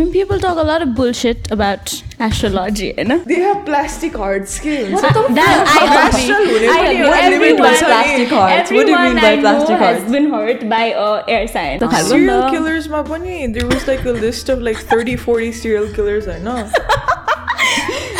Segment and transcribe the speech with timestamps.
[0.00, 3.16] mean, people talk a lot of bullshit about astrology, you know?
[3.28, 5.02] They have plastic hearts के हुन्छ
[5.38, 6.00] That I agree.
[6.00, 7.06] Astral हुने I पनि agree.
[7.06, 8.72] एउटा limit Everyone- हुन्छ नि। plastic hearts.
[8.76, 10.12] What do you Everyone mean by I know plastic has hearts?
[10.16, 11.78] been hurt by uh, air sign.
[11.84, 14.82] So खालको Serial नि त। killers ma पनि there was like a list of like
[14.92, 16.58] 30 40 serial killers I know.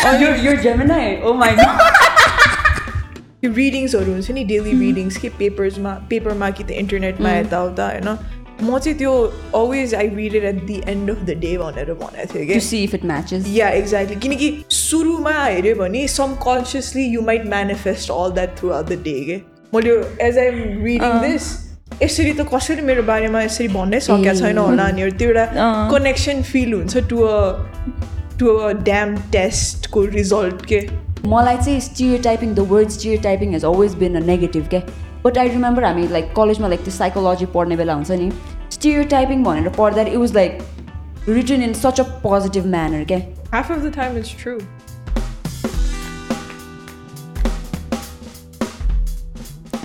[0.09, 1.05] Oh, you're, you're Gemini.
[1.21, 1.85] Oh my god.
[3.43, 8.07] यो रिडिङ्सहरू हुन्छ नि daily readings के पेपर्समा पेपरमा कि त इन्टरनेटमा यताउता होइन
[8.62, 9.12] म चाहिँ त्यो
[9.54, 12.94] always I read it at the end of the day भनेर भनेको थिएँ कि if
[12.94, 13.48] it matches.
[13.56, 16.06] Yeah exactly किनकि सुरुमा हेऱ्यो भने
[16.44, 19.40] subconsciously you might manifest all that throughout the day के
[19.74, 21.50] मैले as I am reading this
[22.02, 26.72] यसरी त कसरी मेरो बारेमा यसरी भन्नै सकेको छैन होला अनि त्यो एउटा कनेक्सन फिल
[26.74, 27.38] हुन्छ to a
[28.38, 30.80] to a damn टेस्टको result के
[31.26, 34.80] मलाई चाहिँ stereotyping the word stereotyping has always been a negative क्या
[35.25, 38.31] बट आई रिमेम्बर हामी लाइक कलेजमा लाइक त्यो साइकोलोजी पढ्ने बेला हुन्छ नि
[38.77, 40.59] stereotyping भनेर पढ्दा it was like
[41.29, 43.19] written in such a positive manner क्या
[43.51, 44.59] Half of the time it's true.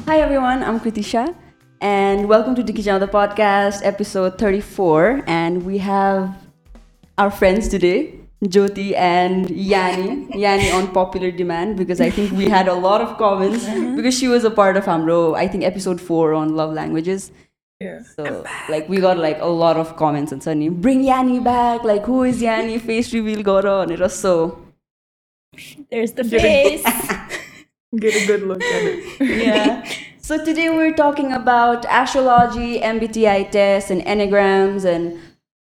[0.06, 1.34] Hi everyone, I'm Kritisha,
[1.80, 5.22] and welcome to Diki Channel, the podcast, episode 34.
[5.26, 6.34] And we have
[7.18, 7.94] our friends today,
[8.43, 10.29] Jyoti and Yani.
[10.33, 13.95] Yani on popular demand because I think we had a lot of comments uh-huh.
[13.95, 17.31] because she was a part of Amro, I think episode 4 on love languages.
[17.79, 18.01] Yeah.
[18.15, 22.05] So like we got like a lot of comments and suddenly bring Yani back, like
[22.05, 22.79] who is Yani?
[22.87, 24.59] Face reveal Goro and it was so
[25.89, 26.83] There's the face.
[27.95, 29.45] Get a good look at it.
[29.45, 29.89] yeah.
[30.19, 35.19] So today we're talking about astrology, MBTI tests, and enneagrams, and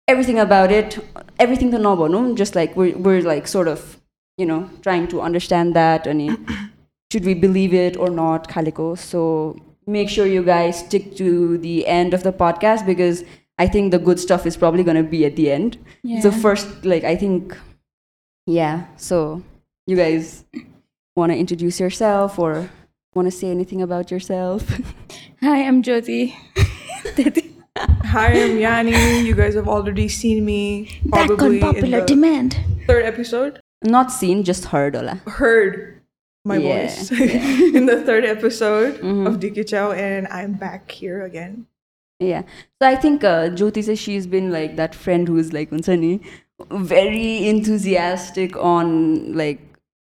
[0.08, 0.98] everything about it.
[1.38, 2.34] Everything to know no?
[2.34, 4.00] Just like we're we're like sort of
[4.36, 6.48] you know trying to understand that and
[7.12, 8.96] should we believe it or not, Kaliko.
[8.98, 13.24] So make sure you guys stick to the end of the podcast because
[13.58, 15.78] I think the good stuff is probably gonna be at the end.
[16.22, 17.56] So first, like I think,
[18.46, 18.86] yeah.
[18.96, 19.42] So
[19.86, 20.44] you guys
[21.16, 22.70] want to introduce yourself or
[23.14, 24.68] want to say anything about yourself?
[25.42, 26.34] Hi, I'm Jyoti.
[27.78, 29.24] Hi, I'm Yani.
[29.24, 32.58] You guys have already seen me Back probably on popular in the demand.
[32.86, 33.60] third episode.
[33.84, 34.96] Not seen, just heard.
[34.96, 35.20] Ola.
[35.26, 36.00] Heard
[36.44, 37.10] my Yeah, voice
[37.78, 39.26] in the third episode Mm-hmm.
[39.26, 41.66] of Diki Chow, and I'm back here again.
[42.18, 42.42] Yeah.
[42.82, 46.20] So I think uh, Jyoti says she's been like that friend who's like Unsani,
[46.70, 49.60] very enthusiastic on like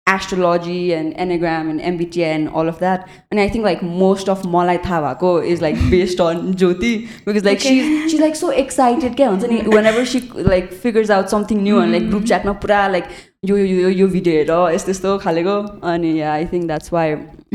[0.07, 3.07] astrology and enneagram and MBTI and all of that.
[3.29, 7.59] And I think like most of Malai Thavako is like based on Jyoti because like
[7.59, 10.21] she's she's like so excited kya हुन्छ नि whenever she
[10.53, 13.11] like figures out something new and like group chat ma pura like
[13.49, 15.53] यो यो यो यो video हेर यस्तो यस्तो खालेको
[15.91, 17.05] अनि yeah, I think that's why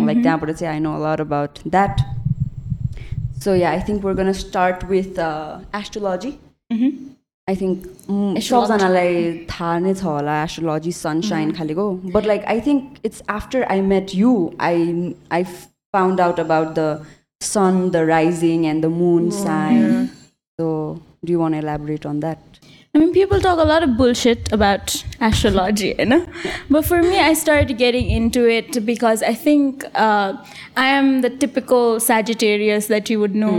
[0.07, 2.01] like त्यहाँबाट चाहिँ I know a lot about that.
[3.45, 6.39] So yeah, I think we're gonna start with uh, astrology.
[7.48, 9.16] I think mm, सबजनालाई
[9.52, 14.14] थाहा नै छ होला astrology sunshine खालेको but like I think it's after I met
[14.16, 14.34] you
[14.68, 14.86] I
[15.38, 15.44] I
[15.96, 16.86] found out about the
[17.42, 20.06] sun the rising and the moon sign
[20.60, 20.70] so
[21.26, 22.62] do you one elaborate on that
[22.97, 26.27] I mean, people talk a lot of bullshit about astrology, you know?
[26.71, 30.43] But for me, I started getting into it because I think uh,
[30.79, 33.53] I am the typical Sagittarius that you would know.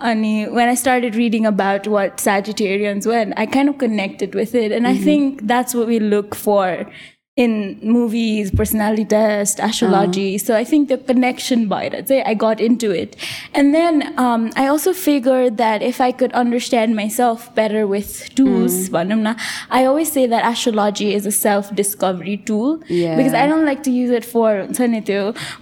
[0.00, 4.72] And when I started reading about what Sagittarians were, I kind of connected with it.
[4.72, 6.90] And I think that's what we look for
[7.36, 10.34] in movies, personality test, astrology.
[10.34, 10.44] Uh-huh.
[10.44, 13.16] So I think the connection by it, I got into it.
[13.54, 18.90] And then um, I also figured that if I could understand myself better with tools,
[18.90, 19.40] mm.
[19.70, 23.16] I always say that astrology is a self-discovery tool yeah.
[23.16, 24.66] because I don't like to use it for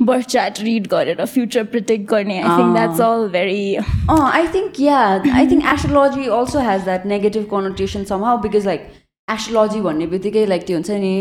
[0.00, 2.30] birth chart read got it or future predict garne.
[2.30, 3.08] I think that's ah.
[3.08, 3.78] all very.
[4.08, 5.22] Oh, I think yeah.
[5.32, 8.90] I think astrology also has that negative connotation somehow because like
[9.36, 11.14] astrology भन्ने बित्तिकै like त्यो हुन्छ नि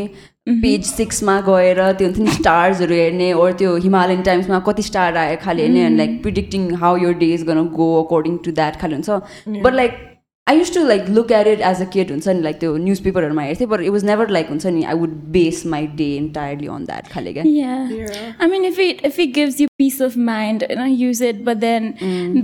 [0.63, 5.37] page सिक्समा गएर त्यो हुन्छ नि स्टार्सहरू हेर्ने ओर त्यो हिमालयन टाइम्समा कति स्टार आयो
[5.45, 8.95] खालि हेर्ने and like predicting how your day is gonna go according to that खालि
[8.95, 10.03] हुन्छ। But like
[10.47, 12.99] I used to like look at it as a kid हुन्छ नि लाइक त्यो न्युज
[13.03, 16.67] पेपरहरूमा हेर्थेँ but it was never like हुन्छ नि I would base my day entirely
[16.75, 17.91] on that खाले क्या। Yeah.
[17.95, 18.31] Yeah.
[18.39, 21.43] I mean, if it if it gives you peace of mind, you know, use it.
[21.49, 21.91] But then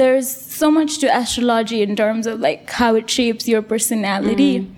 [0.02, 3.48] there's so much to astrology in terms of like how it shapes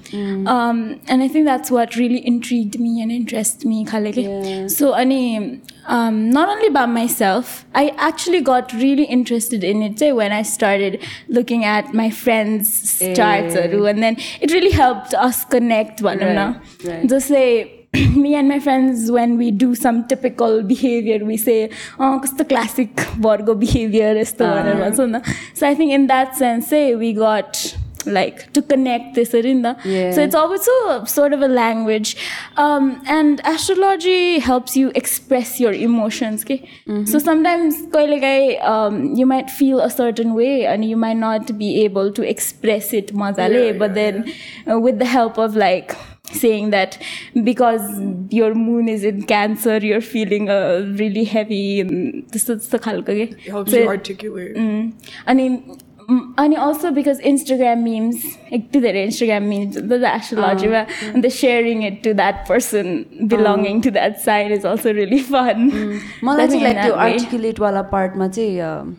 [0.05, 0.47] personality.
[0.47, 3.85] Um, and I think that's what really intrigued me and interested me.
[3.85, 4.67] Yeah.
[4.67, 10.11] So, ani, um, not only about myself, I actually got really interested in it say,
[10.11, 13.69] when I started looking at my friends' charts, Eh.
[13.91, 16.61] and then it really helped us connect one Right, another.
[16.83, 17.07] right.
[17.09, 17.71] Just say
[18.15, 22.43] me and my friends when we do some typical behavior we say oh it's the
[22.43, 25.23] classic Virgo behavior is the one and so on."
[25.53, 30.11] so I think in that sense say we got like to connect this arinda Yeah.
[30.11, 30.71] so it's also
[31.05, 32.15] sort of a language
[32.57, 36.69] um, and astrology helps you express your emotions okay?
[37.05, 37.75] so sometimes
[38.61, 42.93] um, you might feel a certain way and you might not be able to express
[42.93, 44.31] it mazale but then
[44.69, 45.95] uh, with the help of like
[46.31, 46.97] saying that
[47.43, 47.81] because
[48.29, 52.77] your moon is in cancer you're feeling uh, really heavy and this is the.
[52.85, 54.55] It helps So- you articulate.
[54.55, 54.93] Mm.
[55.27, 55.79] अनि mm,
[56.39, 62.03] अनि also because Instagram memes यति धेरै Instagram memes हुन्छ astrologyमा and the sharing it
[62.03, 62.91] to that person
[63.33, 65.71] belonging to that sign is also really fun.
[66.23, 66.93] मलाई चाहिँ like त्यो.
[66.93, 68.95] आर्टिकुलेटवाला पार्टमा चाहिँ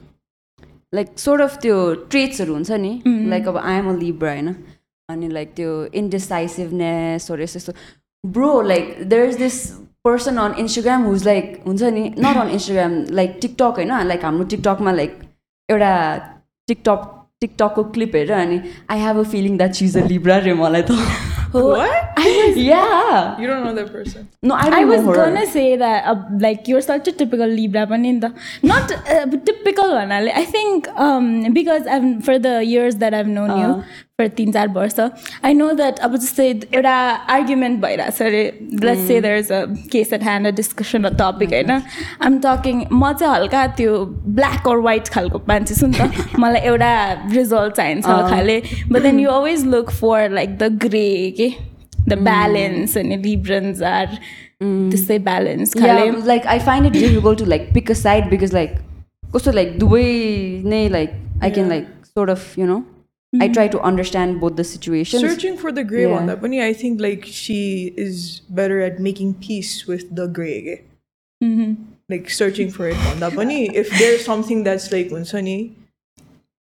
[0.94, 1.78] like sort of त्यो
[2.10, 2.92] ट्रेट्सहरू हुन्छ नि?
[3.06, 4.54] लाइक अब आइएम अ लिब्रा होइन?
[5.08, 7.72] अनि लाइक त्यो इन्डिसाइसिभनेसहरू यस्तो यस्तो.
[8.24, 9.66] Bro like there is this
[10.04, 12.08] person on Instagram who's like हुन्छ नि?
[12.18, 13.92] Not on Instagram like TikTok होइन?
[14.06, 15.18] लाइक हाम्रो टिकटकमा लाइक
[15.68, 15.92] एउटा
[16.68, 18.60] टिकटक टिकटकको क्लिप हेरेर अनि
[18.90, 21.00] I have a feeling that चिज अ लिब्रा रे मलाई त
[21.54, 22.18] What?
[22.58, 22.78] या
[23.40, 24.24] You don't know that person.
[24.44, 27.52] No I I was no her gonna say that uh, like you're such a typical
[27.58, 28.32] Libra पनि नि त
[28.70, 33.54] not uh, typical भन्नाले I think um, because I've for the years that I've known
[33.62, 33.70] you
[34.20, 35.00] फर तिन चार वर्ष
[35.44, 36.92] आई know that अब जस्तै एउटा
[37.32, 38.42] आर्ग्युमेन्ट भइरहेछ अरे.
[38.84, 41.70] Let say there is a case at hand a discussion a topic होइन?
[41.70, 43.98] आइ एम टकिङ म चाहिँ हल्का त्यो
[44.38, 48.56] ब्ल्याक अर वाइट खालको मान्छे छु नि त। मलाई एउटा रिजल्ट चाहिन्छ खाले
[48.92, 51.52] but then you always look for like the grey के
[52.08, 54.18] द ब्यालेन्स अनि लिब्रन्स आर
[54.62, 58.82] त्यस्तै ब्यालेन्स खाले like I find it difficult to like pick a side because like
[59.36, 60.10] कस्तो लाइक दुवै
[60.74, 62.84] नै like I can like sort of you know
[63.32, 66.12] know i try to understand both the situations Searching for the gray Yeah.
[66.18, 70.84] one, that bunny, I think like she is better at making peace with the gray.
[71.42, 71.82] Mm-hmm.
[72.08, 72.96] Like searching for it
[73.34, 73.66] bunny.
[73.74, 75.74] If there's something that's like unsani,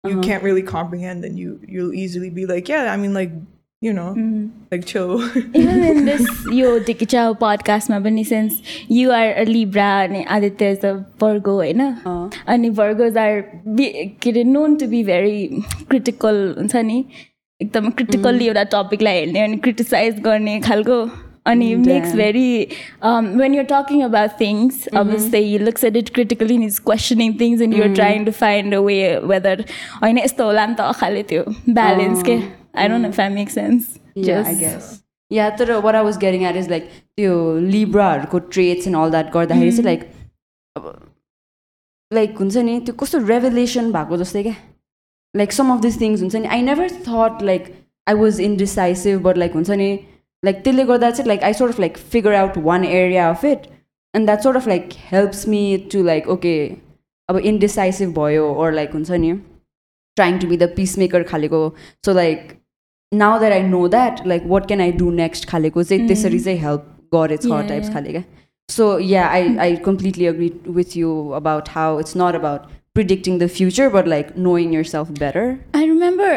[0.04, 0.22] you Uh-huh.
[0.24, 3.32] can't really comprehend, then you you'll easily be like, yeah, I mean like
[3.83, 4.43] you know, Mm-hmm.
[4.73, 5.13] like chill.
[5.61, 6.27] even in this
[6.59, 8.61] yo Dikichao podcast मा पनि since
[8.99, 10.93] you are a Libra अनि Aditya is a
[11.25, 11.81] Virgo होइन
[12.55, 13.43] अनि Virgos are
[13.81, 13.91] be-
[14.23, 17.05] के अरे known to be very critical हुन्छ नि
[17.61, 21.03] एकदम critically एउटा टपिकलाई हेर्ने अनि क्रिटिसाइज गर्ने खालको
[21.51, 22.47] अनि makes very
[23.11, 27.37] um, when you're talking about things obviously he looks at it critically and he's questioning
[27.45, 28.99] things and you're trying to find a way
[29.35, 29.55] whether
[30.03, 31.45] होइन यस्तो होला नि त खाले त्यो
[31.79, 32.37] balance के
[32.77, 34.91] I don't know if that makes sense yeah i Just- guess
[35.31, 37.33] yeah तर what i was getting at is like त्यो
[37.71, 40.05] लिब्राहरूको ट्रेट्स एन्ड अल द्याट गर्दाखेरि चाहिँ लाइक
[40.77, 40.87] अब
[42.11, 44.55] लाइक हुन्छ नि त्यो कस्तो रेभलेसन भएको जस्तै क्या
[45.35, 47.73] like some of this things हुन्छ नि I never thought like
[48.07, 49.91] I was इनडिसाइसिभ but like हुन्छ नि
[50.43, 53.67] लाइक त्यसले गर्दा चाहिँ like I sort of like figure out one area of it
[54.15, 55.63] and that sort of like helps me
[55.93, 56.55] to like okay
[57.29, 59.33] अब इनडिसाइसिभ भयो ओर like हुन्छ नि
[60.17, 61.61] trying to be the piece maker खालेको
[62.07, 62.53] so like
[63.13, 66.59] now that I know that like what can I do next खालेको चाहिँ त्यसरी चाहिँ
[66.59, 67.95] help गरेछ Yeah, types yeah.
[67.95, 68.23] खाले क्या
[68.69, 73.48] सो या आई I completely agree with you about how it's not about predicting the
[73.48, 76.32] future but like knowing yourself better I remember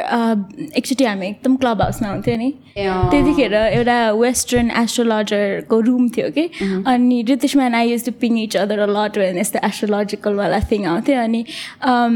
[0.76, 2.52] एकचोटि हामी एकदम क्लब हाउसमा हुन्थ्यो नि.
[2.76, 6.48] त्यतिखेर एउटा वेस्टर्न एस्ट्रोलोजरको रुम थियो कि
[6.86, 11.20] अनि रितेशमा and I used to ping each other lot when यस्तो एस्ट्रोलोजिकलवाला थिङ आउँथ्यो
[11.22, 11.44] अनि
[11.90, 12.14] um,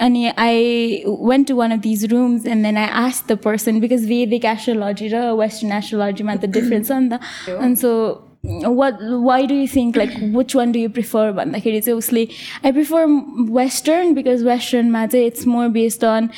[0.00, 4.06] अनि I went to one of these rooms and then I ask the person because
[4.08, 7.90] vedic astrology raw western एस्ट्रोलोजीमा त डिफ्रेन्स छ नि त अनि so
[8.43, 12.21] what why do you think like which one do you prefer भन्दाखेरि चाहिँ उसले
[12.63, 13.01] I prefer
[13.57, 16.29] western because western मा चाहिँ it's more based on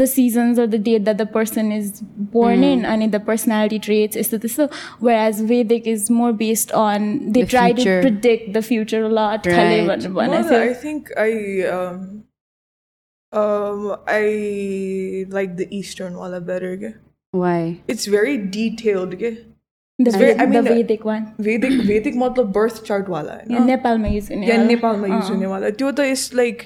[0.00, 2.00] the seasons or the date that the person is
[2.38, 4.68] born in and the personality traits is त्यस्तो
[5.00, 8.00] whereas Vedic is more based on they The try future.
[8.00, 9.54] to predict the future a lot Right.
[9.60, 10.80] खाले भनेर Well, भनेको I थियो.
[10.88, 11.30] think I
[11.76, 12.02] um
[13.44, 16.72] um I like the Eastern wala better.
[16.80, 16.94] okay?
[17.32, 17.80] Why?
[17.88, 19.14] It's very detailed.
[19.20, 19.36] okay?
[19.99, 20.37] Vedic
[22.15, 24.67] मतलब birth chart वाला नेपालमा use हुने या वाला.
[24.67, 26.61] नेपालमा युज हुनेवाला त्यो त इज लाइक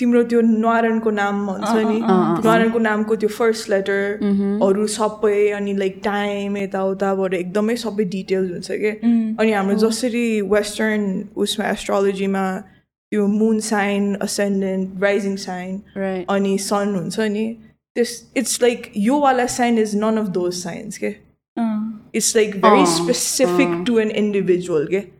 [0.00, 6.56] तिम्रो त्यो न्वारानको नाम भन्छ नि न्वारानको नामको त्यो फर्स्ट लेटरहरू सबै अनि लाइक टाइम
[6.56, 8.90] यताउताबाट एकदमै सबै डिटेल्स हुन्छ कि
[9.40, 11.02] अनि हाम्रो जसरी वेस्टर्न
[11.46, 15.72] उसमा एस्ट्रोलोजीमा त्यो मुन साइन असेन्डेन्ट राइजिङ साइन.
[16.28, 17.44] अनि सन हुन्छ नि
[17.96, 18.78] त्यस इट्स लाइक
[19.08, 21.10] यो वाला sign is none of those signs के
[22.12, 23.84] it's like very uh, specific uh.
[23.84, 25.10] to an individual okay?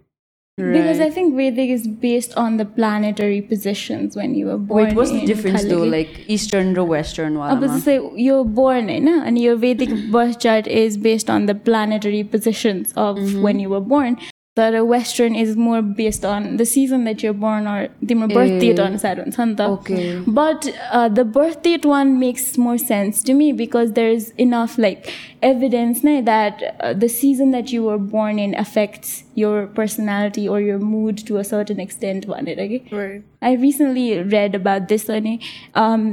[0.59, 0.73] right.
[0.73, 4.95] because i think vedic is based on the planetary positions when you were born wait
[4.95, 9.39] what's the difference though like eastern or western i was say you're born in and
[9.39, 13.43] your vedic birth chart is based on the planetary positions of mm-hmm.
[13.43, 14.19] when you were born
[14.58, 18.80] तर western is more based on the season that your burn अर तिम्रो birth date
[18.80, 20.06] अनुसार हुन्छ नि त Okay.
[20.40, 20.66] But
[21.14, 25.04] the birth date one makes more sense to me because there is enough like
[25.44, 26.64] evidence नै that
[27.04, 31.44] the season that you were born in affects your personality or your mood to a
[31.50, 33.26] certain extent भनेर कि Right.
[33.42, 35.34] I recently read about this अनि
[35.82, 36.06] um,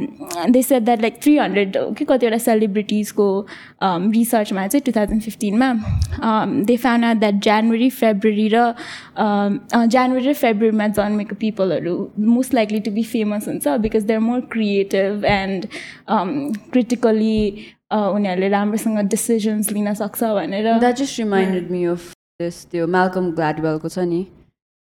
[0.56, 3.28] they said that like 300 के कतिवटा सेलिब्रिटिजको
[3.86, 5.72] um, रिसर्चमा चाहिँ two thousand फिफ्टिनमा
[6.70, 7.88] they found out that January
[8.29, 14.13] February र जनवरी र फेब्रुअरीमा जन्मेको पिपलहरू most likely to be famous हुन्छ because they
[14.13, 15.65] are more creative and
[16.71, 17.39] critically
[17.91, 23.89] उनीहरूले राम्रोसँग डिसिजन्स लिन सक्छ भनेर। That just reminded me of this त्यो म्यालकम ग्ल्याडवेलको
[23.89, 24.23] छ नि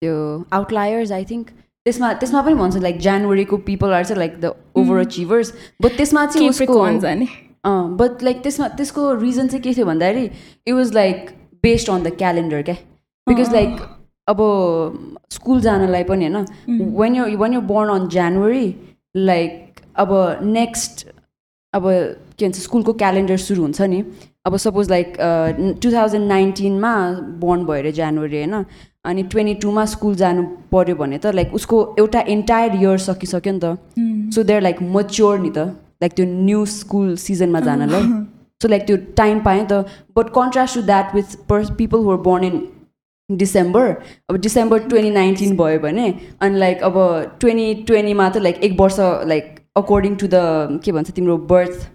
[0.02, 0.14] त्यो
[0.52, 1.46] आउटलायर्स आई थिङ्क
[1.86, 6.26] त्यसमा त्यसमा पनि भन्छ लाइक जनवरीको पिपल आर चाहिँ लाइक द ओभर अचिभर्स बट त्यसमा
[6.26, 7.26] चाहिँ उसको Capricorns अनि
[7.98, 10.24] बट लाइक त्यसमा त्यसको रिजन चाहिँ के थियो भन्दाखेरि
[10.66, 11.30] it was like
[11.62, 12.76] based on the calendar क्या?
[13.26, 13.80] बिकज लाइक
[14.28, 14.38] अब
[15.32, 18.66] स्कुल जानलाई पनि होइन। When you when you born on January
[19.16, 20.10] like अब
[20.42, 21.06] नेक्स्ट
[21.74, 21.84] अब
[22.38, 24.04] के भन्छ स्कुलको क्यालेन्डर सुरु हुन्छ नि।
[24.46, 25.16] अब सपोज लाइक
[25.82, 26.94] टु थाउजन्ड नाइन्टिनमा
[27.42, 28.64] बोर्न भयो अरे जनवरी होइन।
[29.04, 33.60] अनि ट्वेन्टी टूमा स्कुल जानु पऱ्यो भने त लाइक उसको एउटा एन्टायर इयर सकिसक्यो नि
[33.64, 35.58] त। सो देयर लाइक मच्योर नि त।
[36.02, 38.02] लाइक त्यो न्यू स्कुल सिजनमा जानलाई।
[38.60, 39.72] सो लाइक त्यो टाइम पाएँ त।
[40.16, 42.58] But contrast to that with purse people who're born in
[43.38, 43.88] December
[44.30, 46.06] अब डिसेम्बर ट्वेन्टी नाइन्टिन भयो भने
[46.40, 46.94] अनि लाइक अब
[47.40, 48.96] ट्वेन्टी ट्वेन्टीमा त लाइक एक वर्ष
[49.32, 51.88] लाइक अकर्डिङ टु द के भन्छ तिम्रो बर्थ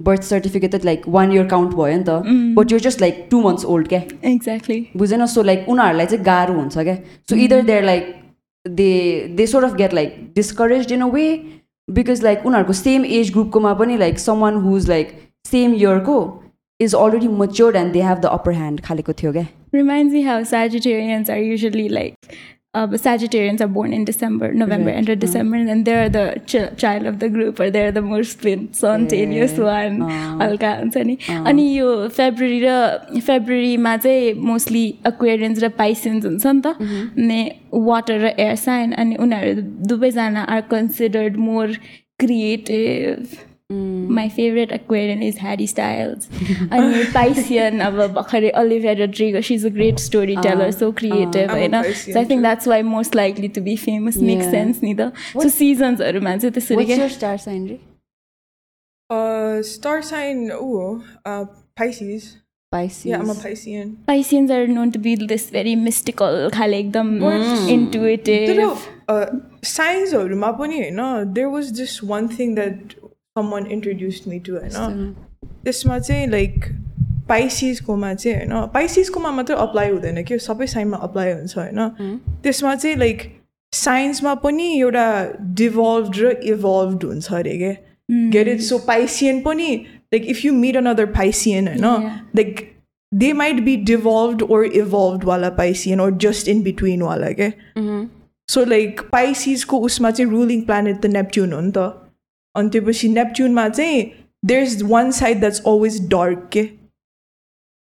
[0.00, 2.54] बर्थ सर्टिफिकेट त लाइक वान इयर काउन्ट भयो नि त.
[2.56, 4.00] But yo just like two months old क्या
[4.30, 6.96] एक्ज्याक्टली बुझेन सो लाइक उनीहरूलाई चाहिँ गाह्रो हुन्छ क्या
[7.30, 8.14] so either there like
[8.64, 8.88] they
[9.36, 11.26] they sort of get like discourage in a way
[11.88, 15.08] because like उनीहरूको सेम एज ग्रुपकोमा पनि like someone who's like
[15.46, 16.16] same इयरको
[17.76, 21.84] and they have the upper hand खालेको थियो क्या reminds me how Sagittarians are usually
[21.88, 22.34] like
[22.74, 24.98] uh, Sagittarians are born in December, November, Right.
[25.00, 28.68] enter December, and then they're the ch- child of the group, or they're the spin-
[28.78, 29.64] spontaneous Yeah.
[29.64, 30.00] one.
[30.42, 31.16] हल्का हुन्छ नि
[31.50, 31.88] अनि यो
[32.18, 36.74] February र फेब्रुअरीमा चाहिँ mostly अक्वेरियन्स र पाइसेन्स हुन्छ नि त
[37.24, 37.40] अनि
[37.90, 39.62] water र air sign अनि उनीहरू
[39.94, 41.76] दुवैजना are considered more
[42.24, 43.36] creative
[44.17, 46.29] my favourite Aquarian is Harry styles
[46.71, 51.55] अनि पाइसियन अब भर्खरै Olivia Rodrigo C is a great story teller so creative I'm
[51.55, 54.51] a होइन Piscean so I think that's why most likely to be famous make Yeah.
[54.51, 57.79] Sense नि त सो सिजन्सहरूमा चाहिँ त्यसरी What's क्या your star sign रे
[59.09, 62.25] Uh, star sign, ooh, uh, Pisces.
[62.71, 63.87] Pisces Yeah, I'm a Piscean.
[64.09, 67.09] Pisceans are known to be this very mystical खाले एकदम
[67.75, 68.51] intuitive
[69.09, 72.93] तर साइन्सहरूमा पनि होइन there was this one thing that
[73.37, 75.13] summon introduce me to होइन
[75.63, 76.65] त्यसमा चाहिँ like
[77.29, 82.95] पाइसिसकोमा चाहिँ होइन पाइसिसकोमा मात्रै अप्लाई हुँदैन कि सबै साइनमा अप्लाई हुन्छ होइन त्यसमा चाहिँ
[82.97, 83.21] लाइक
[83.73, 85.05] साइन्समा पनि एउटा
[85.55, 87.73] डिभल्भ र इभल्भ हुन्छ अरे क्या
[88.31, 89.69] गेट इट सो पाइसियन पनि
[90.13, 92.19] like if you meet another Piscean होइन Yeah.
[92.35, 92.67] Like
[93.11, 97.51] they might be डिभल्भ ore evolve वाला Piscean or just in between वाला क्या
[98.49, 102.02] सो लाइक पाइसिसको उसमा चाहिँ रुलिङ प्लानेट त नेप्च्युन हो नि त
[102.55, 104.03] अनि त्यसपछि नेप्च्युनमा चाहिँ
[104.45, 106.67] there is one side that's always dark के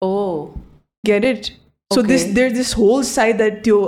[0.03, 0.49] Oh
[1.05, 1.45] gate it
[1.91, 2.35] so this Okay.
[2.35, 3.79] There this whole side that त्यो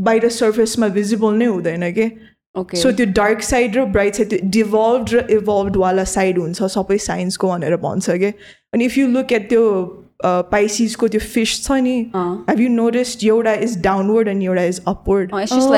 [0.00, 2.10] बाहिर सर्फेसमा भिजिबल नै हुँदैन कि
[2.54, 6.98] okay सो त्यो डार्क साइड र ब्राइट साइड त्यो डिभल्भ र इभल्भवाला साइड हुन्छ सबै
[7.06, 8.32] साइन्सको भनेर भन्छ कि
[8.74, 9.64] अनि इफ यु लुक एट त्यो
[10.52, 12.44] पाइसिसको त्यो फिस छ नि अँ.
[12.50, 15.68] हेभ यु नोटिस्ड एउटा इज डाउनवर्ड एन्ड एउटा is upward Oh, it's just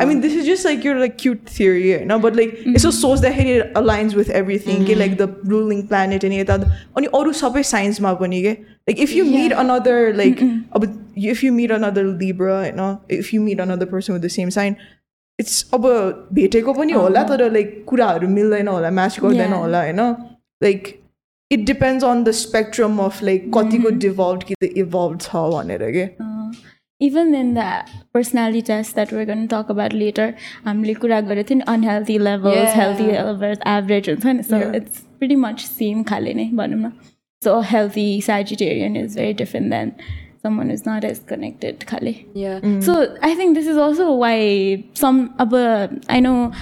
[0.00, 0.08] like the Oh, yin yang यस्तो होइन?
[0.08, 0.08] खालको। Yeah, yeah, yeah.
[0.08, 2.18] I mean, this is just like your like cute theory, you know.
[2.18, 4.84] But like, it's so source that it aligns with everything.
[4.84, 6.54] के Like the ruling planet and यता
[6.96, 8.56] अनि अरू सबै साइन्समा पनि के
[8.88, 10.42] like if you meet another like
[10.76, 14.28] अब if you meet another Libra, you know, if you meet another person with the
[14.28, 14.76] same sign,
[15.38, 15.82] it's अब
[16.32, 19.58] भेटेको पनि होला तर like कुराहरू मिल्दैन होला म्याच गर्दैन Yeah.
[19.58, 20.16] होला होइन
[20.64, 21.02] like
[21.50, 26.06] it depends on the spectrum of like कतिको devolved कि त evolved छ भनेर के
[27.00, 30.34] Uh, even in the personality test that we're going to talk about later,
[30.66, 32.74] हामीले कुरा गरेको थियो नि unhealthy levels, Yeah.
[32.74, 34.72] healthy levels, average हुन्छ नि so Yeah.
[34.78, 36.92] it's pretty much same खाले नै भनौँ न
[37.44, 39.92] so a healthy Sagittarian is very different than
[40.42, 45.34] someone who's not as connected खाले yeah so I think this is also why some
[45.44, 45.54] अब
[46.08, 46.52] I know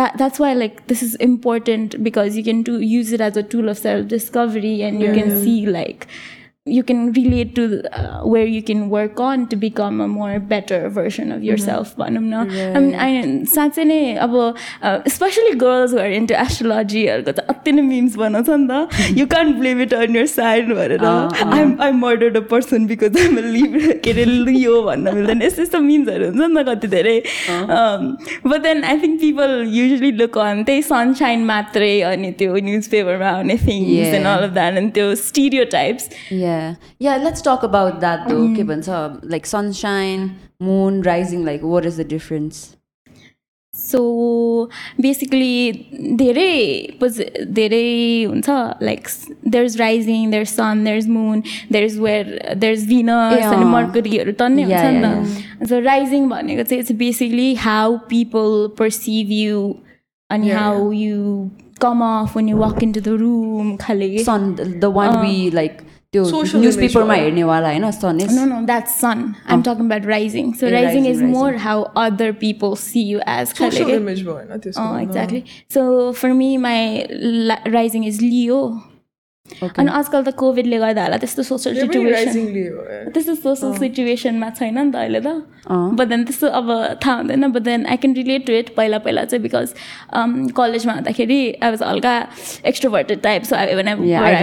[0.00, 3.42] that that's why like this is important because you can do use it as a
[3.42, 6.06] tool of self discovery and you can see like
[6.66, 10.76] you can relate to uh, where you can work on to become a more better
[10.88, 12.42] version of yourself भनौँ न
[12.76, 13.96] I mean, I- साँच्चै नै
[14.26, 14.36] अब
[15.14, 19.80] specially girls are into एस्ट्रोलोजीहरूको त अति नै memes बनाउँछ नि त you can't blame
[19.82, 24.24] it on year side भनेर आई आई मर्डर अ पर्सन बिकज आइम लिभ के अरे
[24.30, 27.16] लियो भन्न मिल्दैन यस्तो यस्तो मिम्सहरू हुन्छ नि त कति धेरै
[28.46, 33.34] but then I think people usually look अन त्यही सनसाइन मात्रै अनि त्यो न्युज पेपरमा
[33.34, 36.10] आउने things and all of that अनि त्यो stereo types
[36.56, 36.76] Yeah.
[36.98, 38.44] Yeah, let's talk about that though.
[38.50, 39.00] Okay, Bansa,
[39.34, 42.62] like sunshine, moon, rising, like what is the difference?
[43.74, 44.00] So
[45.00, 47.20] basically धेरै pose
[47.58, 48.48] धेरै हुन्छ
[48.88, 49.06] like
[49.54, 53.52] there is rising there sun there is मुन there is where there is भिनस Yeah.
[53.54, 58.52] अनि मर्करीहरू टन्नै हुन्छ Yeah, नि त सो rising भनेको चाहिँ it's basically how people
[58.78, 59.64] perceive you
[60.30, 60.60] अनि Yeah.
[60.60, 61.48] How you
[61.86, 65.82] come of when you walk into the room खाले Sun, the, the one we like,
[66.12, 69.22] त्यो Social newspaper मा image हेर्नेवाला होइन sun is No, no, that's sun.
[69.48, 70.54] I'm talking about rising.
[70.54, 71.32] So Yeah, rising, rising, is rising.
[71.38, 73.54] more how other people see you as.
[73.54, 75.42] Social खाले image भयो होइन
[79.63, 84.91] अनि आजकल त कोभिडले गर्दा होला त्यस्तो सोसल त्यो सिचुएसन। त्यस्तो सोसल सिचुएसनमा छैन नि
[84.91, 85.27] त अहिले त।
[85.67, 86.67] बट देन त्यस्तो अब
[87.03, 89.73] थाहा हुँदैन but then I can relate to it पहिला पहिला चाहिँ बिकज
[90.57, 92.13] कलेजमा हुँदाखेरि आई वाज हल्का
[92.71, 93.89] extroverted type so I want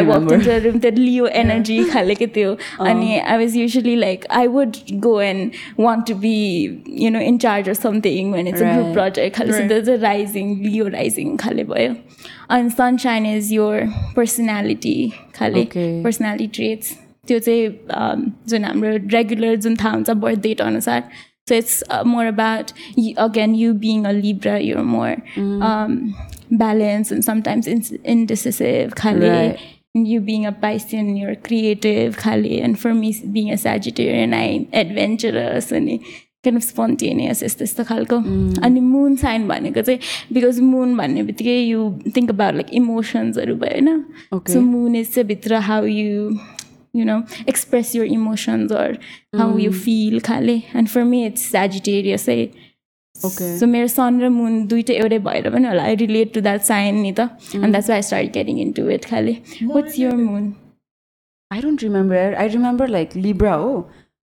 [0.08, 0.32] work.
[0.64, 2.56] Room त्यो लियो एनर्जी खालेको थियो
[2.88, 6.36] अनि I was usually like I would go and want to be
[7.04, 8.92] you know in charge of something भने अ ग्रुप.
[8.94, 11.94] प्रोजेक्ट खाले त्यो चाहिँ rising Leo rising खाले भयो
[12.49, 13.81] अनि सनसाइन इज योर
[14.15, 14.97] पर्सनालिटी
[15.35, 16.03] खाले Okay.
[16.03, 16.93] पर्सनालिटी ट्रेट्स
[17.27, 17.67] त्यो चाहिँ
[17.99, 21.03] um, जुन हाम्रो रेगुलर जुन थाहा हुन्छ बर्थ डेट अनुसार
[21.49, 22.71] so it's more about
[23.25, 25.15] again you being a Libra you're more
[26.53, 29.67] balance and sometimes इन्डिसिसिभ खाले Right.
[30.07, 35.71] you being a Piscean, you're creative, Khali, and for me, being a Sagittarian, I'm adventurous
[36.52, 38.16] of spontaneous यस्तो यस्तो खालको
[38.66, 40.00] अनि moon sign भनेको चाहिँ
[40.32, 44.04] because moon भन्ने बित्तिकै you think about like इमोसन्सहरू भयो होइन.
[44.52, 46.36] सो मुन इज चाहिँ भित्र how you
[46.96, 47.14] you know
[47.50, 48.90] express your emotions or
[49.38, 52.36] how you feel खाले and for me it's Sagittarius है
[53.16, 53.48] Okay.
[53.58, 57.00] so मेरो सन र मुन दुइटै एउटै भएर पनि होला I relate to that sign
[57.02, 57.20] नि त
[57.54, 60.52] and that's why start getting into it खाले what's your moon
[61.50, 62.20] I don't remember.
[62.42, 63.74] I remember like Libra हो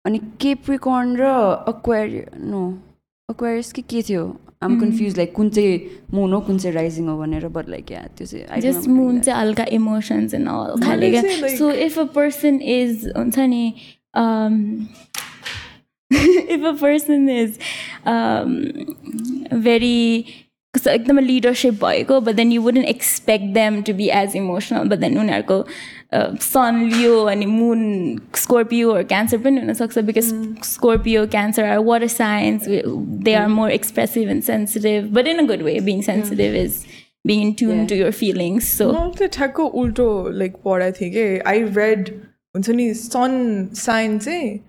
[0.04, 1.22] अनि केप्रिकर्न र
[1.68, 2.62] अक्वारि नो
[3.28, 4.24] अक्वारियस कि के थियो?
[4.62, 5.78] आम कन्फ्युज लाइक कुन चाहिँ
[6.14, 9.20] मुन हो कुन चाहिँ राइजिङ हो भनेर बट लाइक या त्यो चाहिँ जस्ट मुन.
[9.20, 11.22] चाहिँ हल्का इमोसन्स एन्ड अल खाले क्या।
[11.56, 13.66] So if a person is हुन्छ नि
[16.10, 17.58] if a person is
[19.54, 20.24] very
[20.73, 25.17] एकदमै लिडरसिप भएको but then you wouldn't expect them to be as emotional but then
[25.19, 25.63] उनीहरूको
[26.43, 27.81] सन लियो अनि मुन
[28.35, 30.31] स्कोर्पियोहरू क्यान्सर पनि हुनसक्छ because
[30.65, 32.67] Scorpio Cancer are water signs
[33.25, 36.85] they are more expressive and sensitive but in a good way being sensitive is
[37.25, 37.87] being in tune Yeah.
[37.87, 38.67] to your feelings.
[38.71, 42.09] So मैले चाहिँ ठ्याक्क उल्टो like पढाएको थिएँ कि आई read
[42.55, 43.33] हुन्छ नि सन
[43.75, 44.59] साइन चाहिँ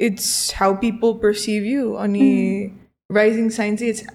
[0.00, 2.28] it's how people perceive you अनि
[3.10, 4.06] राइजिङ साइन चाहिँ it's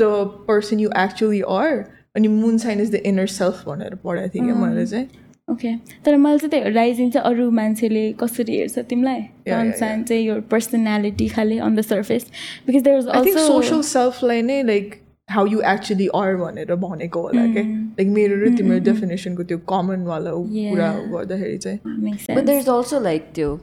[0.00, 0.04] the
[0.48, 1.70] person you actually are
[2.16, 5.08] अनि moon sign is the inner self भनेर पढाएको थिएँ क्या मैले चाहिँ।
[5.50, 5.74] Okay.
[6.04, 9.20] तर मैले चाहिँ त्यही राइजिङ चाहिँ अरू मान्छेले कसरी हेर्छ तिमीलाई?
[9.48, 12.26] चाहिँ your personality खालि on the surface.
[12.66, 14.94] Because there is I think also social सेल्फलाई नै like
[15.31, 17.63] how you actually are भनेर भनेको होला क्या
[17.99, 22.47] लाइक मेरो र तिम्रो डेफिनेसनको त्यो कमनवाला कुरा गर्दाखेरि चाहिँ makes But sense.
[22.49, 23.53] there's also like त्यो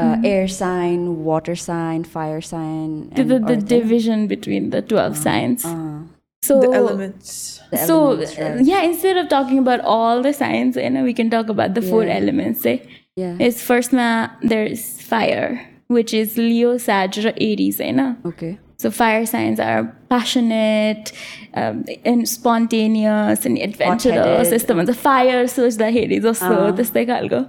[0.00, 2.90] uh, air sign, water sign, fire sign.
[3.14, 5.64] the, and the, the earth, division between the 12 signs.
[5.64, 6.02] uh,
[6.42, 7.30] so the elements
[7.70, 8.60] the so elements, right?
[8.72, 11.82] yeah, instead of talking about all the signs, you know, we can talk about the
[11.82, 12.16] four Yeah.
[12.18, 12.66] elements.
[12.66, 12.76] Eh?
[13.16, 13.36] Yeah.
[13.48, 14.10] It's first ma
[14.42, 15.48] there's fire,
[15.88, 17.90] which is Leo, Sag, or Aries, eh?
[18.02, 18.14] na?
[18.34, 18.52] Okay.
[18.80, 21.10] So fire signs are passionate
[21.54, 24.16] um, and spontaneous and adventurous.
[24.16, 24.52] Hot-headed.
[24.54, 27.40] यस्तो भन्छ fire सोच्दाखेरि जस्तो त्यस्तै खालको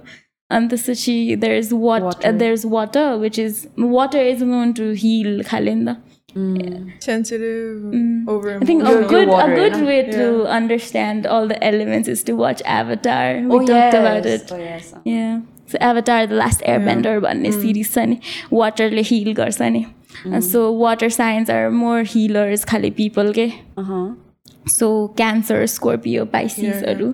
[0.56, 2.28] अनि त्यसपछि there's what Water.
[2.28, 5.96] uh, there's water which is water is known to heal खाले नि त
[7.00, 9.86] sensitive over I think a Your- good your water, a good you know?
[9.86, 13.40] way to understand all the elements is to watch Avatar.
[13.52, 13.94] We oh, talked yes.
[13.94, 14.52] about it.
[14.52, 14.94] Oh, yes.
[15.04, 15.40] Yeah.
[15.66, 18.18] So Avatar the last airbender भन्ने series छ नि
[18.52, 19.84] वाटरले हिल गर्छ नि
[20.52, 23.50] सो water signs are more हिलर्स खाले पिपल के
[23.82, 24.06] Uh-huh.
[24.78, 27.12] सो cancer Scorpio पाइसिसहरू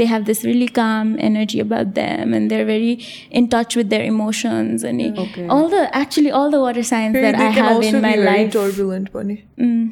[0.00, 2.88] they have this really calm energy about them and they're very
[3.40, 5.44] in touch with their emotions and Okay.
[5.54, 7.94] all the actually all the water signs Maybe that they I can have also in
[7.96, 9.36] be my very life turbulent पनि
[9.68, 9.86] Mm.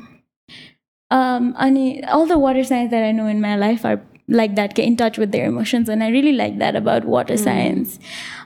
[1.10, 1.86] Um, अनि
[2.16, 3.96] all the water signs that I know in my life are
[4.28, 7.36] like that, get in touch with their emotions, and I really like that about water
[7.36, 7.98] science.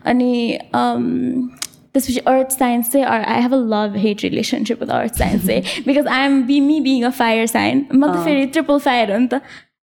[0.05, 0.23] And
[0.75, 1.05] um,
[1.94, 5.64] this earth science say, or I have a love hate relationship with earth science say,
[5.86, 7.88] because I'm be me being a fire sign.
[7.90, 9.42] I'm not very triple fire on the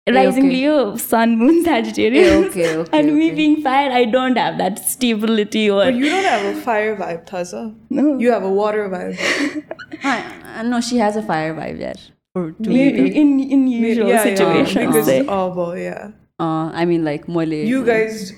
[0.08, 0.56] rising okay.
[0.56, 2.26] Leo, sun, moon, Sagittarius.
[2.26, 3.34] Eh, okay, okay, and me okay.
[3.36, 7.26] being fire, I don't have that stability or But you don't have a fire vibe,
[7.26, 7.74] Taza.
[7.90, 8.18] No.
[8.18, 9.64] You have a water vibe.
[10.04, 12.10] I, no, she has a fire vibe yet.
[12.32, 14.76] For to maybe in in usual yeah, situations.
[14.76, 16.12] Yeah, because, oh, well, yeah.
[16.38, 17.52] Uh, I mean, like, mole.
[17.52, 18.32] You guys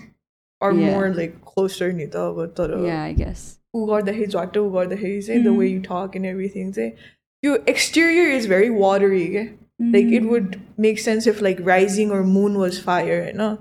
[0.60, 0.90] are Yeah.
[0.90, 3.45] more like closer नि त अब तर Yeah, I guess.
[3.75, 8.31] ऊ गर्दाखेरि झट्ट ऊ गर्दाखेरि चाहिँ द वे यु टक एन्ड एभ्रिथिङ चाहिँ त्यो एक्सटेरियर
[8.35, 9.43] इज भेरी वाटरी के
[9.91, 13.55] like it would make sense if like rising or मुन वाज फायर होइन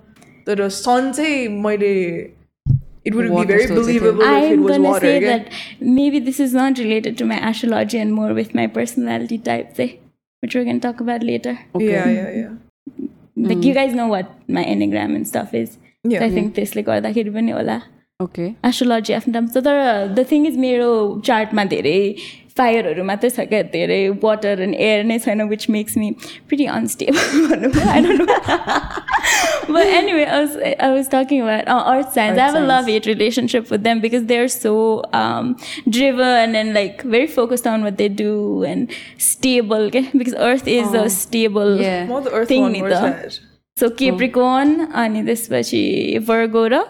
[0.46, 1.92] तर सन चाहिँ मैले
[3.07, 5.26] इट वुड बी Water भेरी सोचेको थिएँ। Believable if it I'm was gonna say water
[5.26, 5.42] that
[5.98, 9.88] maybe this is not related to my astrology and more with my personality type, say,
[10.42, 11.57] which we're gonna talk about later.
[11.83, 12.55] या yeah या
[13.48, 15.76] Like you guys know what my enneagram and stuff is.
[16.05, 16.20] Yeah.
[16.20, 17.79] So I think त्यसले गर्दाखेरि पनि होला
[18.24, 18.48] Okay.
[18.64, 20.90] Astrology आफ्नो time तर the thing is मेरो
[21.26, 21.98] चार्टमा धेरै
[22.59, 26.11] फायरहरू मात्रै छ क्या धेरै वाटर एन्ड एयर नै छैन which makes me
[26.48, 28.38] pretty unstable भनौँ आई don't no
[29.74, 30.52] But anyway, I was
[30.87, 32.38] I was talking about uh, earth signs.
[32.38, 32.68] I have a science.
[32.72, 34.74] love hate relationship with them because they're so
[35.20, 35.48] um,
[35.96, 38.31] driven and like very focused on what they do
[38.70, 38.94] and
[39.31, 39.88] stable.
[39.90, 40.05] Okay?
[40.22, 42.07] Because earth is a stable Yeah.
[42.12, 43.42] म त अर्थ thing वान नि verse त
[43.82, 45.84] So Capricorn अनि त्यसपछि
[46.28, 46.82] वर्गो र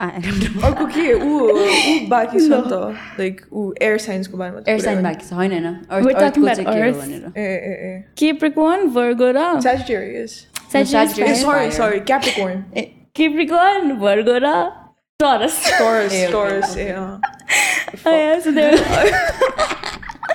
[0.00, 2.78] अर्को के ऊ ऊ बाँकी छ त
[3.18, 8.88] लाइक ऊ एयर साइन्सको बारेमा एयर साइन्स बाँकी छ होइन होइन ए ए ए केप्रिकोन
[8.96, 10.38] वर्गो र सेजिटेरियस
[10.72, 12.54] सेजिटेरियस सरी सरी क्याप्रिकोन
[13.16, 14.54] केप्रिकोन भर्गो र
[15.20, 16.88] Taurus Taurus Taurus A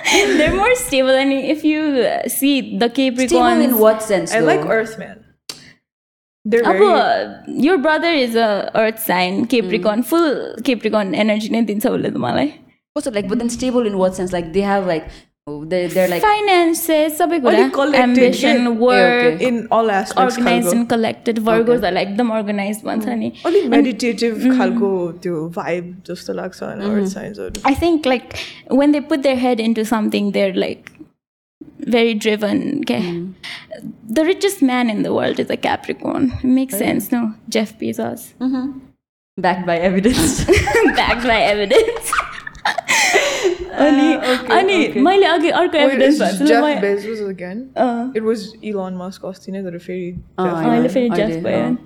[0.38, 3.28] They're more stable than if you uh, see the Capricorn.
[3.28, 4.32] Stable in what sense?
[4.32, 4.38] Though?
[4.38, 5.24] I like Earthman.
[6.44, 10.06] They're Apo, your brother is a Earth sign, Capricorn, mm.
[10.06, 11.50] full Capricorn energy.
[12.94, 13.28] What's it like?
[13.28, 14.32] But then stable in what sense?
[14.32, 15.10] Like they have like
[15.47, 18.69] oh, they're, they're like, Finances, सबै Only कुरा collected, ambition, yeah.
[18.69, 19.47] work, okay.
[19.47, 20.37] in all aspects.
[20.37, 20.77] organized खालको.
[20.77, 21.37] and collected.
[21.49, 24.91] Virgos are like एकदम organized भन्छ नि Only meditative खालको
[25.27, 27.65] त्यो vibe जस्तो लाग्छ होइन Earth signsहरू.
[27.71, 28.37] I think like
[28.81, 30.91] when they put their head into something, they're like
[31.95, 32.79] very driven.
[32.81, 33.03] Okay,
[34.19, 36.31] the richest man in the world is a Capricorn.
[36.39, 37.33] It makes sense, no?
[37.49, 38.27] Jeff Bezos,
[39.37, 40.45] backed by evidence.
[41.01, 42.13] backed by evidence.
[43.86, 44.12] अनि
[44.50, 46.20] अनि मैले अघि अर्को evidence
[50.38, 51.76] अहिले फेरि just भयो।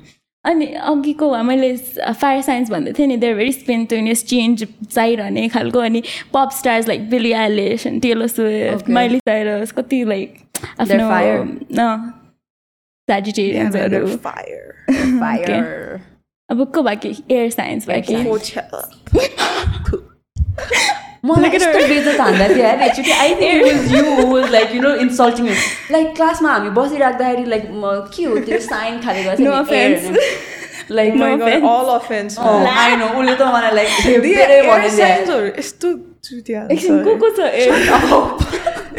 [0.44, 1.76] अनि अघिको मैले
[2.12, 6.02] फायर साइन्स भन्दै थिएँ नि देयर भेरी स्पेन्टोनियस चेन्ज चाहिरहने खालको अनि
[6.34, 10.34] pop stars like Billie and Taylor Swift Miley Cyrus कति लाइक
[10.80, 11.08] आफ्नो
[13.10, 14.06] सेजिटेरियन्सहरू
[16.50, 17.16] अब को बाँकी?
[17.30, 18.14] एयर साइन्स बाँकी?
[21.24, 24.74] मलाई यस्तो बेजत हान्दा थियो यार एकचोटि I think it was you who was like
[24.74, 25.50] you know insulting
[25.96, 27.68] like क्लासमा हामी बसिराख्दाखेरि लाइक
[28.16, 30.08] के हो त्यो साइन खाले offense.
[30.90, 31.68] Like offense.
[31.74, 32.38] all offense.
[32.38, 32.66] man.
[32.76, 33.90] I know उसले त मलाई like
[35.82, 37.71] The धेरै air भन्यो signsहरू यस्तो चुतिया हुन्छ एकछिन को को छ एयर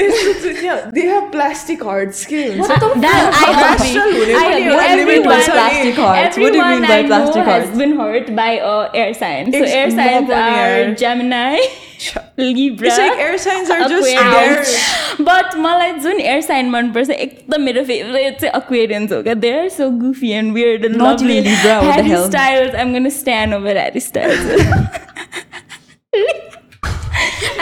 [0.01, 2.69] यस्तो चुतिया they have plastic hearts के हुन्छ
[3.05, 3.65] That I agree.
[3.65, 4.69] Rational हुने I पनि agree.
[4.69, 6.39] एउटा limit Everyone, हुन्छ नि। plastic hearts.
[6.39, 7.79] What do you mean everyone by I know plastic has hearts?
[7.83, 9.55] been hurt by uh, air signs.
[9.59, 11.61] So Ex- air म signs पनि are यार। Gemini,
[12.39, 12.89] Libra.
[12.89, 14.73] It's like air signs are just Aquarius.
[14.75, 15.25] there.
[15.31, 19.69] But मलाई जुन air sign मनपर्छ एकदम मेरो favourite चाहिँ Aquarians हो क्या दे are
[19.79, 22.29] so goofy and weird end Not even Libra, what the Harry hell?
[22.31, 22.95] Styles, I'm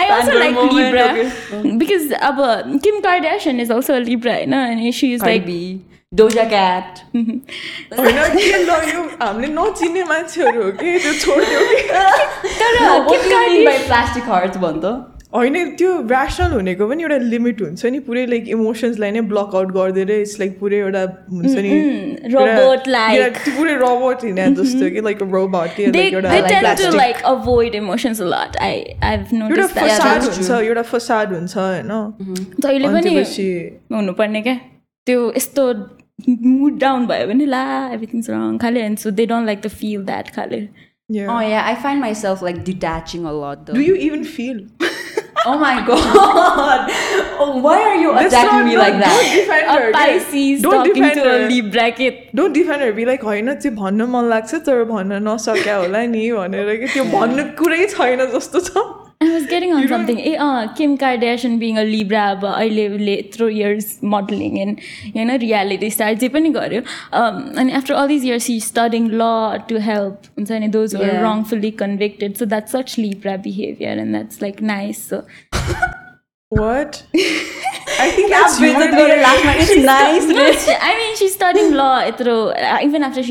[0.02, 1.06] I also like Libra
[1.84, 2.38] because अब
[2.84, 5.82] Kim Kardashian is also a Libra होइन अनि she is like Cardi B,
[6.22, 7.02] Doja Cat.
[7.16, 11.82] होइन के ल यो हामीले नचिन्ने मान्छेहरू हो कि त्यो छोडिदियो कि
[12.62, 13.32] तर No, what Kim
[15.36, 19.70] होइन त्यो ऱ्यासनल हुनेको पनि एउटा लिमिट हुन्छ नि पुरै लाइक इमोसन्सलाई नै ब्लक आउट
[19.72, 21.70] गरिदिएर इट्स लाइक पुरै एउटा हुन्छ नि
[23.58, 26.08] पुरै रोबोट हिँडे जस्तो कि लाइक रोबोट कि they,
[26.96, 27.16] लाइक
[30.62, 31.92] एउटा फसाद हुन्छ होइन।
[32.60, 33.16] जहिले अनि पनि
[33.96, 34.60] हुनुपर्ने क्या?
[35.06, 35.74] त्यो यस्तो
[36.30, 40.06] मुड डाउन भयो भने ला एभ्रिथिङ्स रङ खाले and so they don't like the feel
[40.06, 40.68] that खाले।
[41.14, 41.30] Yeah.
[41.32, 43.74] Oh yeah, I find myself like detaching a lot though.
[43.74, 44.60] do you even feel?
[45.49, 46.91] Oh my god!
[47.39, 49.13] Oh, why are you That's attacking not- me don't- like that?
[49.15, 50.19] don't defend A her, okay?
[50.19, 51.49] Pisces Don't talking defend to a her.
[51.51, 56.05] Libra के don't define be like होइन त्यो भन्न मन लाग्छ तर भन्न नसक्या होला
[56.15, 58.87] नि भनेर कि त्यो भन्नु कुरै छैन जस्तो छ
[59.24, 63.14] I was getting on something a uh Kim Kardashian being a Libra अब अहिले उसले
[63.14, 64.78] यत्रो इयर्स मोडलिङ एन्ड
[65.16, 66.82] होइन रियालिटी स्टार जे पनि गर्यो.
[67.14, 69.24] अनि after all these years she studying law
[69.70, 74.42] to help हुन्छ नि those were wrongfully convicted so that such Libra behaviour and that's
[74.42, 75.24] like nice so
[76.52, 77.04] What?
[78.00, 79.44] I think that's Bridget going to laugh.
[79.58, 80.26] It's nice.
[80.38, 83.24] No, she, I mean, she's studying law through, even after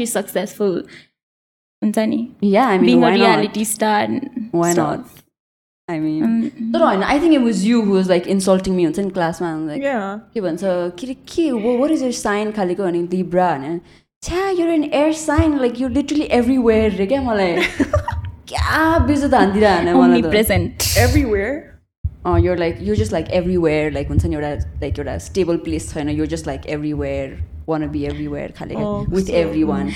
[5.93, 8.99] I mean, तर होइन I think it was you who was like insulting me हुन्छ
[8.99, 10.05] नि क्लासमा like Yeah.
[10.33, 13.79] के भन्छ के अरे के what is your sign खालेको भने लिब्रा भने
[14.23, 17.55] छ्या you're an air sign like you're literally everywhere रे क्या मलाई
[18.53, 21.53] क्या बेजत हान्दिरह हाने मलाई त omnipresent Everywhere.
[22.25, 24.53] Uh you're like you're just like everywhere like हुन्छ नि एउटा
[24.85, 27.27] like एउटा stable place छैन you're just like everywhere
[27.73, 29.93] wanna be everywhere खालेको Oh, with so- everyone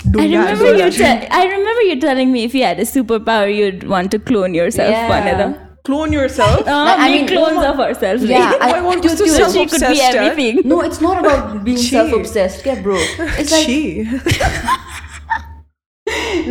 [0.00, 1.04] खालेको I Dunga remember as you.
[1.04, 1.20] well.
[1.20, 4.54] Te- I remember you telling me if you had a superpower, you'd want to clone
[4.58, 4.90] yourself.
[4.96, 5.08] Yeah.
[5.12, 5.54] भनेर.
[5.88, 6.54] Clone yourself.
[6.60, 8.22] Uh, Like, I make mean, clones of ourselves.
[8.30, 8.62] Yeah, right?
[8.68, 10.30] I- My one was त्यो- too त्यो- so she could be self-obsessed, yeah.
[10.30, 10.56] everything.
[10.72, 11.90] No, it's not about being Gee.
[11.90, 12.96] self-obsessed, क्या bro?
[13.42, 13.76] It's like Chi.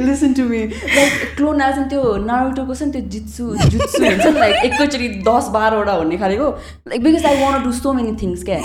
[0.05, 0.61] listen to me.
[0.67, 3.43] Like clone as त्यो नारुटोको छ नि त्यो जित्सु
[3.75, 6.49] jutsu हुन्छ नि like एकैचोटि दस बाह्रवटा हुने खालेको
[6.93, 8.59] like because I want do so many things क्या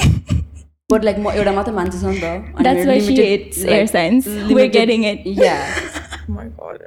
[0.92, 3.28] बट लाइक म एउटा मात्रै मान्छे छ नि त अनि That's मेरो why she limited,
[3.30, 4.26] hates like, air signs.
[4.26, 5.20] We're limited- getting it.
[5.24, 5.64] Yeah.
[6.28, 6.78] Oh my god.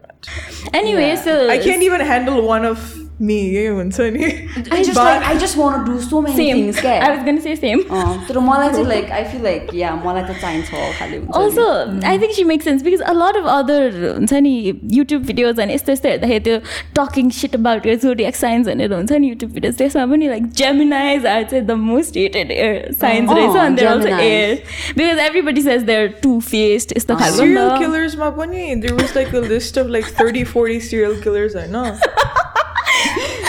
[3.21, 4.25] मे यही हुन्छ नि
[4.73, 7.81] I just want do so many things क्या I was gonna say same
[8.29, 11.67] तर मलाई चाहिँ लाइक आई फिल लाइक या मलाई त चाहिन्छ हुन्छ also
[12.09, 14.55] I think she make sense because a lot of other हुन्छ नि
[14.93, 16.59] युट्युब भिडियोज अनि यस्तो यस्तो हेर्दाखेरि त्यो
[16.99, 21.27] talking shit about your zodiac signs भनेर हुन्छ नि युट्युब भिडियोज त्यसमा पनि लाइक जेमिनाइज
[21.27, 24.55] आर चाहिँ the most hated air signs रहेछ अनि they're also air
[24.97, 29.79] because everybody says they're two faced यस्तो खालको किलर्समा पनि there was like a list
[29.79, 32.38] of like thirty forty serial killers होइन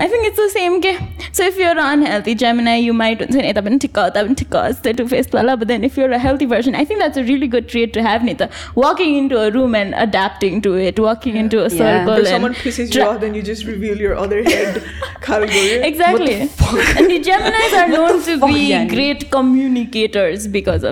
[0.00, 0.92] आई थिङ्क इट्स द सेम के
[1.38, 4.54] so if you're unhealthy जेमिना you might हुन्छ नि यता पनि ठिक्क उता पनि ठिक्क
[4.68, 7.48] यस्तै to फेसवाला but then if your a healthy version I think that's a really
[7.56, 8.48] good trait to have नि त
[8.84, 12.94] walking into a room end अड्याप्टिङ to it walking into a If circle someone pisses
[12.96, 14.80] you off, then you just reveal your other head
[15.26, 15.74] category.
[15.90, 16.36] Exactly.
[16.40, 18.88] And the Geminis are known to fuck, be Yani?
[18.94, 20.84] great communicators because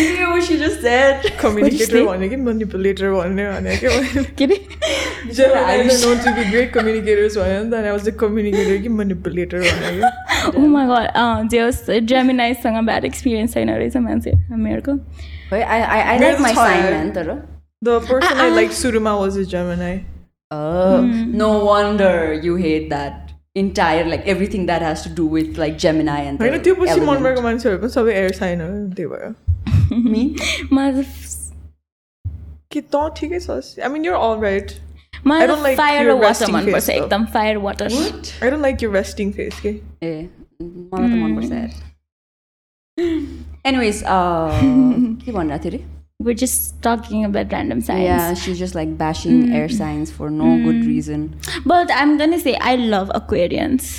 [0.00, 1.24] You hear what she just said?
[1.40, 2.02] Communicator say?
[2.06, 4.68] भन्ने कि manipulator भन्ने भने कि Get it?
[5.38, 8.76] Geminis are known to be great communicators भन्यो नि त अनि I was the communicator
[8.86, 11.10] कि manipulator भन्ने कि Oh my god.
[11.14, 14.98] Uh, just Geminis bad experience छैन रहेछ मान्छे हामीहरूको
[15.52, 17.32] I, I, I मेरो like त my छ sign यार। man तर
[17.82, 19.96] The person I liked Suruma was a Gemini.
[20.50, 21.02] Oh,
[21.42, 26.16] no wonder you hate that entire like everything that has to do with like Gemini
[26.30, 27.22] and the होइन त्यो पछि मन element.
[27.26, 29.30] परेको मान्छेहरू पनि सबै एयर साइनहरू त्यही भयो
[30.14, 30.22] Me?
[30.72, 31.04] मलाई
[32.72, 33.50] कि त ठिकै छ
[33.82, 34.70] आई मिन युर अल राइट
[35.18, 37.04] I मलाई don't like fire your raw water resting मनपर्छ face, though.
[37.04, 39.68] एकदम fire water I don't like your resting face के
[40.08, 40.12] ए
[40.62, 41.70] मलाई त मनपर्छ यार
[43.70, 45.84] एनिवेज के भनिरहेको थियो अरे
[46.26, 48.04] We're just talking about random signs.
[48.04, 51.26] Yeah, she's just like bashing air signs for no good reason.
[51.72, 53.90] But I'm gonna say I love Aquarians.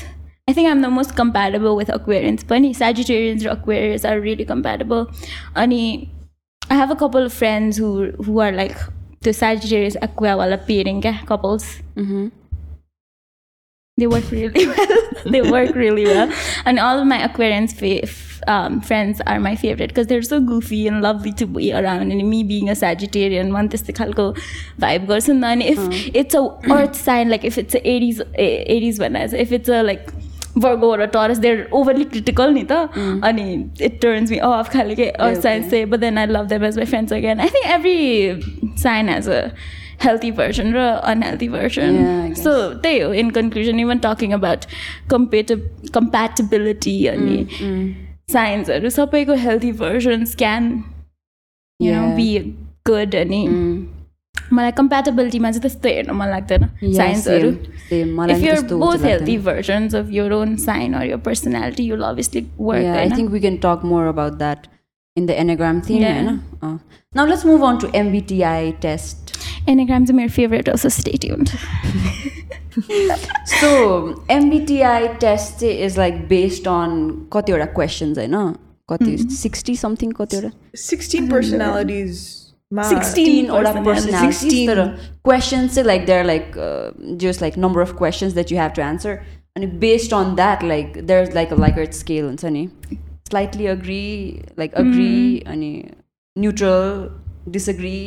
[0.46, 2.46] I think I'm the most compatible with Aquarians.
[2.46, 5.10] But Sagittarians or Aquarius are really compatible.
[5.56, 5.72] And
[6.70, 8.76] I have a couple of friends who who are like
[9.22, 11.80] the Sagittarius Aqua wala pairing couples.
[11.96, 12.28] Mm-hmm.
[13.96, 14.98] They work really well.
[15.24, 16.30] they work really well.
[16.66, 17.72] And all of my Aquarians
[18.46, 22.12] um, friends are my favorite because they're so goofy and lovely to be around.
[22.12, 24.36] And me being a Sagittarian, one this khalko
[24.78, 25.28] vibe goes.
[25.28, 25.78] And then if
[26.14, 29.82] it's a earth sign, like if it's a Aries, eh, Aries one, if it's a
[29.82, 30.12] like
[30.56, 32.88] वर्गोबाट Taurus they're overly critical नि त
[33.24, 33.46] अनि
[33.82, 36.86] it turns मि of खाले के signs चाहिँ but then I love them as my
[36.86, 39.40] friends again I think every sign has a
[40.04, 44.64] healthy version raw unhealthy version so त्यही हो in conclusion even talking about
[45.10, 47.38] competitive compatibility अनि
[48.32, 50.70] साइन्सहरू सबैको healthy versions can
[51.80, 52.28] you know be
[52.88, 53.42] good अनि
[54.54, 56.62] मलाई कम्प्याटेबिलिटीमा चाहिँ त्यस्तो हेर्न मन लाग्दैन।
[56.96, 57.50] साइन्सहरू।
[59.94, 64.32] If your own sign or your personality you I think we can talk more about
[64.38, 64.66] that
[65.16, 66.28] in the enneagram thing होइन?
[67.14, 69.18] Let's move on to MBTI test
[69.68, 70.88] enneagram चाहिँ मेरो फेभरेट हो सो
[71.30, 71.50] हुन्छ
[73.50, 73.68] सो
[74.30, 76.90] एमबिटिआई टेस्ट चाहिँ is like based on
[77.32, 78.36] कतिवटा questions होइन?
[78.88, 80.50] कति sixty something कतिवटा?
[80.76, 82.16] Sixty personalities
[82.71, 82.83] ma.
[82.89, 84.39] 16 16 वटा personalities.
[84.39, 84.81] personalities तर
[85.25, 86.51] क्वेसन्स चाहिँ like there like
[87.25, 89.19] just like number of questions that you have to answer
[89.57, 92.67] अनि based on that like there is like a like it scale हुन्छ नि
[93.29, 94.03] slightly agree
[94.59, 95.71] like agree अनि
[96.35, 97.09] neutral
[97.51, 97.97] disagree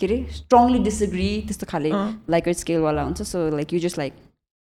[0.00, 1.90] के अरे strongly disagree त्यस्तो खाले
[2.30, 4.12] like it स्केलवाला हुन्छ so like you just like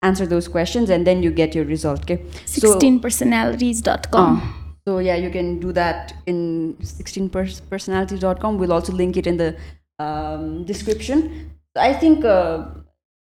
[0.02, 4.61] answer those questions end then you get your result के सो 16personalities.com So
[4.98, 8.58] yeah, you can do that in 16personality.com.
[8.58, 9.56] We'll also link it in the
[9.98, 11.50] um, description.
[11.76, 12.64] I think uh,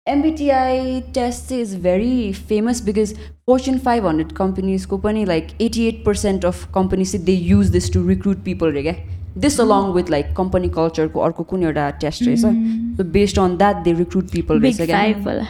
[0.06, 7.32] MBTI test is very famous because Fortune 500 companies, company like 88% of companies they
[7.32, 8.72] use this to recruit people.
[8.72, 9.00] right?
[9.36, 12.98] This along with like company culture ko अर्को कुन एउटा test रहेछ.
[12.98, 14.60] So based on that they recruit people.
[14.60, 15.48] Big रहेछ क्या?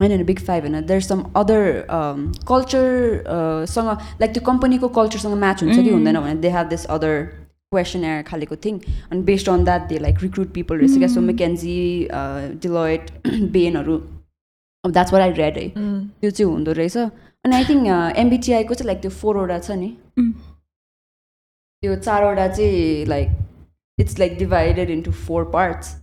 [0.00, 1.60] होइन होइन big five होइन there some other
[2.48, 3.88] कल्चरसँग
[4.20, 7.22] लाइक त्यो कम्पनीको कल्चरसँग म्याच हुन्छ कि हुँदैन भने they have this other
[7.72, 8.78] question air खालेको thing
[9.10, 11.76] अनि based on that they like recruit people रहेछ क्या सो मेकेन्जी
[12.62, 13.10] डिलोइट
[13.52, 13.96] बेनहरू
[14.84, 17.86] अब द्याट्स वाट आई रेड है। त्यो चाहिँ हुँदो रहेछ। अनि आई थिङ्क
[18.18, 20.32] एमबिटिआईको चाहिँ लाइक त्यो फोरवटा छ नि। Mm.
[21.82, 23.28] त्यो चारवटा चाहिँ like
[23.98, 25.94] it's like divided into four parts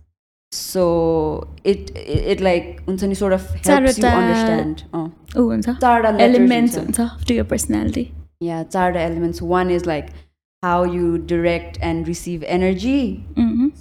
[0.51, 0.83] so
[1.65, 6.21] it it like हुन्छ नि सोर्ट अफ हेल्प्स यु चारवटा- अन्डरस्ट्यान्ड ऊ हुन्छ चारवटा letters
[6.21, 8.07] एलिमेन्ट्स हुन्छ हुन्छ टु यर पर्सनालिटी
[8.41, 10.05] या चारवटा elements one is like
[10.63, 12.99] how you direct end receive energy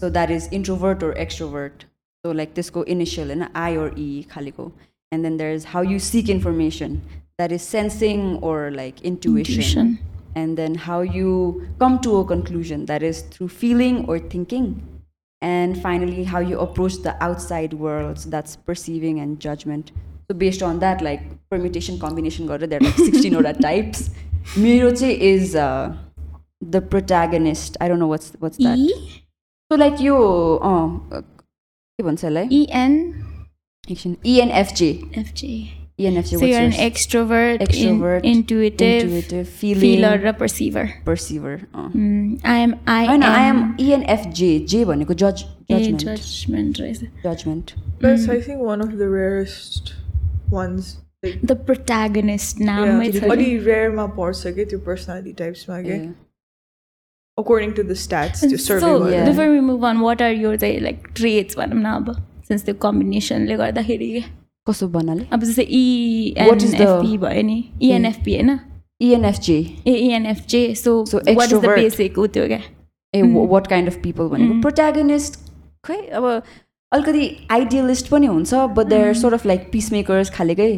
[0.00, 1.82] so that is introvert or extrovert
[2.24, 4.70] so like त्यसको इनिसियल होइन आई or E खालेको
[5.12, 9.92] and then there is how you sick information that is sensing ore like intuition Intuition.
[10.40, 11.32] and then how you
[11.80, 14.68] come to a conclusion that is through feeling or thinking
[15.40, 19.92] and finally how you approach the outside world so that's perceiving and judgment
[20.30, 24.10] so based on that like permutation combination got there are like 16 order types
[24.56, 25.94] miro चाहिँ is uh,
[26.60, 29.22] the protagonist i don't know what's what's that E
[29.70, 30.16] so like you
[30.62, 31.22] uh,
[31.98, 32.92] के भन्छ यसलाई E N
[33.90, 34.88] एकछिन E ENFJ
[35.22, 35.75] F J.
[35.98, 36.80] ENFJ So what's you're an yours?
[36.84, 40.84] extrovert, in- Extrovert, intuitive, intuitive feeling feeler raw perceiver.
[41.04, 41.88] perceiver uh.
[41.90, 46.80] Mm, I am I होइन am, I am इएनएफजे जे भनेको जज a judgement judgment
[46.80, 47.02] रहेछ.
[47.26, 49.92] Judgement That's, I think, one of the rarest
[50.50, 50.90] ones.
[51.24, 55.98] Like, The protagonist नाम yeah, छ अलि रेयरमा पर्छ कि त्यो पर्सनालिटी टाइप्समा के
[57.38, 59.28] according to the stats त्यो So survey yeah.
[59.30, 62.14] before we move on, what are your चाहिँ like traits भनौँ न अब
[62.50, 64.24] since त्यो combinationले गर्दाखेरि के
[64.67, 65.65] कसो भन्नाले अब जस्तै
[66.47, 67.57] What is the- ENFP भयो नि
[67.89, 68.59] ENFP होइन
[69.01, 71.79] ENFJ A ENFJ so So what is the extrovert.
[71.79, 72.59] basic ऊ त्यो क्या
[73.13, 75.39] ए वाट काइन्ड अफ पिपल भनेको प्रोट्यागनिस्ट
[75.83, 76.25] खै अब
[76.91, 80.71] अलिकति आइडियलिस्ट पनि हुन्छ but they're sort of like peace makers खालेकै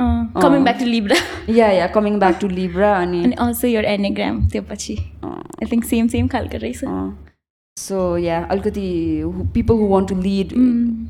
[0.00, 1.16] coming back to Libra
[1.54, 5.84] yeah yeah coming back to Libra अनि अनि अल्सो यर एनाग्राम त्यो पछि आई थिङ्क
[5.84, 6.84] सेम सेम खालको रहेछ
[7.76, 8.86] सो या अलिकति
[9.54, 10.52] people who want to lead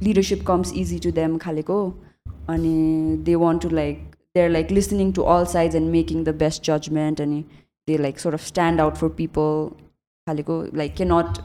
[0.03, 1.79] leadership comes easy to them खालेको
[2.50, 4.00] अनि they want to like
[4.36, 7.44] they are like listening to all sides and making the best judgement अनि
[7.88, 9.70] they like sort of stand out for people
[10.28, 11.40] खालेको like के not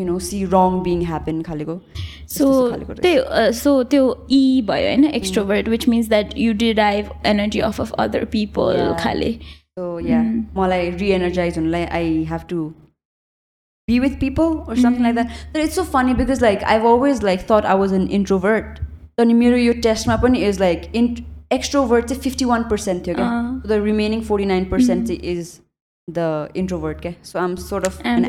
[0.00, 4.62] you know सी रङ being happen खालेको सो त्यस्तो खालेको रहेछ। त्यो सो त्यो ई
[4.68, 9.02] भयो होइन extrovert which means that you derive energy off of other people Yeah.
[9.02, 9.32] खाले
[9.78, 10.22] सो या
[10.56, 12.68] मलाई रिएनर्जाइज हुनलाई आई have to
[13.88, 17.22] be with people or something like that तर it's so funny because like I've always
[17.24, 18.80] like that I was an introvert
[19.17, 21.19] अनि मेरो यो टेस्टमा पनि is like इन्ट
[21.53, 23.29] एक्सट्रोभर्ट चाहिँ फिफ्टी वान पर्सेन्ट थियो क्या।
[23.67, 25.59] The remaining forty nine percent चाहिँ इज
[26.07, 27.13] द इन्ट्रोभर्ट क्या.
[27.23, 28.25] सो आइम सोर्ट अफ एन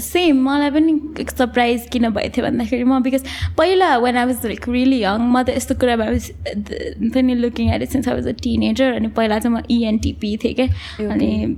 [0.00, 3.24] सेम मलाई पनि सरप्राइज किन भएको थियो भन्दाखेरि म बिकज
[3.58, 7.88] पहिला when I was like really young म त यस्तो कुरामा आई नि looking at
[7.90, 10.66] since I was a teenager अनि पहिला चाहिँ म इएनटिपी थिएँ क्या.
[11.10, 11.56] अनि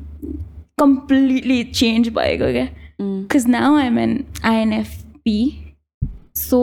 [0.81, 2.69] कम्प्लिटली चेन्ज भएको क्या.
[3.01, 5.41] Because now I'm an INFP
[6.41, 6.61] so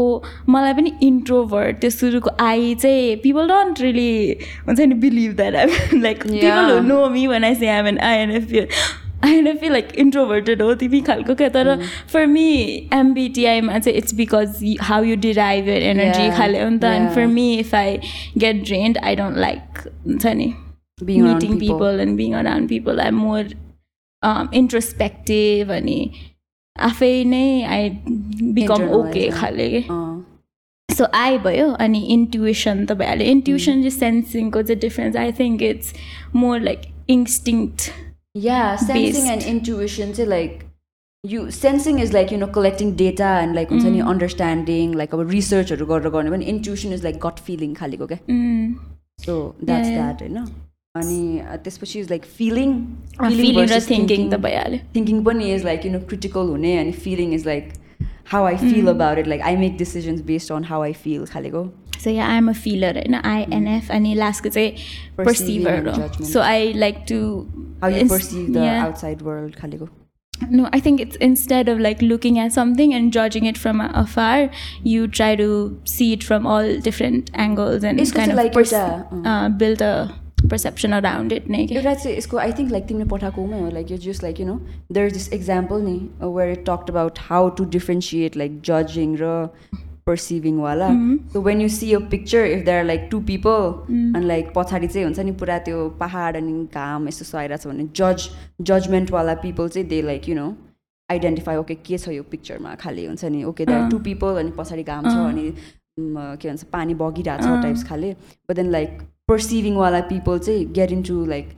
[0.50, 4.38] मलाई पनि इन्ट्रोभर्ट त्यो सुरुको आई चाहिँ पिपल डोन्ट रियली
[4.68, 6.80] हुन्छ नि believe that I like people.
[6.88, 8.60] No me भन I say I'm an INFP
[9.26, 11.50] INFP like introverted हो तिमी खालको क्या?
[11.50, 11.76] तर
[12.14, 12.50] फर मी
[12.94, 17.10] एमबिटिआईमा चाहिँ it's because how you derive your energy खाले हो नि त yeah.
[17.16, 17.98] For me if I
[18.38, 20.54] get drained I don't like हुन्छ नि
[21.00, 23.00] people and being around people.
[23.02, 23.44] I'm more
[24.24, 25.98] um, introspective अनि
[26.80, 27.90] आफै नै आई
[28.58, 29.84] बिकम ओके खाले।
[30.90, 35.94] सो आई भयो अनि इन्ट्युसन भइहाल्यो। इन्ट्युसन चाहिँ सेन्सिङको चाहिँ difference I think it's
[36.36, 37.68] more like instinct
[38.36, 40.60] या सेन्सिङ एन्ड इन्ट्युसन चाहिँ like
[41.24, 44.10] you sensing is like you know collecting data and like हुन्छ नि mm.
[44.10, 48.18] अन्डरस्ट्यान्डिङ लाइक अब रिसर्चहरू गरेर गर्ने पनि intuition is like gut feeling खालिको क्या
[49.26, 50.46] सो द्याट्स द्याट होइन
[50.96, 52.70] अनि त्यसपछि इज लाइक फिलिङ
[53.22, 57.34] फिलिङ र थिङ्किङ त भइहाल्यो। थिङ्किङ पनि is like you know critical हुने अनि feeling
[57.34, 57.74] is like
[58.32, 61.68] how I feel about it like I make decisions based on how I feel खालेको।
[62.04, 63.16] So yeah I'm a feeler होइन?
[63.16, 64.72] INF अनि लास्टको चाहिँ
[65.18, 66.24] पर्सिभर हो.
[66.26, 67.22] So I like to
[67.84, 69.88] outside world खालेको।
[70.50, 74.50] No, I think it's instead of like looking at something and judging it from afar,
[74.90, 75.48] you try to
[75.92, 79.82] see it from all different angles and यसको kind of like pers- एउटा, uh, build
[79.86, 79.94] a
[80.50, 81.50] perception around it.
[81.50, 81.64] नै?
[81.72, 84.60] एउटा चाहिँ यसको आई think like तिमीले पठाएकोमै हो like yo just like you know
[84.92, 85.98] there is this example नि
[86.38, 89.34] where it talked about how to differentiate like जजिङ र
[90.08, 90.90] पर्सिभिङवाला
[91.34, 94.88] so when you see a picture if there are like two people अनि like पछाडि
[94.88, 98.30] चाहिँ हुन्छ नि पुरा त्यो पहाड अनि घाम यस्तो सहिरहेको छ भने जज
[98.70, 100.48] जजमेन्टवाला पिपल चाहिँ they like you know
[101.10, 104.84] identify okay के छ यो पिक्चरमा खालि हुन्छ नि ओके देयर टु पिपल अनि पछाडि
[104.86, 105.46] घाम छ अनि
[106.00, 108.12] के भन्छ पानी बगिरहेको छ टाइप्स खाले
[108.50, 108.98] बट देन लाइक
[109.30, 111.50] पर्सिभिङवाला पिपल चाहिँ get in to like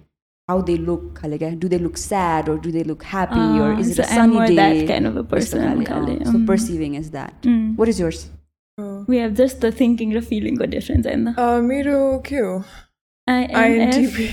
[0.50, 3.42] how they look खाले क्या do they look sad or do they look happy
[6.96, 7.48] is that
[7.80, 8.26] what is yours
[9.10, 12.58] we have just the thinking र फिलिङको difference होइन मेरो के हो
[13.28, 14.28] INTP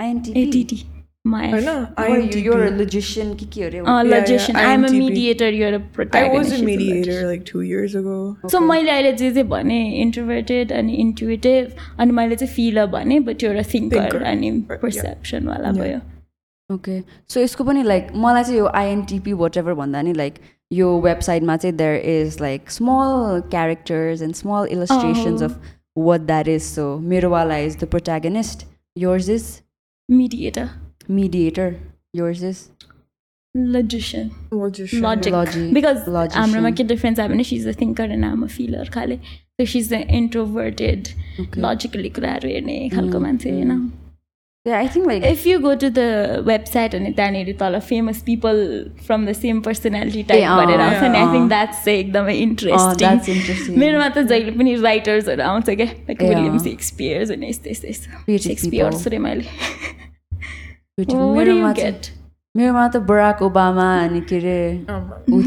[0.00, 0.82] INTP
[1.25, 2.39] होइन What are you?
[2.43, 4.55] You're a INTP logician कि के अरे Uh, yeah, logician.
[4.59, 4.99] I'm a INTP.
[4.99, 5.49] mediator.
[5.55, 6.37] You're a I protagonist.
[6.37, 7.27] was a she's a mediator logician.
[7.31, 8.15] like two years ago
[8.53, 13.43] सो मैले अहिले जे जे भने इन्ट्रोभर्टेड अनि इन्ट्युटिभ अनि मैले चाहिँ फिलर भने बट
[13.43, 14.23] एउटा थिङ्कर Thinker.
[14.31, 14.79] अनि Yeah.
[14.85, 15.81] पर्सेप्सनवाला Yeah.
[15.81, 15.99] भयो
[16.69, 16.99] ओके
[17.33, 20.35] सो यसको पनि लाइक मलाई चाहिँ यो आइएनटिपी वाट एभर भन्दा नि लाइक
[20.71, 25.49] यो वेबसाइटमा चाहिँ there is like small characters and small इलस्ट्रेसन्स Oh.
[25.49, 25.61] Of
[26.09, 28.65] what that is so मेरोवाला is the protagonist
[28.97, 29.47] yours is
[30.09, 30.67] mediator
[31.08, 31.80] Mediator,
[32.12, 32.70] yours is
[33.54, 35.32] logician logician logic
[35.72, 36.42] because logician.
[36.42, 39.18] amrama ke difference i mean she's a thinker and i'm a feeler khale
[39.56, 41.60] so she's an introverted okay.
[41.66, 43.76] logically कुरा हेर्ने खालको मान्छे हैन
[44.66, 48.60] Yeah, I think like if you go to the website and त्यहाँनिर तल famous people
[49.08, 54.08] from the same personality type गरेर I think that's think that's चाहिँ एकदमै interesting मेरोमा
[54.08, 59.18] त जहिले पनि राइटर्सहरू आउँछ क्या लाइक विलियम सेक्सपियर्स अनि यस्तो यस्तो यस्तो सेक्सपियर्स रे
[59.26, 59.44] मैले
[60.98, 61.72] मेरोमा
[62.54, 64.58] मेरोमा त बराक ओबामा अनि के अरे
[65.30, 65.40] ऊ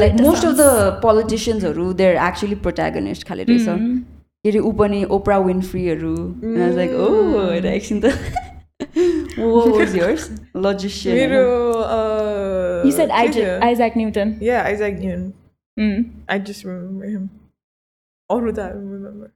[0.00, 0.64] लाइक मोस्ट अफ द
[1.02, 3.66] पोलिटिसियन्सहरू देयर एक्चुली प्रोट्यागनिस्ट खाले रहेछ।
[4.44, 6.14] के अरे ऊ पनि ओपरा विन्फ्रीहरू
[6.76, 7.06] लाइक ओ
[7.52, 8.12] एकछिन त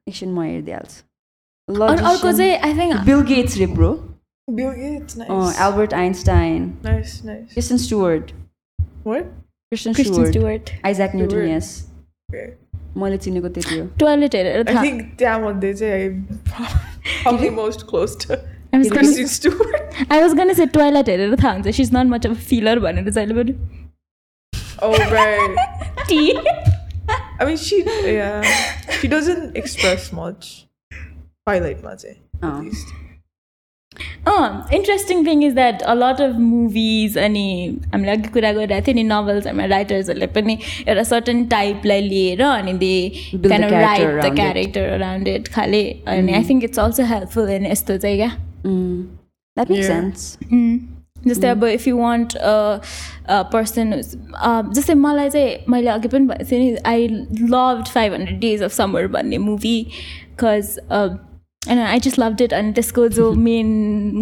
[0.09, 1.01] एकछिन म हेरिदिइहाल्छु
[2.05, 3.91] अर्को चाहिँ आई थिङ्क बिल गेट्स रे bro
[4.48, 5.60] Bill Gates, nice.
[5.66, 7.52] Albert Einstein Nice, nice.
[7.54, 8.32] Kristen Stewart
[9.08, 9.24] What?
[9.72, 11.56] Kristen Kristin Stewart Stewart Isaac newton Stewart.
[11.56, 11.70] Yes
[12.34, 12.50] Okay.
[13.02, 18.16] मैले चिनेको त्यति हो टोयलेट हेरेर I थाहा think त्यहाँमध्ये चाहिँ I'm probably most close
[18.24, 18.38] to
[18.74, 19.98] I was gonna- Kristen Stewart.
[20.12, 23.44] I was gonna say toilet हेरेर थाहा हुन्छ सिज नट मच अफ फिलर भनेर जहिले
[23.44, 23.56] पनि
[24.86, 25.58] Oh, right.
[26.08, 26.22] T
[27.42, 27.78] I mean, she,
[28.08, 28.44] yeah,
[29.00, 30.50] she doesn't express much.
[31.48, 32.52] Twilight मा चाहिँ, अँ.
[32.52, 32.94] at least.
[34.75, 37.47] Interesting thing is that a lot of movies अनि
[37.93, 40.59] हामीले अघि कुरा गरिरहेको थियो नि नभल्सहरूमा राइटर्सहरूले पनि
[40.89, 42.93] एउटा सर्टन टाइपलाई लिएर अनि they
[43.35, 44.35] can write the around it.
[44.37, 48.31] Character around it खाले अनि I think it's also helpful in यस्तो चाहिँ क्या.
[51.27, 52.35] जस्तै अब इफ यु वान्ट
[53.53, 57.09] पर्सन जस्तै मलाई चाहिँ मैले अघि पनि भनेको थिएँ नि I
[57.55, 59.77] love five hundred days of summer भन्ने मुभी
[60.43, 60.77] बिकज
[61.67, 63.71] होइन आई जस्ट लभ इट अनि त्यसको जो मेन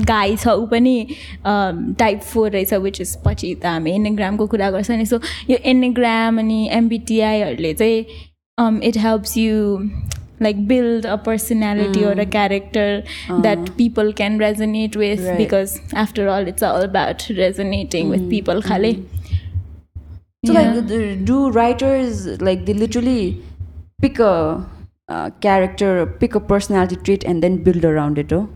[0.09, 0.97] गाई छ ऊ पनि
[1.45, 5.21] टाइप फोर रहेछ विच इज पछि त हामी एनिग्रामको कुरा गर्छ नि सो
[5.51, 9.89] यो एनिग्राम अनि एमबिटिआईहरूले चाहिँ it helps you
[10.45, 12.83] like build a personality or a character
[13.45, 15.39] that people can resonate with Right.
[15.39, 18.89] because after all it's all about resonating with people khale
[20.49, 20.75] So Yeah.
[20.75, 23.23] like, do writers like they literally
[24.05, 24.35] pick a
[25.09, 28.49] Uh, character pick a personality trait and then build around it oh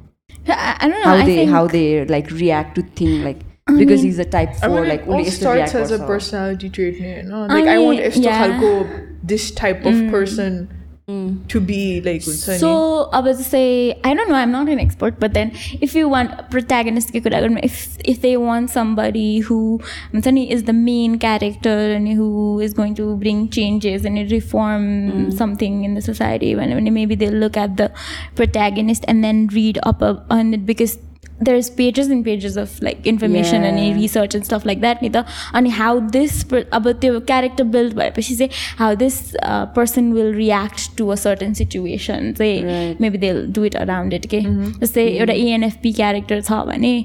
[0.48, 3.76] i, I don't know how I they how they like react to things like I
[3.76, 7.22] because mean, he's a type 4 like only all starts as a personality trait you
[7.22, 7.42] know?
[7.42, 8.48] like i, mean, I want if yeah.
[8.59, 10.11] to this type of mm.
[10.11, 10.80] person
[11.11, 11.48] Mm.
[11.48, 15.34] To be like So I would say I don't know I'm not an expert but
[15.34, 15.50] then
[15.80, 19.80] if you want protagonist if if they want somebody who
[20.12, 25.32] is the main character and who is going to bring changes and reform mm.
[25.32, 27.90] something in the society when maybe they look at the
[28.36, 30.98] protagonist and then read up on it because
[31.40, 33.68] there's pages and pages of like information yeah.
[33.70, 38.10] and research and stuff like that neither and how this about your character build by
[38.20, 43.00] say how this uh, person will react to a certain situation say right.
[43.00, 44.78] maybe they'll do it around it okay mm-hmm.
[44.80, 45.64] just say mm-hmm.
[45.64, 46.42] ENFP character
[46.84, 47.04] eh,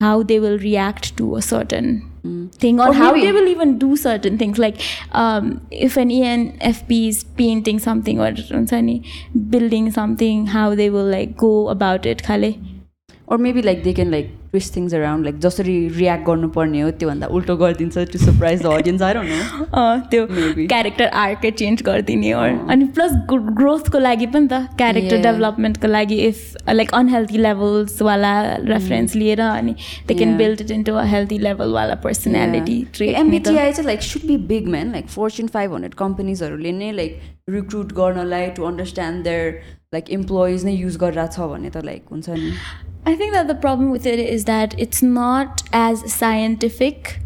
[0.00, 2.52] how they will react to a certain mm.
[2.54, 3.26] thing or, or how maybe.
[3.26, 4.80] they will even do certain things like
[5.12, 8.32] um, if an enfp is painting something or
[9.50, 12.54] building something how they will like go about it khale
[13.26, 15.26] or maybe like they can like twist things around.
[15.26, 20.26] Like जसरी react गर्नुपर्ने हो त्योभन्दा उल्टो गरिदिन्छ to surprise the audience अँ, त्यो.
[20.72, 25.22] Character आर्कै change गरिदिने or अनि प्लस ग्रोथको लागि पनि त क्यारेक्टर.
[25.22, 28.32] डेभलपमेन्टको लागि इफ लाइक अनहेल्दी लेभल्सवाला
[28.70, 29.74] रेफरेन्स लिएर अनि
[30.08, 30.36] they can.
[30.38, 34.92] Build it into a healthy लेभलवाला personality trait MBTI चाहिँ like should be big man
[34.92, 37.20] like fortune five hundred कम्पनीजहरूले नै लाइक
[37.50, 39.48] रिक्रुट गर्नलाई to understand their
[39.96, 42.52] like employees नै use गरिरहेको छ भने त लाइक हुन्छ नि।
[43.10, 47.18] I think that the problem with it is that it's not as scientific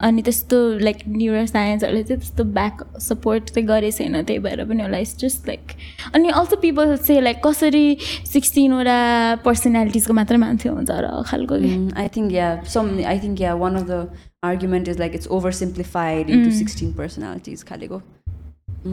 [0.00, 4.82] अनि त्यस्तो लाइक न्युरो साइन्सहरूले चाहिँ त्यस्तो ब्याक सपोर्ट चाहिँ गरेको छैन त्यही भएर पनि
[4.82, 5.74] होला इट्स जस्ट लाइक
[6.14, 7.96] अनि अल्सो पिपल चाहिँ लाइक कसरी
[8.32, 8.96] सिक्सटिनवटा
[9.44, 11.54] पर्सनालिटिजको मात्रै मान्छे हुन्छ र खालको
[12.00, 15.52] आई थिङ्क या some I think yeah one of the argument is like it's over
[15.60, 18.00] simplified into sixteen personalities खालेको।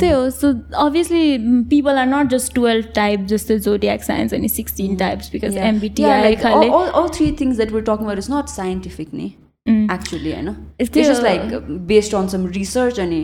[0.00, 0.48] त्यही हो सो
[0.86, 1.36] obviously
[1.70, 6.22] people are not just twelve type जस्तो जोडियाक साइन्स अनि sixteen types because Yeah, MBTI
[6.30, 9.30] like खाले all, all, all three things that we're talking about is not scientific ni
[9.70, 9.82] Mm.
[9.94, 13.18] actually I know It's it's just still- like uh, based on some research and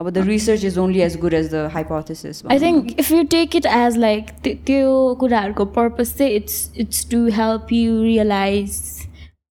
[0.00, 3.56] but the research is only as good as the hypothesis I think if you take
[3.60, 8.78] it as like t- त्यो कुराहरूको purpose चाहिँ it's it's to help you realize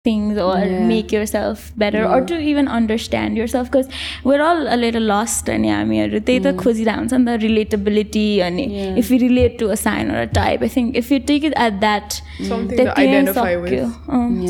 [0.05, 0.87] things or yeah.
[0.87, 2.15] make yourself better yeah.
[2.15, 3.89] or to even understand yourself because
[4.23, 8.65] we're all a little lost अनि हामीहरू त्यही त खोजिरहेको हुन्छ नि त रिलेटेबिलिटी अनि
[8.99, 11.59] if you relate to a sign or a type I think if you take it
[11.67, 12.21] at that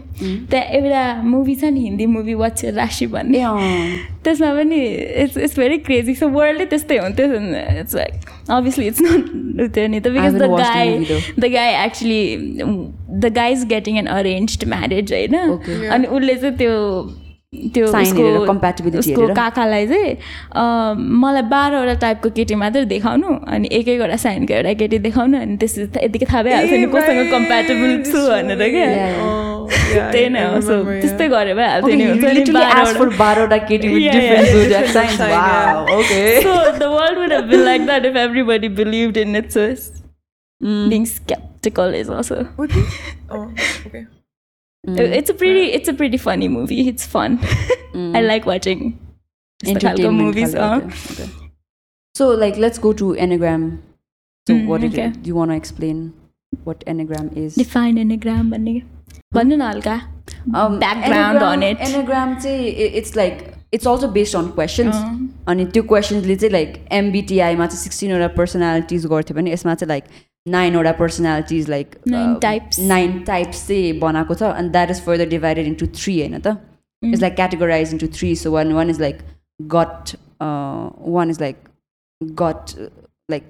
[0.51, 4.80] त्यहाँ एउटा मुभी छ नि हिन्दी मुभी वाच राशि भन्ने yeah त्यसमा पनि
[5.24, 7.26] it's it's very crazy so वर्ल्डै त्यस्तै हुन्थ्यो
[7.80, 8.14] it's like
[8.51, 11.41] obviously it's not त्यो नि त because haven't the watched the गाई movie though.
[11.45, 12.22] The guy actually
[13.20, 15.89] the guy is getting N arrange marriage होइन Okay.
[15.95, 16.74] अनि उसले चाहिँ त्यो
[17.74, 17.88] त्यो
[18.99, 20.12] उसको-। काकालाई चाहिँ
[21.20, 25.88] मलाई बाह्रवटा टाइपको केटी मात्रै देखाउनु अनि एक एकवटा साइनको एउटा केटी देखाउनु अनि त्यसपछि
[25.91, 28.88] त यतिकै थाहा भइहाल्छ नि कोसँग कम्प्याटेबल छु भनेर क्या.
[29.20, 29.68] Oh,
[30.12, 30.76] त्यही नै हो। सो.
[31.02, 32.43] त्यस्तै गरे भइहाल्थ्यो okay नि हुन्छ नि
[44.87, 44.97] Mm.
[44.97, 45.01] being skeptical is also Would be?
[45.01, 45.11] Oh, okay.
[45.11, 45.18] Mm.
[45.18, 47.39] it's a pretty it's a pretty funny movie it's fun
[47.95, 48.16] Mm.
[48.16, 48.80] i like watching
[49.64, 51.28] त्यस्तो खालको entertainment movies खाले, अँ। okay, okay.
[52.14, 53.64] so like let's go to enneagram
[54.47, 55.07] so Mm, what did okay.
[55.22, 56.03] do you want to explain
[56.68, 59.97] what enneagram is define enneagram भन्ने क्या भन्नु न हल्का
[60.61, 63.43] Um, background on enneagram- it enneagram चाहिँ i- it's like
[63.78, 69.07] it's also based on questions अँ। अनि त्यो क्वेसन्सले चाहिँ like एमबिटिआईमा चाहिँ सिक्सटिनवटा पर्सनालिटिज
[69.12, 70.05] गर्थ्यो भने यसमा चाहिँ like
[70.46, 72.80] नाइनवटा personalities like Nine types.
[72.80, 76.58] Nine types चाहिँ बनाएको छ अनि that is further divided into three होइन त.
[77.02, 79.18] It's like categorize into three so one one is like
[79.76, 80.16] gut
[81.14, 81.58] one is like
[82.42, 82.76] gut
[83.32, 83.44] like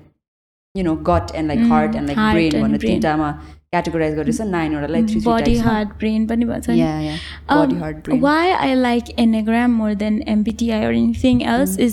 [0.76, 2.82] you know gut and like heart and like brain भनेर brain.
[2.82, 3.32] तिनवटामा
[3.74, 7.18] categorize गरेछ नाइनवटालाई three body heart brain पनि भन्छ नि Yeah, yeah.
[7.52, 8.22] Body, Um, heart, brain.
[8.26, 11.86] Why I like Enneagram more than MBTI or anything else Mm.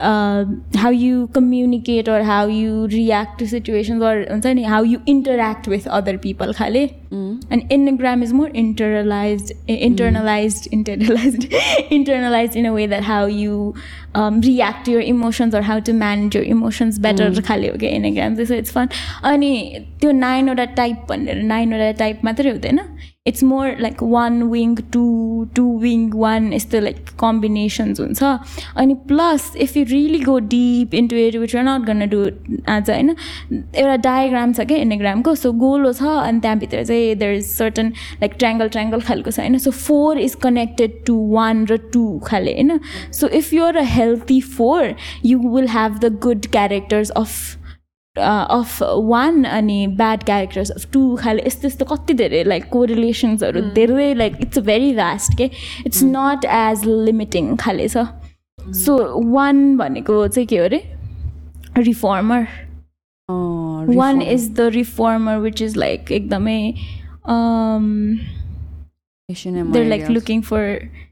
[0.00, 5.68] How you communicate or how you react to situations or हुन्छ नि how you interact
[5.68, 11.48] with other people खाले and enneagram is more internalize internalize internalize
[11.92, 13.72] internalize in a way that how you
[14.16, 18.36] react to your emotions or how to manage your emotions better खाले हो क्या एन्डोग्राम
[18.36, 18.88] त्यसो it's fun
[19.32, 19.52] अनि
[20.00, 22.80] त्यो नाइनवटा type भनेर नाइनवटा type मात्रै हुँदैन.
[23.26, 25.04] It's more like one wing two
[25.56, 28.22] two wing one यस्तो लाइक कम्बिनेसन्स हुन्छ.
[28.76, 32.24] अनि plus if you really go deep into it which are not gonna do
[32.68, 37.44] आज होइन एउटा डायग्राम छ क्या एनेग्रामको सो गोलो छ अनि त्यहाँभित्र चाहिँ there is
[37.46, 37.92] certain
[38.22, 42.52] like triangle triangle खालको छ होइन so four is connected to one raw two खाले
[42.52, 42.80] होइन
[43.12, 44.94] so if you're a healthy four
[45.24, 47.57] you will have the good characters of
[48.18, 53.60] of one अनि ब्याड क्यारेक्टर्स अफ टू खाले यस्तो यस्तो कति धेरै लाइक को रिलेसन्सहरू
[53.60, 55.50] धेरै लाइक इट्स very vast के
[55.86, 57.96] इट्स नट एज लिमिटिङ खाले छ
[58.60, 60.84] सो वान भनेको चाहिँ के हो अरे
[61.78, 62.46] reformer
[63.96, 64.22] one.
[64.22, 66.74] Is the reformer which is like एकदमै
[69.30, 71.07] Asian and they're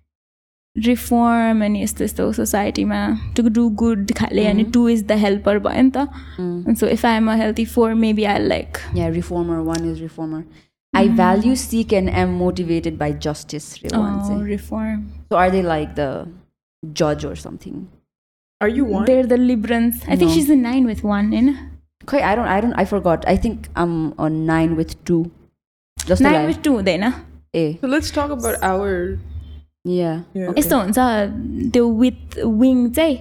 [0.76, 0.86] like millennials.
[0.86, 5.12] looking for reform अनि यस्तो यस्तो सोसाइटीमा टु डु गुड खाले अनि टु इज द
[5.12, 6.08] हेल्पर भयो नि त
[6.40, 6.68] Mm.
[6.68, 9.64] And so if I'm a healthy four, maybe I'll like Yeah, reformer.
[9.64, 10.44] One is reformer.
[10.94, 13.82] I value, seek, and am motivated by justice.
[13.84, 14.44] real one oh, say.
[14.44, 15.04] reform.
[15.30, 16.28] So are they like the
[16.94, 17.88] judge or something?
[18.62, 19.06] Are you one?
[19.06, 20.02] They're the Librans.
[20.08, 20.36] I think No.
[20.36, 21.58] she's a nine with one, in
[22.04, 22.48] Okay, I don't.
[22.48, 22.74] I don't.
[22.74, 23.26] I forgot.
[23.28, 25.32] I think I'm on nine with two.
[26.06, 26.46] Just a nine lie.
[26.48, 27.04] with two then.
[27.54, 27.78] A.
[27.82, 29.18] So let's talk about our.
[29.86, 30.20] Yeah.
[30.34, 30.54] Yeah.
[30.58, 33.18] यस्तो हुन्छ त्यो with wing चाहिँ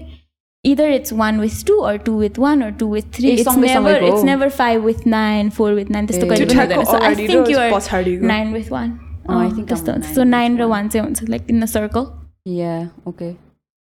[0.71, 3.31] either it's one with two or two with one or two with three.
[3.31, 6.07] A, It's सँगै never सँगैको। it's never five with nine, four with nine.
[6.07, 6.29] त्यस्तो ए.
[6.29, 6.91] कहिले त्यो पनि ठ्याक्क हुँदैन.
[6.91, 8.91] So I अगाडि think र you're पछाडिको। nine with one.
[9.29, 10.07] Oh, I uh, think त्यस्तो I'm हुन्छ.
[10.07, 10.71] nine So with nine raw one.
[10.77, 12.07] one चाहिँ हुन्छ like in the circle.
[12.45, 12.89] Yeah.
[13.07, 13.37] Okay.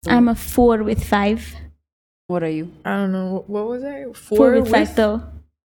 [0.07, 1.47] I'm a four with five.
[2.27, 2.67] What are you?
[2.85, 3.25] I don't know.
[3.33, 3.95] What- What was I?
[4.13, 5.21] Four, Four with five though.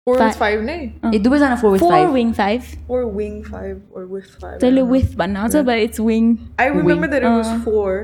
[0.08, 0.74] Four with five नै
[1.16, 2.34] ए दुवैजना four four five five.
[2.38, 3.44] Five four five.
[3.52, 7.30] Five or with five तैँले with but आउँछ but it's wing I remember that it
[7.30, 8.02] was four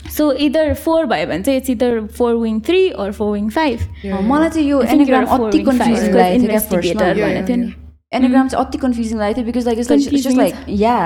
[0.00, 3.78] so either four भयो भने चाहिँ it's either four wing three or four wing five
[4.06, 7.72] मलाई चाहिँ यो anagram अति confuse गरेको थियो भनेर थियो नि
[8.12, 9.88] एनाग्राम चाहिँ अति कन्फ्युजिङ लागेको थियो because like it's
[10.24, 10.98] just like yeah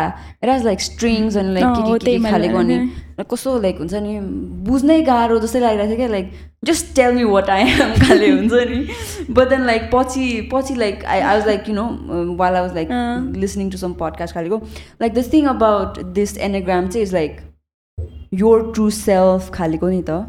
[0.42, 4.18] it has like strings अनि लाइक के के खालेको अनि भनेको कस्तो लाइक हुन्छ नि
[4.68, 6.30] बुझ्नै गाह्रो जस्तै लागिरहेको थियो क्या like
[6.64, 11.04] just tell me what I am खाले हुन्छ नि बट देन लाइक पछि पछि like
[11.04, 11.86] I I was like you know
[12.36, 12.88] well I was like.
[13.36, 14.60] Listening to some podcast खालेको
[15.02, 17.40] like the thing about this enneagram चाहिँ is like
[18.44, 20.24] your true self खालेको नि त.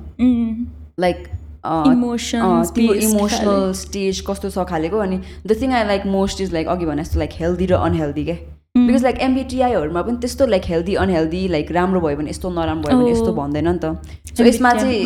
[1.00, 1.28] Like
[1.66, 6.68] Emotions तिम्रो emotional stage कस्तो छ खालेको अनि the thing I like most is like
[6.68, 8.38] अघि भने जस्तो लाइक हेल्दी र अनहेल्दी क्या.
[8.78, 13.00] बिकज लाइक एमबिटिआईहरूमा पनि त्यस्तो लाइक हेल्दी अनहेल्दी लाइक राम्रो भयो भने यस्तो नराम्रो भयो
[13.00, 13.38] भने यस्तो Oh.
[13.38, 13.86] भन्दैन नि त
[14.38, 14.72] सो यसमा.
[14.74, 15.04] चाहिँ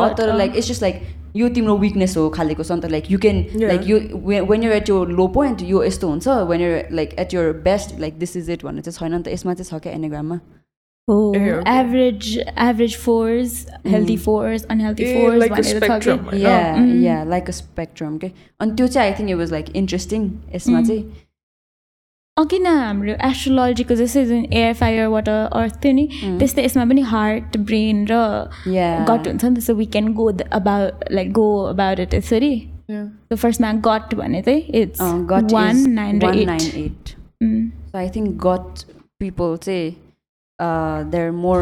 [0.00, 1.00] but, तर लाइक इट्स जस्ट लाइक
[1.36, 3.36] यो तिम्रो विकनेस हो खालेको छ नि त like you can.
[3.62, 3.96] Like yo
[4.50, 7.98] when you're at your low point यो यस्तो हुन्छ when you're like at your best
[8.00, 10.38] like this is it भन्ने चाहिँ छैन नि त यसमा चाहिँ छ क्या एनाग्राममा
[11.07, 11.63] Oh, Eh, okay.
[11.69, 12.27] average
[12.63, 13.53] average fours,
[13.85, 15.39] healthy fours, unhealthy Eh, fours.
[15.41, 16.19] like a भनेर छ कि। spectrum.
[16.25, 16.41] होइन?
[16.41, 17.03] या Mm.
[17.03, 20.79] या लाइक अ स्पेक्ट्रम के अनि त्यो चाहिँ I think it was like interesting यसमा
[20.79, 20.87] Mm.
[20.87, 21.03] चाहिँ
[22.37, 26.05] अघि न हाम्रो एस्ट्रोलोजीको जस्तै जुन एयर फायर वाटर अर्थ थियो नि
[26.39, 28.19] त्यस्तै यसमा पनि हार्ट ब्रेन र
[28.75, 30.27] या गट हुन्छ नि त so we can go
[30.59, 32.53] about like go about it यसरी
[32.91, 33.03] Yeah.
[33.31, 37.09] सो फर्स्टमा गट भने चाहिँ इट्स गट वान नाइन र one eight nine eight
[37.91, 38.83] so I think गट
[39.21, 39.91] पिपल चाहिँ
[40.59, 41.59] there more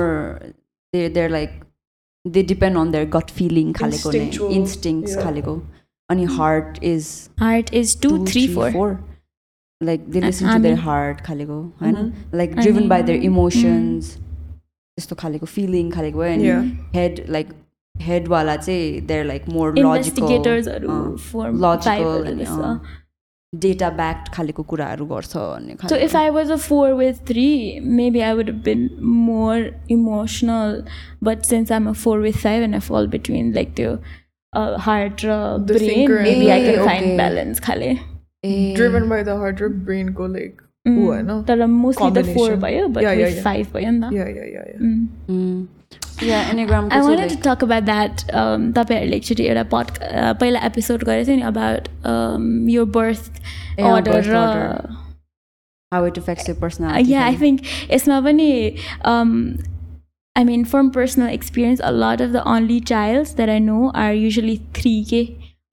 [0.93, 1.59] they there like
[2.25, 5.23] they depend on there gut feeling खालेको नै Instinctual, इन्स्टिङ्स yeah.
[5.23, 5.61] खालेको
[6.09, 7.07] अनि heart is
[7.39, 8.97] heart is to three four
[9.81, 12.35] like they I- listen I to there mean- heart खालेको होइन Mhm.
[12.35, 16.65] Like I driven by there mean, emotions त्यस्तो खालेको feeling खालेको भयो अनि Yeah.
[16.95, 17.53] Head like
[17.95, 22.45] हेडवाला चाहिँ there like more logical इन्भेस्टिगेटर्सहरू uh, four logical अनि,
[23.60, 27.46] data backed खालेको कुराहरू गर्छ भन्ने so if I was a four with three
[27.98, 30.82] maybe I would been more emotional
[31.24, 33.94] but since I'm a four with five and I fall between like त्यो
[34.80, 35.38] heart raw
[35.70, 37.94] brain maybe I can find balance खाले
[38.74, 40.60] driven by the heart र ब्रेनको like
[41.48, 44.12] तर mostly त four भयो but five भयो नि त
[45.30, 45.83] mm.
[46.21, 46.29] Yeah, yeah, yeah, yeah.
[46.29, 46.29] Mm.
[46.29, 48.23] Yeah anagram I wanted to talk about that.
[48.33, 49.91] Um, तपाईँहरूले एकचोटि एउटा पड
[50.39, 51.87] पहिला एपिसोड गरेको थियो नि about
[52.75, 53.29] your birth
[53.79, 54.95] Yeah, order birth raw order.
[55.93, 57.61] How it effects your Uh, personality yeah, I खाले। think
[57.91, 58.49] यसमा पनि
[59.13, 59.31] um,
[60.35, 64.13] I mean from personal experience, a lot of the only childs that I know are
[64.13, 65.21] usually three K.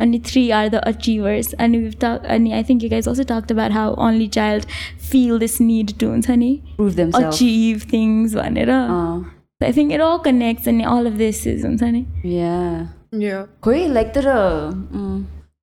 [0.04, 1.52] Only three are the achievers.
[1.64, 4.66] And we've talked and I think you guys also talked about how only child
[5.12, 8.34] feel this need to honey, prove themselves achieve things.
[8.34, 8.68] भनेर.
[8.68, 9.24] अँ,
[9.63, 12.05] I think it all connects and all of this is honey.
[12.23, 12.87] yeah
[13.21, 13.45] Yeah.
[13.63, 14.25] खोइ like तर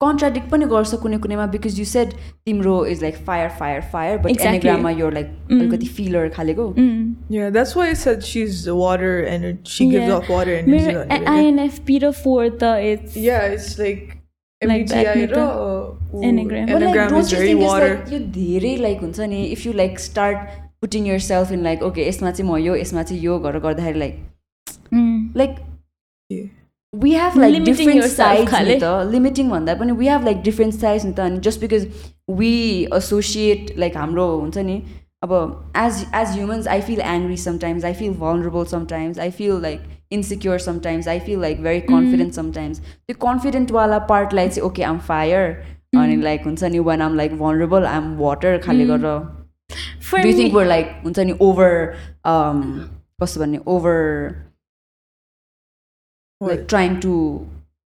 [0.03, 2.13] contradict पनि गर्छ कुनै कुनैमा because you said
[2.47, 4.41] तिम्रो is like fire fire fire but.
[4.41, 7.01] एनाग्राममा यो like अलिकति फिलर खालेको Mm.
[7.37, 10.15] Yeah, that's why I said she's the water and she gives Yeah.
[10.19, 10.85] off water energy.
[11.89, 14.15] मेरो र fourth uh, it's Yeah, it's like
[14.63, 16.71] Like that MBTI नि uh, ऊ, Enneagram.
[16.71, 17.91] But like, Enneagram don't is you very think it's water.
[17.97, 22.09] like यो धेरै like हुन्छ नि if you like start putting yourself in like okay
[22.09, 24.15] यसमा चाहिँ म यो यसमा चाहिँ यो गरेर गर्दाखेरि like
[24.95, 25.37] mm.
[25.37, 25.57] Like.
[26.95, 29.11] We have like Limiting different नि खाले। त.
[29.11, 31.21] लिमिटिङ भन्दा पनि we have like different sides नि त.
[31.21, 31.87] अनि just because
[32.39, 32.55] we
[32.97, 34.83] associate like हाम्रो हुन्छ नि
[35.25, 35.33] अब
[35.77, 39.81] as as humans I feel angry sometimes I feel vulnerable sometimes I feel like
[40.13, 45.51] insecure sometimes I feel like very confident sometimes त्यो कन्फिडेन्टवाला पार्टलाई चाहिँ ओके आम फायर
[45.97, 49.38] अनि लाइक हुन्छ नि वान आम लाइक भलरेबल आम वाटर खाले गरेर
[50.10, 51.72] For do me, think were like हुन्छ नि ओभर
[53.22, 54.00] कस्तो भन्ने over
[56.42, 56.52] What?
[56.52, 57.12] like trying to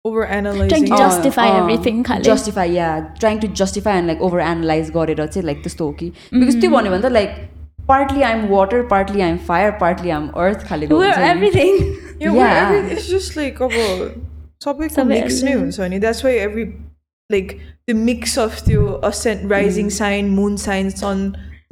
[0.05, 4.39] over trying analyzing to justify everything खाले justify yeah trying to justify and like over
[4.45, 7.35] analyze गरेर चाहिँ like त्यस्तो हो कि because त्यो भन्यो भने त like
[7.91, 11.75] partly I'm water partly I'm fire partly I'm earth खालेको we're हुन्छ नि। everything
[12.21, 12.71] Yeah, well, Yeah.
[12.71, 13.71] every, it's just like अब
[14.63, 15.59] सबैको सबै मिक्स नै everything.
[15.59, 16.63] हुन्छ नि that's why every
[17.29, 17.53] like
[17.89, 19.89] the mix of त्यो असेन्ट राइजिङ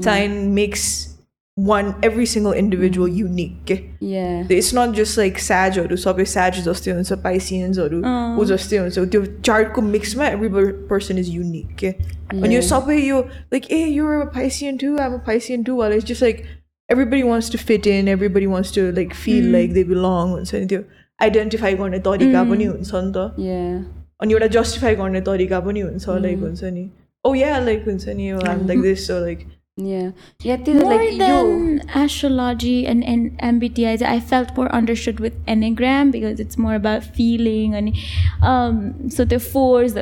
[0.04, 1.18] साइन मुन साइन सन साइन मेक्स
[1.60, 3.74] वान एभ्री सिङ्गल इन्डिभिजुअल युनिक के
[4.14, 8.02] yeah it's not just like स्याजहरू सबै स्याज जस्तै हुन्छ पाइसियन्सहरू
[8.42, 11.88] ऊ जस्तै हुन्छ त्यो चार्टको मिक्समा एभ्री पर्सन इज युनिक के
[12.34, 16.24] अनि यो सबै यो like a yo Piscean to आम पाइसियन टु वाला it's just
[16.24, 16.46] like
[16.94, 20.66] everybody wants to fit in everybody wants to like feel like they belong हुन्छ नि
[20.66, 20.84] त्यो
[21.22, 23.84] आइडेन्टिफाई गर्ने तरिका पनि हुन्छ नि त yeah
[24.22, 26.90] अनि एउटा जस्टिफाई गर्ने तरिका पनि हुन्छ लाइक हुन्छ नि
[27.26, 29.40] ओ या लाइक हुन्छ नि आम like this so like
[29.79, 30.11] Yeah.
[30.43, 31.81] Yeah, more like than you.
[31.95, 37.75] astrology and, and MBTI, I felt more understood with Enneagram because it's more about feeling
[37.75, 37.97] and
[38.43, 39.95] um so the fours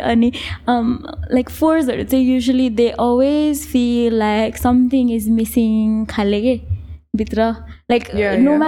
[0.00, 0.34] and
[0.66, 6.06] um like fours are they usually they always feel like something is missing
[7.16, 7.44] भित्र
[7.90, 8.58] like no no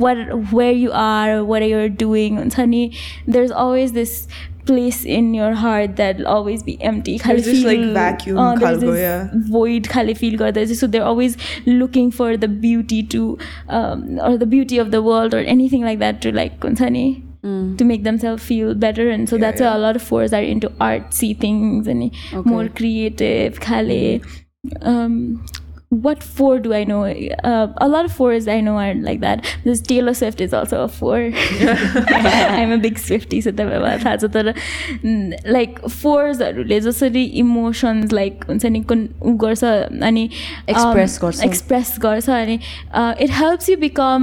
[0.00, 2.90] what where you are are are you're doing हुन्छ नि
[3.28, 4.26] there is
[4.66, 8.80] place in your heart that'll always be empty there's this feel, like vacuum uh, there's
[8.80, 10.38] this void khali feel
[10.74, 11.36] so they're always
[11.66, 13.38] looking for the beauty to
[13.68, 17.78] um, or the beauty of the world or anything like that to like kunsani Mm.
[17.78, 19.70] to make themselves feel better and so yeah, that's yeah.
[19.70, 22.50] why a lot of fours are into artsy things and okay.
[22.50, 24.86] more creative khale mm-hmm.
[24.86, 25.42] um
[25.90, 27.04] what four do I know?
[27.04, 29.44] Uh, a lot of fours I know are like that.
[29.64, 31.16] This Taylor Swift is also a four.
[31.34, 39.64] I'm a big Swiftie, so mm, like fours-हरूले जसरी emotions like हुन्छ नि उ गर्छ
[39.64, 40.28] अनि
[40.68, 42.54] Express गर्छ। Express गर्छ अनि
[43.24, 44.22] it helps you become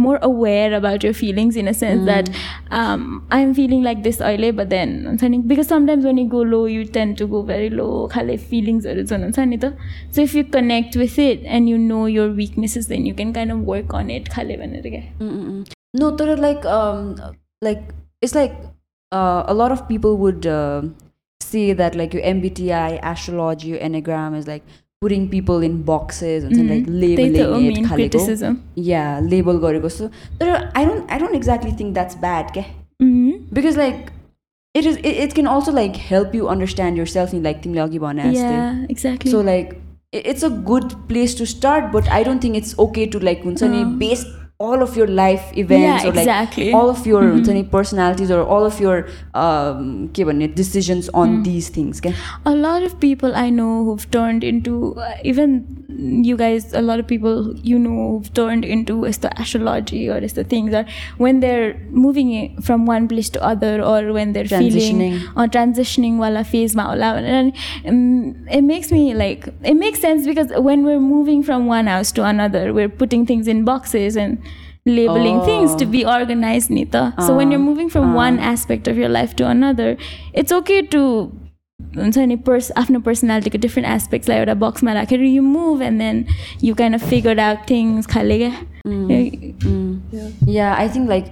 [0.00, 2.28] more aware about your feelings in a sense that
[2.72, 6.42] I am feeling like this अहिले बट देन हुन्छ नि because sometimes when you go
[6.54, 9.72] low you tend to go very low खाले फिलिङ्सहरू जुन हुन्छ नि त
[10.14, 13.51] so if you connect with it and you know your weaknesses then you can kind
[13.53, 15.65] of work on it खाले भनेर क्या Mm-mm.
[15.99, 17.11] No, there are like um
[17.65, 17.83] like
[18.21, 18.55] it's like
[19.11, 20.81] uh, a lot of people would uh,
[21.41, 24.65] say that like your MBTI, astrology, your enneagram is like
[25.01, 27.77] putting people in boxes and like त्यही त हो labeling it.
[27.77, 27.95] Main खालेको.
[27.95, 28.57] Criticism
[28.89, 30.09] Yeah, label गरेको so
[30.41, 32.65] there are, I don't I don't exactly think that's bad, ke?
[33.59, 34.11] Because like
[34.75, 37.99] it is it, it can also like help you understand yourself in like तिमीले अघि
[38.05, 38.55] भने जस्तै.
[38.55, 39.31] Yeah, exactly.
[39.35, 43.05] So like i- it's a good place to start, but I don't think it's okay
[43.07, 44.25] to like हुन्छ नि base
[44.65, 46.71] all of your life events Yeah, or like exactly.
[46.71, 48.93] all of your हुन्छ नि personalities or all of your
[49.33, 51.99] um, के भन्ने decisions on these things.
[52.05, 52.13] के?
[52.45, 55.57] a lot of people I know who've turned into uh, even
[55.98, 60.34] you guys a lot of people you know turned into is the astrology or is
[60.34, 60.88] the things that
[61.18, 66.44] when they're moving from one place to other or when they're feeling or transitioning wala
[66.44, 67.54] phase maula and
[67.86, 72.12] um, it makes me like it makes sense because when we're moving from one house
[72.12, 74.42] to another we're putting things in boxes and
[74.86, 75.44] labeling oh.
[75.44, 78.14] things to be organized nita uh, so when uh, you're moving from uh.
[78.14, 79.96] one aspect of your life to another
[80.32, 81.30] it's okay to
[81.96, 86.24] हुन्छ नि purse आफ्नो पर्सनालिटीको different एस्पेक्ट्सलाई एउटा बक्समा राखेर you move and then
[86.64, 88.52] you kind of figure out things खाले क्या।
[90.52, 91.24] Yeah I think like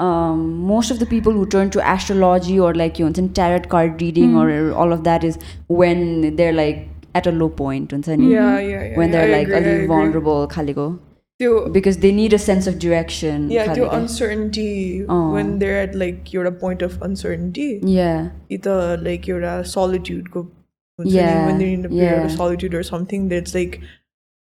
[0.00, 4.02] most of the people who turn to astrology or like के हुन्छ नि tarot card
[4.02, 4.50] reading or
[4.84, 5.38] all of that is
[5.70, 6.86] when they're like
[7.16, 8.26] at a low point हुन्छ नि?
[8.98, 10.88] When they're like अलिक vulnerable खालेको।
[11.39, 13.97] त्यो because they need a sense of direction yeah त्यो खालेको.
[13.99, 15.31] uncertainty uh.
[15.35, 18.75] when they're at like एउटा point of uncertainty yeah कि त
[19.07, 20.43] like एउटा solitude को
[20.99, 22.37] हुन्छ नि Yeah, when they're in a period of yeah.
[22.37, 23.79] solitude or something that's like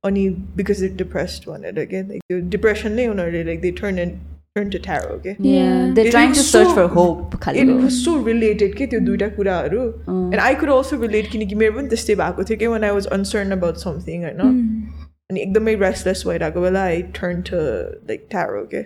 [0.04, 4.18] अनि because they're depressed भनेर के like त्यो depression नै उनीहरूले like they turn and
[4.58, 7.40] turn to tarot के yeah they're It trying was to search so- for hope it
[7.46, 11.78] खालेको was so related के त्यो दुइटा कुराहरू and I could also relate किनकि मेरो
[11.78, 14.46] पनि त्यस्तै भएको थियो कि when I was uncertain about something होइन
[15.32, 17.58] अनि एकदमै रेस्टलेस भइरहेको बेला I turn to
[18.10, 18.82] like tarot के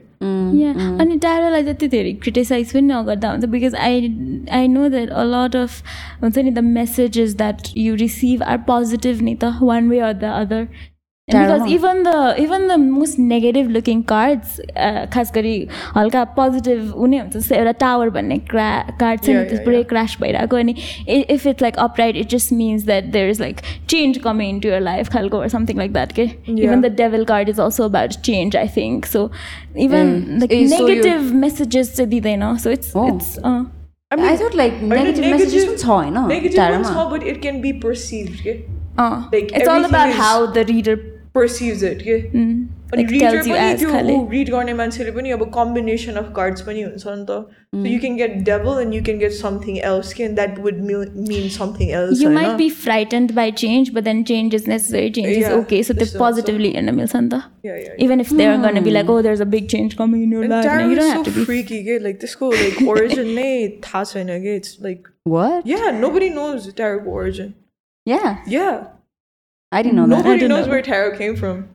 [1.03, 4.11] अनि टाढोलाई जति धेरै क्रिटिसाइज पनि नगर्दा हुन्छ because I
[4.59, 5.81] I know that a lot of
[6.23, 10.31] हुन्छ नि the messages that you receive are positive नि त one way or the
[10.43, 10.67] other
[11.31, 11.67] because Tarot.
[11.67, 15.55] even the even the most negative looking cards uh, खास गरी
[15.95, 18.67] हल्का positive हुने हुन्छ जस्तै एउटा टावर भन्ने क्रा
[18.99, 20.75] कार्ड छ नि Yeah, त्यो yeah, पुरै क्रास भइरहेको अनि
[21.35, 23.59] if it's like upright it just mince that there is like
[23.89, 27.49] change coming in to your life खालको समथिङ लाइक द्याट के even the डेभल card
[27.49, 29.29] is also about change I think so
[29.87, 33.07] even like a, so you- negative messages चाहिँ दिँदैन so it's Oh.
[33.09, 33.37] It's
[34.11, 37.07] I mean, I thought like होइन, negative messages पनि छ होइन negative पनि टाढोमा छ
[37.13, 38.57] but it can be perceived के
[38.99, 40.45] Like, it's all everything about is- how
[41.31, 44.49] the reader perceives it के अनि like reader tells you पनि as त्यो खाले read
[44.51, 47.35] गर्ने मान्छेले पनि अब combination of cards पनि हुन्छ नि त
[47.73, 50.79] so you can get devil and you can get something else के and that would
[50.87, 52.39] mean, mean something else you होइन?
[52.39, 55.11] might be frightened by change, but then change is necessary.
[55.19, 55.83] Change is Yeah, okay.
[55.89, 57.41] So they this is also- positively in the milsanta.
[57.69, 58.03] yeah, yeah, yeah.
[58.07, 60.57] Even if they're gonna be like, oh, there's a big change coming in your And
[60.57, 61.45] life, tarot no, you is don't so have to be.
[61.53, 63.49] freaky के like त्यसको like origin नै
[63.87, 67.53] थाहा छैन के it's like what yeah nobody knows tarot origin
[68.05, 68.85] yeah yeah
[69.72, 70.28] I didn't know Nobody that.
[70.28, 70.72] Nobody knows know.
[70.72, 71.68] where tarot came from.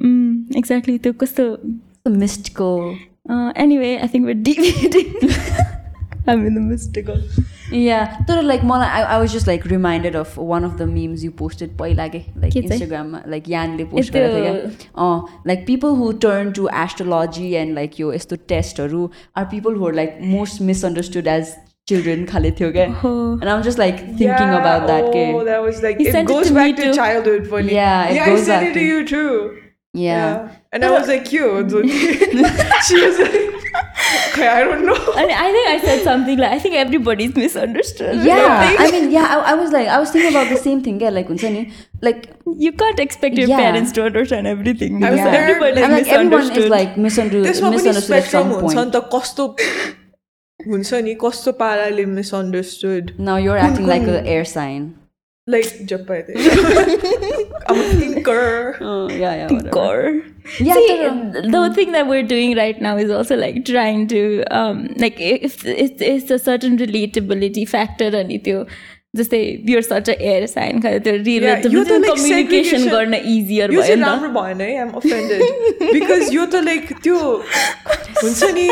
[0.00, 0.96] Mm, exactly.
[0.96, 1.60] The, because the,
[2.04, 2.96] mystical.
[3.28, 5.30] Uh, anyway, I think we're deviating.
[6.26, 7.20] I'm in the mystical.
[7.72, 8.24] Yeah.
[8.26, 11.32] So like Mala, I, I was just like reminded of one of the memes you
[11.32, 17.56] posted poilage, like Instagram, like Yan le post uh, like people who turn to astrology
[17.56, 21.56] and like yo isto test or are people who are like most misunderstood as
[21.92, 22.90] children khale.
[22.90, 23.32] Uh-huh.
[23.40, 25.04] And I'm just like thinking yeah, about that.
[25.04, 27.74] Oh, ke, that was like, it goes to back to childhood for me.
[27.74, 29.58] Yeah, it yeah goes I sent it to you too.
[29.94, 30.12] Yeah.
[30.12, 30.56] yeah.
[30.72, 31.68] And I was like, you.
[32.88, 33.52] she was like,
[34.28, 34.96] okay, I don't know.
[35.14, 38.24] I, mean, I think I said something like, I think everybody's misunderstood.
[38.24, 38.74] Yeah.
[38.78, 40.98] I mean, yeah, I, I, was like, I was thinking about the same thing.
[40.98, 41.28] Yeah, like,
[42.00, 43.58] like you can't expect your yeah.
[43.58, 45.04] parents to understand everything.
[45.04, 45.24] I was yeah.
[45.26, 46.56] like, everybody's I'm like, misunderstood.
[46.56, 48.78] Everyone is like misunderstood, misunderstood at some point.
[50.61, 54.87] त कस्तो हुन्छ नि कस्तो पाराले misunderstood Now you're acting like an air sign.
[55.49, 56.55] Like जपाइदिए
[57.69, 58.75] I'm a thinker.
[58.81, 59.51] Oh yeah, yeah.
[59.51, 59.69] whatever.
[59.69, 60.23] Gore.
[60.59, 64.21] Yeah, See, तर- the thing that we're doing right now is also like trying to
[64.59, 68.65] um like if it's, it's a certain relatability factor अनि त्यो
[69.14, 69.38] जस्तै
[69.68, 74.68] you're such a air sign खै त्यो real communication गर्न easier भयो राम्रो भएन है
[74.68, 75.42] आइएम अफेन्डेड
[75.82, 77.18] बिकज यो त लाइक त्यो
[78.22, 78.66] हुन्छ नि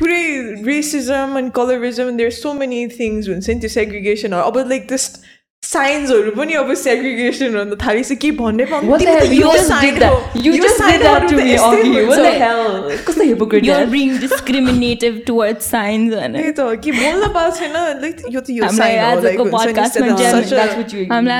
[0.00, 0.20] पुरै
[0.66, 5.20] racism and colourism there so many things हुन्छ नि त्यो सेग्रिगेसनहरू अब लाइक जस्ट
[5.62, 8.64] साइन्सहरू पनि अब सेग्रिगेसन हुन थालिसक्यो के भन्ने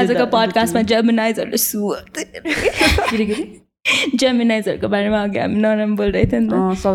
[0.00, 1.94] आजको पडकास्टमा जेमिनाइजहरू सु
[4.20, 6.50] जेमिनाइजहरूको बारेमा अघि हामी नराम्रो बोल्दै थियो नि त।
[6.80, 6.94] सब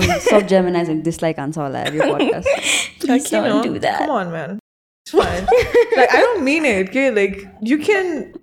[1.04, 1.40] dislike
[5.12, 7.12] like I don't mean it, okay?
[7.12, 8.34] Like you can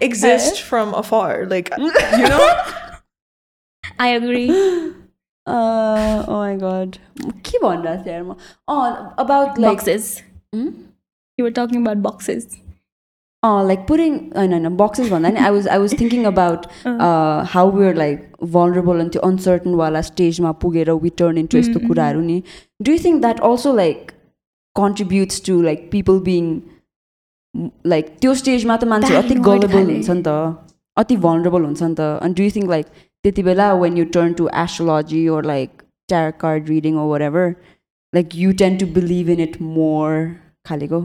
[0.00, 1.46] exist from afar.
[1.46, 2.64] Like you know?
[3.98, 4.50] I agree.
[5.48, 6.98] Uh oh my god.
[7.42, 8.22] Keep on that there.
[8.68, 10.22] Oh about like boxes.
[10.52, 10.68] Hmm?
[11.38, 12.54] You were talking about boxes.
[13.42, 15.24] Oh, like putting uh, no no boxes one.
[15.24, 17.02] I was I was thinking about uh-huh.
[17.02, 21.70] uh, how we're like vulnerable and uncertain while stage ma pugera we turn into mm-hmm,
[21.70, 22.20] esto kuraru.
[22.20, 22.82] Mm-hmm.
[22.82, 24.12] Do you think that also like
[24.78, 26.50] contributes to like people being
[27.92, 30.28] like त्यो स्टेजमा त मान्छे अति गलेबल हुन्छ नि त।
[30.96, 32.86] अति vulnerable हुन्छ नि त। अनि डु यु थिङ्क लाइक
[33.24, 37.54] त्यति बेला when you turn to astrology or like tarot card reading or whatever
[38.12, 40.10] like you tend to believe in it more
[40.66, 41.00] खालेको?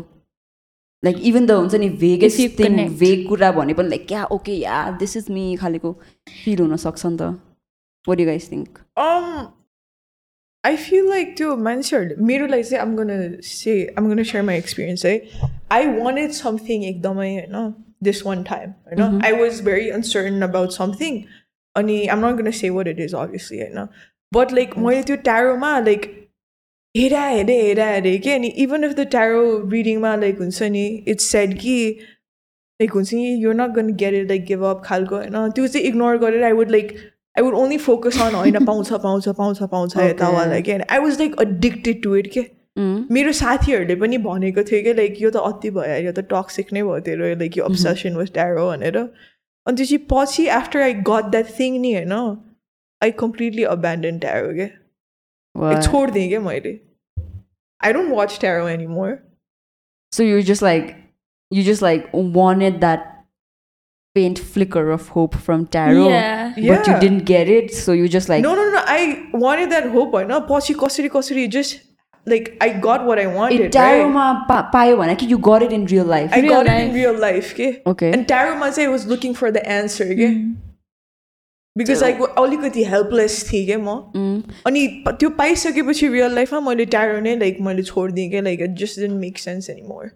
[1.04, 4.78] Like even the हुन्छ नि भेगेस थिङ भेग कुरा भने पनि लाइक क्या okay yeah
[5.00, 5.92] this is me खालेको
[6.44, 7.22] feel हुनसक्छ नि त।
[8.08, 8.80] What guys think
[10.65, 11.83] I feel like too, man.
[11.83, 15.05] Sure, मेरो like say I'm gonna say I'm gonna share my experience.
[15.05, 15.19] Eh?
[15.71, 17.67] I wanted something ekdamai, you know,
[18.01, 18.75] this one time.
[18.91, 21.27] You know, I was very uncertain about something.
[21.77, 23.89] Ani, I'm not gonna say what it is, obviously, you know.
[24.33, 26.15] But like, मैले त्यो tarot like
[26.97, 29.43] हेरा हेरे हेरा हेरे के अनि even if the tarot
[29.73, 31.75] रिडिङमा like हुन्छ नि इट्स सेड कि
[32.81, 35.87] लाइक हुन्छ नि your nut gonna get it like give up खालको होइन त्यो चाहिँ
[35.87, 36.97] इग्नोर गरेर I would like
[37.37, 41.37] I would only focus on होइन पाउँछ पाउँछ पाउँछ पाउँछ यतावाला के आई was like
[41.43, 42.47] addicted to it के
[43.13, 46.83] मेरो साथीहरूले पनि भनेको थियो कि लाइक यो त अति भयो यो त टक्सिक नै
[46.83, 51.31] भयो तेरो लाइक यो अब्सेसन वाज ट्यारो भनेर अनि त्यो चाहिँ पछि after I got
[51.31, 52.13] that thing नि होइन
[53.03, 54.69] आई कम्प्लिटली अब्यान्डन ट्यारो के
[55.55, 55.91] लाइक What?
[55.91, 56.73] छोडिदिएँ क्या मैले
[57.81, 59.17] I don't watch tarot any more
[60.13, 60.93] so you just like
[61.51, 63.03] you just like wanted that
[64.17, 66.55] faint flicker of hope from tarot Yeah.
[66.55, 67.01] but you Yeah.
[67.03, 69.03] didn't get it so you just like no no no I
[69.45, 71.77] wanted that hope होइन पछि कसरी कसरी just
[72.27, 73.73] like I got what I it wanted right?
[73.77, 76.73] tarotमा पा- पायो भने कि you got it in real life I Real got it
[76.73, 76.89] life.
[76.89, 80.29] in real life के okay and tarotमा चाहिँ I was looking for the answer के
[81.77, 83.97] because like अलिकति helpless थिएँ क्या म
[84.67, 88.71] अनि प- त्यो पाइसकेपछि रियल लाइफमा मैले ट्यारो नै लाइक मैले छोडिदिएँ क्या like it
[88.81, 90.11] just didn't make sense any more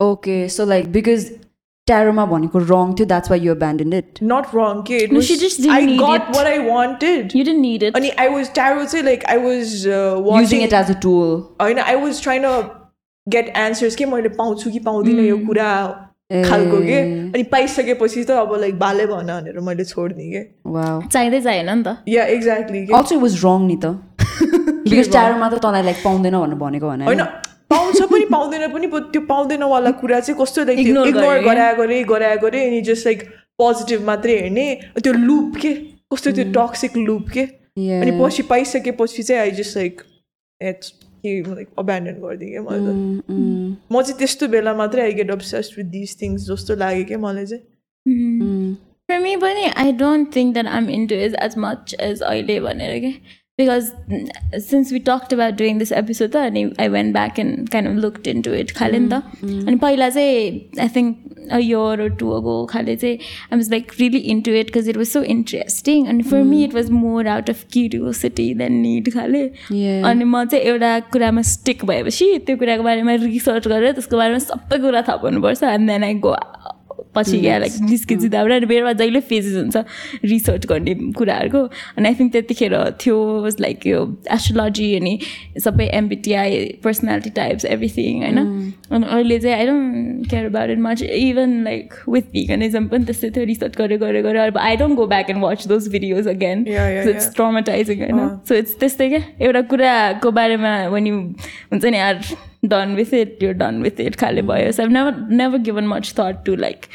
[0.00, 1.30] okay so like because
[1.87, 4.21] ट्यारोमा भनेको रङ थियो that's why you abandoned it.
[4.23, 4.99] नट रङ के
[5.71, 6.29] आई गट.
[6.35, 7.95] वाट I wanted You didn't need it.
[7.95, 11.35] अनि आई वाज ट्यारो चाहिँ like I was using watching it as a tool.
[11.61, 12.47] होइन I was ट्राइन
[13.27, 15.69] gate answers के मैले पाउँछु कि पाउँदिनँ यो कुरा
[16.49, 16.99] खालको के?
[17.29, 20.41] अनि पाइसकेपछि त अब लाइक बाले भन भनेर मैले छोडिदिएँ के?
[20.75, 21.07] Wow.
[21.07, 23.95] चाहिँदै चाहिएन नि त। Yeah exactly also it was wrong नि त।
[24.89, 27.21] बिकज ट्यारोमा त तँलाई लाइक पाउँदैन भनेर भनेको भने होइन
[27.69, 32.37] पाउँछ पनि पाउँदैन पनि त्यो पाउँदैनवाला कुरा चाहिँ कस्तो लाइक इग्नोर गरे। गराए गरे गराए
[32.37, 33.23] गरे अनि जस्ट लाइक
[33.57, 34.65] पोजिटिभ मात्रै हेर्ने
[35.03, 35.73] त्यो लुप के?
[36.13, 37.43] कस्तो त्यो टक्सिक लुप के.
[38.01, 40.01] अनि पछि पाइसकेपछि चाहिँ आई जस्ट लाइक
[40.61, 40.89] एट्स
[41.25, 45.13] के लाइक अब्यान्डन गरिदिएँ क्या मैले त। Mm, mm, म चाहिँ त्यस्तो बेला मात्रै I
[45.19, 47.63] get obsessed with this things जस्तो लाग्यो क्या मलाई चाहिँ.
[49.09, 52.99] For me, Bunny, I don't think that I'm into it as much as Oile भनेर
[52.99, 53.11] के?
[53.59, 53.91] because
[54.59, 57.95] since we talked about doing this episode त अनि I went back and kind of
[58.03, 62.31] looked into it खाले नि त अनि पहिला चाहिँ I think a year or to
[62.31, 66.23] ago खाले चाहिँ I was like really into it because it was so interesting अनि
[66.31, 69.45] for me it was more out of curiosity than need खाले
[70.03, 74.81] अनि म चाहिँ एउटा कुरामा स्टिक भएपछि त्यो कुराको बारेमा रिसर्च गरेर त्यसको बारेमा सबै
[74.87, 76.35] कुरा थाहा पाउनुपर्छ एन्ड देन आई गो
[77.15, 79.77] पछि या लाइक निस्किन्छ त्यहाँबाट अनि मेरोमा जहिले फेजेस हुन्छ
[80.25, 81.61] रिसर्च गर्ने कुराहरूको।
[81.97, 83.17] अनि आई थिङ्क त्यतिखेर थियो
[83.59, 83.99] लाइक यो
[84.31, 85.13] एस्ट्रोलोजी अनि
[85.65, 91.03] सबै एमबिटिआई पर्सनालिटी टाइप्स एभ्रिथिङ होइन। अनि अहिले चाहिँ I don't care about it much
[91.03, 95.07] even like with veganism पनि त्यस्तै थियो रिसर्च गरेर गरेर गरेर अब I don't go
[95.07, 97.31] back and watch those videos again it's.
[97.35, 101.15] Traumatising होइन। सो इट्स त्यस्तै क्या एउटा कुराको बारेमा you
[101.71, 102.19] हुन्छ नि are
[102.72, 106.44] done with it you're done with it खाले भयो सो never never given much that
[106.46, 106.86] to like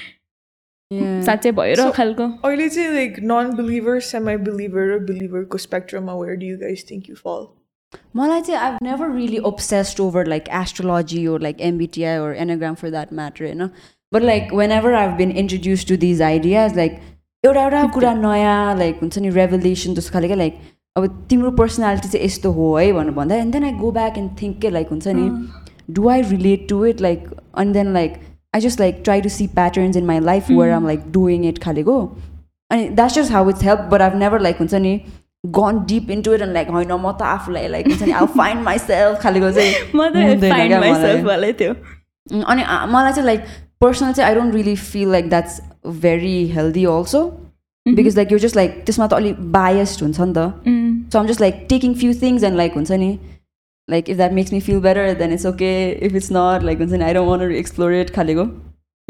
[0.91, 1.21] Yeah.
[1.25, 6.13] साँच्चै भयो र So- खालको अहिले चाहिँ like none believer semi believer raw बिलिभरको स्पेक्ट्रममा
[6.17, 7.47] where do you guys think you फल
[8.19, 12.91] मलाई चाहिँ I've never really obsessed over like astrology or like MBTI or Enneagram for
[12.97, 13.69] that matter होइन
[14.11, 17.01] but like whenever I've been introduced to these ideas like
[17.43, 20.59] एउटा एउटा कुरा नयाँ like हुन्छ नि रेभलेसन जस्तो खाले क्या लाइक
[20.96, 24.30] अब तिम्रो पर्सनालिटी चाहिँ यस्तो हो है भनेर भन्दा and then I go back and
[24.42, 25.28] think के लाइक हुन्छ नि
[25.90, 27.28] do I relate to it like
[27.58, 28.14] and then like
[28.54, 31.58] I just like try to see patterns in my life where I'm like doing it
[31.58, 32.00] खालेको
[32.70, 35.00] अनि that's just how it's help but I've never like हुन्छ नि
[35.58, 38.62] gone deep into it and like होइन म त आफूलाई like हुन्छ नि I find
[38.62, 39.74] my self खालेको चाहिँ
[42.46, 43.44] अनि मलाई चाहिँ लाइक
[43.80, 45.60] पर्सनल चाहिँ I don't really feel like that's
[46.02, 47.22] very healthy also
[47.87, 51.41] because like यो जस्ट लाइक त्यसमा त अलिक बायस्ड हुन्छ नि त सो आम just
[51.41, 53.09] like taking few things and like हुन्छ नि
[53.87, 55.71] like if that makes me fill better than it's okay
[56.09, 58.45] if it's not like हुन्छ नि I don't want explore it खालेको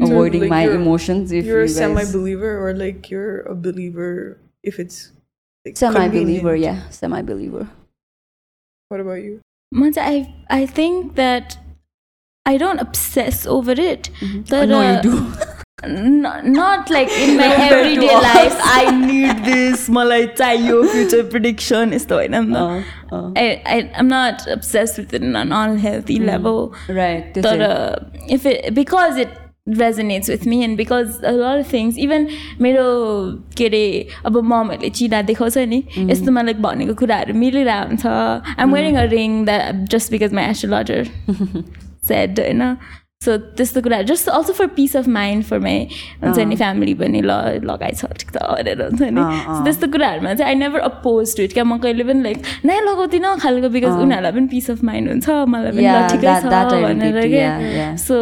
[0.00, 3.54] So, avoiding like, my you're- emotions if You're a semi believer or like you're a
[3.66, 4.06] believer
[4.70, 4.96] if it's
[5.66, 6.64] like semi believer convenient?
[6.64, 7.66] yeah semi believer
[8.90, 9.36] What about you?
[9.72, 10.24] म चाहिँ I
[10.56, 11.54] I think that
[12.46, 14.10] I don't obsess over it
[14.50, 15.14] तर no you do
[15.85, 22.15] Not like in my every day life I need this मलाई चाहियो future prediction यस्तो
[22.15, 22.55] होइन नि
[23.11, 27.63] त I am not obsess with on all healthy level right तर
[28.31, 29.37] if because it
[29.79, 32.27] resonates with me and because all things even
[32.61, 32.85] मेरो
[33.57, 33.83] के अरे
[34.25, 35.83] अब ममहरूले चिना देखाउँछ नि?
[35.97, 40.45] यस्तो मलाई भनेको कुराहरू मिलिरहेको हुन्छ I am wearing a ring that just because my
[40.55, 41.03] astrologer
[42.07, 42.63] said होइन?
[43.25, 45.79] सो त्यस्तो कुराहरू just also for peace of mind for my
[46.23, 47.31] हुन्छ नि फ्यामिली पनि ल
[47.67, 49.23] लगाएछ ठिक छ भनेर हुन्छ नि।
[49.63, 53.35] त्यस्तो कुराहरूमा चाहिँ I never oppose to it क्या म कहिले पनि लाइक नै लगाउँदिनँ
[53.39, 57.95] खालको बिकज उनीहरूलाई पनि पिस अफ माइन्ड हुन्छ मलाई पनि ठिकै छ भनेर क्या.
[57.99, 58.15] सो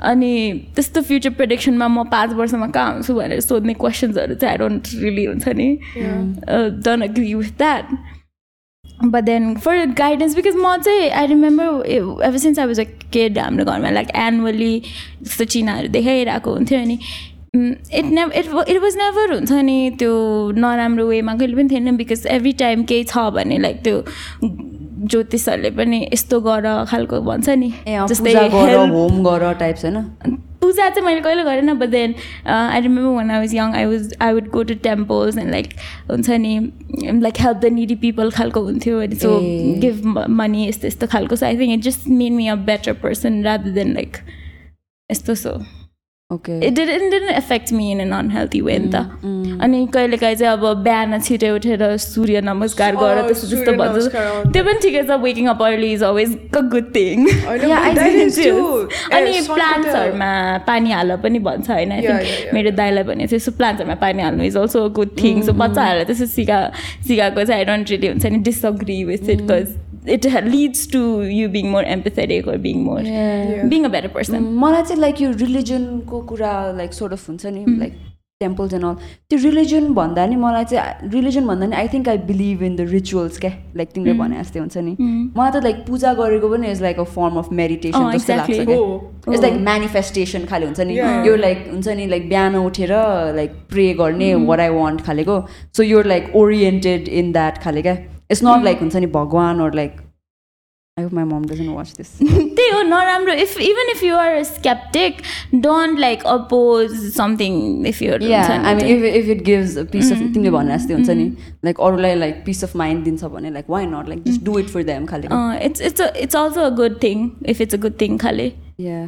[0.00, 0.32] अनि
[0.76, 5.24] त्यस्तो फ्युचर प्रेडिक्सनमा म पाँच वर्षमा कहाँ हुन्छु भनेर सोध्ने क्वेसन्सहरू चाहिँ आई डोन्ट रियली
[5.28, 5.68] हुन्छ नि।
[6.88, 7.84] Don't agree with that
[9.04, 11.86] but then for guidance because म चाहिँ I remember
[12.22, 14.82] ever since I was a kid हाम्रो घरमा लाइक एनुअली
[15.22, 16.98] जस्तो चिनाहरू देखाइरहेको हुन्थ्यो अनि
[17.54, 20.12] it never it it was never हुन्छ नि त्यो
[20.56, 24.02] नराम्रो वेमा कहिले पनि थिएन बिकज एभ्री टाइम केही छ भने लाइक त्यो
[24.44, 31.20] ज्योतिषहरूले पनि यस्तो गर खालको भन्छ नि जस्तै होम गर टाइप्स होइन पूजा चाहिँ मैले
[31.20, 32.14] कहिले गरेन but then
[32.46, 35.74] I remember when I was young I was I would go to temples and like
[36.10, 36.54] हुन्छ नि
[37.20, 39.38] like help the needy people खालको हुन्थ्यो अनि सो।
[39.80, 43.42] गिभ मनी यस्तो यस्तो खालको so I think it just made me a better person
[43.44, 44.16] rather than like
[45.10, 45.58] यस्तो so
[46.32, 48.96] okay it didn't didn't affect me in an unhealthy way नि त
[49.64, 54.52] अनि कहिलेकाहीँ चाहिँ अब बिहान छिटै उठेर सूर्य नमस्कार गर अँ, त्यस्तो त्यस्तो भन्छ अँ।
[54.52, 57.26] त्यो पनि ठिकै छ waking up early is always a good thing.
[59.18, 60.30] अनि प्लान्ट्सहरूमा
[60.66, 61.92] पानी हाल पनि भन्छ होइन.
[62.54, 66.26] मेरो दाइलाई भनेको थियो सो प्लान्ट्सहरूमा पानी हाल्नु is also good thing so बच्चाहरूलाई त्यसो
[66.34, 66.58] सिका
[67.08, 69.74] सिकाएको चाहिँ आई डोन्ट रिली हुन्छ नि disagree with it because
[70.10, 73.66] it leads to you being more empathetic or being more Yeah.
[73.74, 74.46] being a better person.
[74.64, 78.00] मलाई चाहिँ लाइक यो रिलिजनको कुरा लाइक सोर्ट अफ हुन्छ नि लाइक
[78.40, 78.94] टेम्पल्स एन्ड अल
[79.30, 82.86] त्यो रिलिजन भन्दा नि मलाई चाहिँ रिलिजन भन्दा नि I think I believe in the
[82.92, 84.94] rituals क्या लाइक तिमीले भने जस्तै हुन्छ नि।
[85.36, 88.50] मलाई त लाइक पूजा गरेको पनि is like a form of meditation अँ, जस्तो लाग्छ
[89.32, 90.96] इट्स लाइक मेनिफेस्टेसन खाले हुन्छ नि.
[91.28, 92.92] यो लाइक हुन्छ नि लाइक बिहान उठेर
[93.36, 95.38] लाइक प्रे गर्ने what I want खालेको।
[95.76, 97.94] So you're like oriented in that खाले क्या
[98.32, 100.00] इट्स नट लाइक हुन्छ नि भगवान् और लाइक
[100.96, 104.42] आई होप माई मम डजन वाच दिस त्यही हो नराम्रो if even if you are
[104.44, 105.22] sceptic
[105.62, 110.18] don't like oppose something if you're yeah I mean if if it gives peace of
[110.18, 111.24] तिमीले भने जस्तै हुन्छ नि
[111.64, 114.68] लाइक अरूलाई लाइक पिस अफ माइन्ड दिन्छ भने like why not like just do it
[114.68, 115.28] for them खाले
[115.64, 119.00] it's it's it's also a good thing if it's a good thing खाले yeah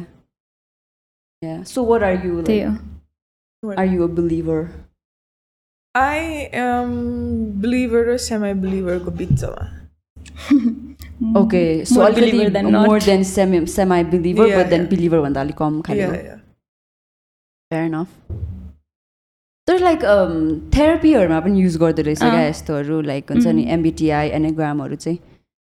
[1.41, 4.67] yeah so what are you त्यही हो are you a believer
[5.94, 6.90] I am
[7.62, 9.64] believer raw semi believer को बिचमा
[11.40, 12.86] okay so More believer than अलिकति not.
[12.88, 14.90] More than semi सेमाई believer Yeah, but then yeah.
[14.90, 16.38] Believer भन्दा अलिक कम खाले Yeah, yeah.
[17.70, 18.06] Fair enough
[19.68, 20.00] तर like
[20.76, 25.18] थेरापीहरूमा पनि युज गर्दो रहेछ क्या यस्तोहरू लाइक हुन्छ नि एमबिटिआई एनेग्रामहरू चाहिँ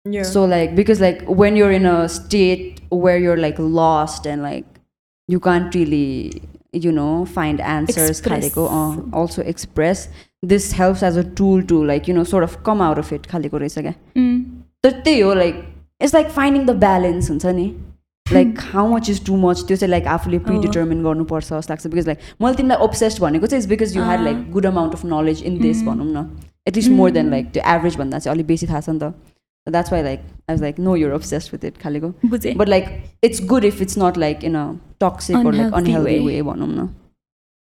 [0.06, 0.24] Yeah.
[0.28, 4.64] So like because like when you're in a state where you're like lost and like
[5.28, 6.42] you can't really
[6.85, 10.07] you know find answers खालेको also express
[10.45, 13.25] this helps as a tool to like you know sort of come out of it
[13.25, 13.93] खालेको रहेछ क्या
[14.83, 15.63] तर त्यही हो like
[16.01, 17.69] it's like finding the balance हुन्छ नि
[18.25, 22.07] like how much is too much त्यो चाहिँ like आफूले प्रिडिटर्मिन गर्नुपर्छ जस्तो लाग्छ बिकज
[22.07, 25.43] लाइक मैले तिमीलाई अप्सेस्ड भनेको चाहिँ it's because you had like good amount of knowledge
[25.43, 26.29] in this भनौँ न
[26.67, 29.13] at least more than like त्यो एभरेज भन्दा चाहिँ अलिक बेसी थाहा छ नि त
[29.67, 32.85] that's why like I was like no you're obsessed with it खालेको बुझेँ but like
[33.23, 34.69] it's good if it's not like in a
[35.01, 36.89] toxic or like unhealthy way भनौँ न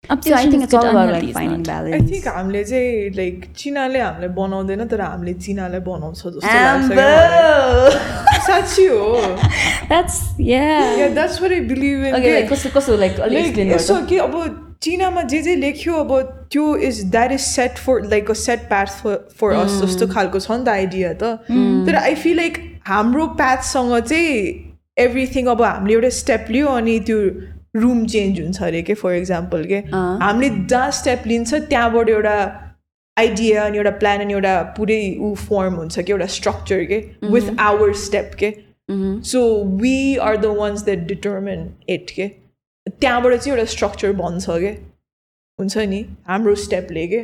[0.10, 6.88] आई थिङ्क हामीले चाहिँ लाइक चिनाले हामीलाई बनाउँदैन तर हामीले चिनालाई बनाउँछ जस्तो लाग्छ
[8.46, 9.10] साँच्ची हो
[9.88, 14.34] that's that's what I believe in कसो कसो लाइक यसो कि अब
[14.83, 16.13] चिनामा जे जे लेख्यो अब
[16.53, 18.87] त्यो is that is set for like a set path
[19.41, 21.37] for us जस्तो खालको छ नि त आइडिया त
[21.87, 22.59] तर आई फिल लाइक
[22.89, 24.39] हाम्रो प्याथसँग चाहिँ
[25.07, 27.19] एभ्रिथिङ अब हामीले एउटा स्टेप लियो अनि त्यो
[27.83, 32.35] रुम चेन्ज हुन्छ अरे के फर इक्जाम्पल के अँ। हामीले जहाँ स्टेप लिन्छ त्यहाँबाट एउटा
[33.17, 36.99] आइडिया अनि एउटा प्लान अनि एउटा पुरै ऊ फर्म हुन्छ कि एउटा स्ट्रक्चर के
[37.33, 38.53] विथ आवर स्टेप के
[39.31, 39.41] so
[39.81, 39.97] we
[40.29, 42.31] are the ones that determine it के
[42.87, 44.73] त्यहाँबाट चाहिँ एउटा स्ट्रक्चर बन्छ के
[45.59, 47.21] हुन्छ नि हाम्रो स्टेपले के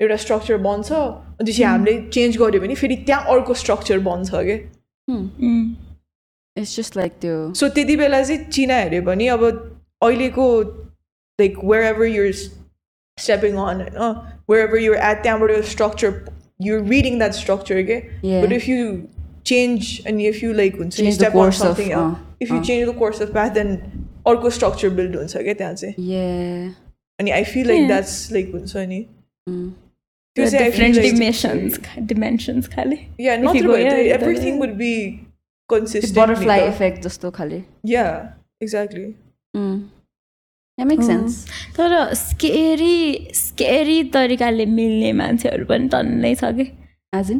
[0.00, 4.60] एउटा स्ट्रक्चर बन्छ अनि त्यसपछि हामीले चेन्ज गऱ्यो भने फेरि त्यहाँ अर्को स्ट्रक्चर बन्छ के
[5.08, 5.76] Mm.
[6.56, 9.42] it's just like त्यो सो त्यति बेला चाहिँ चिना हेऱ्यो भने अब
[10.02, 10.44] अहिलेको
[11.38, 12.30] like wherever you're
[13.18, 13.98] stepping on होइन
[14.50, 16.14] वेयर एभर युर एट त्यहाँबाट एउटा structure
[16.60, 17.96] your reading that structure के
[18.28, 18.44] Yeah.
[18.44, 18.78] But if you
[19.46, 22.50] change अनि इफ यु लाइक हुन्छ Change the step on course of, something uh, if
[22.50, 22.64] you uh.
[22.66, 23.76] Change the course of path then
[24.29, 25.95] अर्को structure build हुन्छ क्या त्यहाँ चाहिँ।
[27.19, 28.99] अनि I feel like that's like हुन्छ नि।
[29.49, 29.67] mm.
[30.35, 30.71] त्यो चाहिँ
[32.07, 34.93] डिमेन्सन्स खाले। Yeah not everything would be
[35.69, 38.05] consistent butterfly effect जस्तो खाले। या
[38.63, 39.13] एक्ज्याक्टली
[40.77, 41.45] मेक सेन्स
[41.77, 46.65] तर स्केरी स्केरी तरिकाले मिल्ने मान्छेहरू पनि टन्नै छ कि।
[47.15, 47.39] हजुर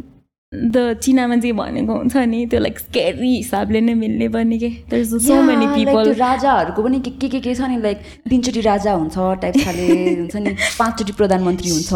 [0.53, 4.97] द चिनामा जे भनेको हुन्छ नि त्यो लाइक स्केरी हिसाबले नै मिल्ने पनि के। There
[4.97, 7.97] is so many people राजाहरूको पनि के के के के छ नि लाइक
[8.29, 11.91] तिनचोटि राजा हुन्छ टाइप खाले हुन्छ नि पाँचचोटि प्रधानमन्त्री हुन्छ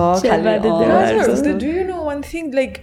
[1.88, 1.98] no
[2.60, 2.78] like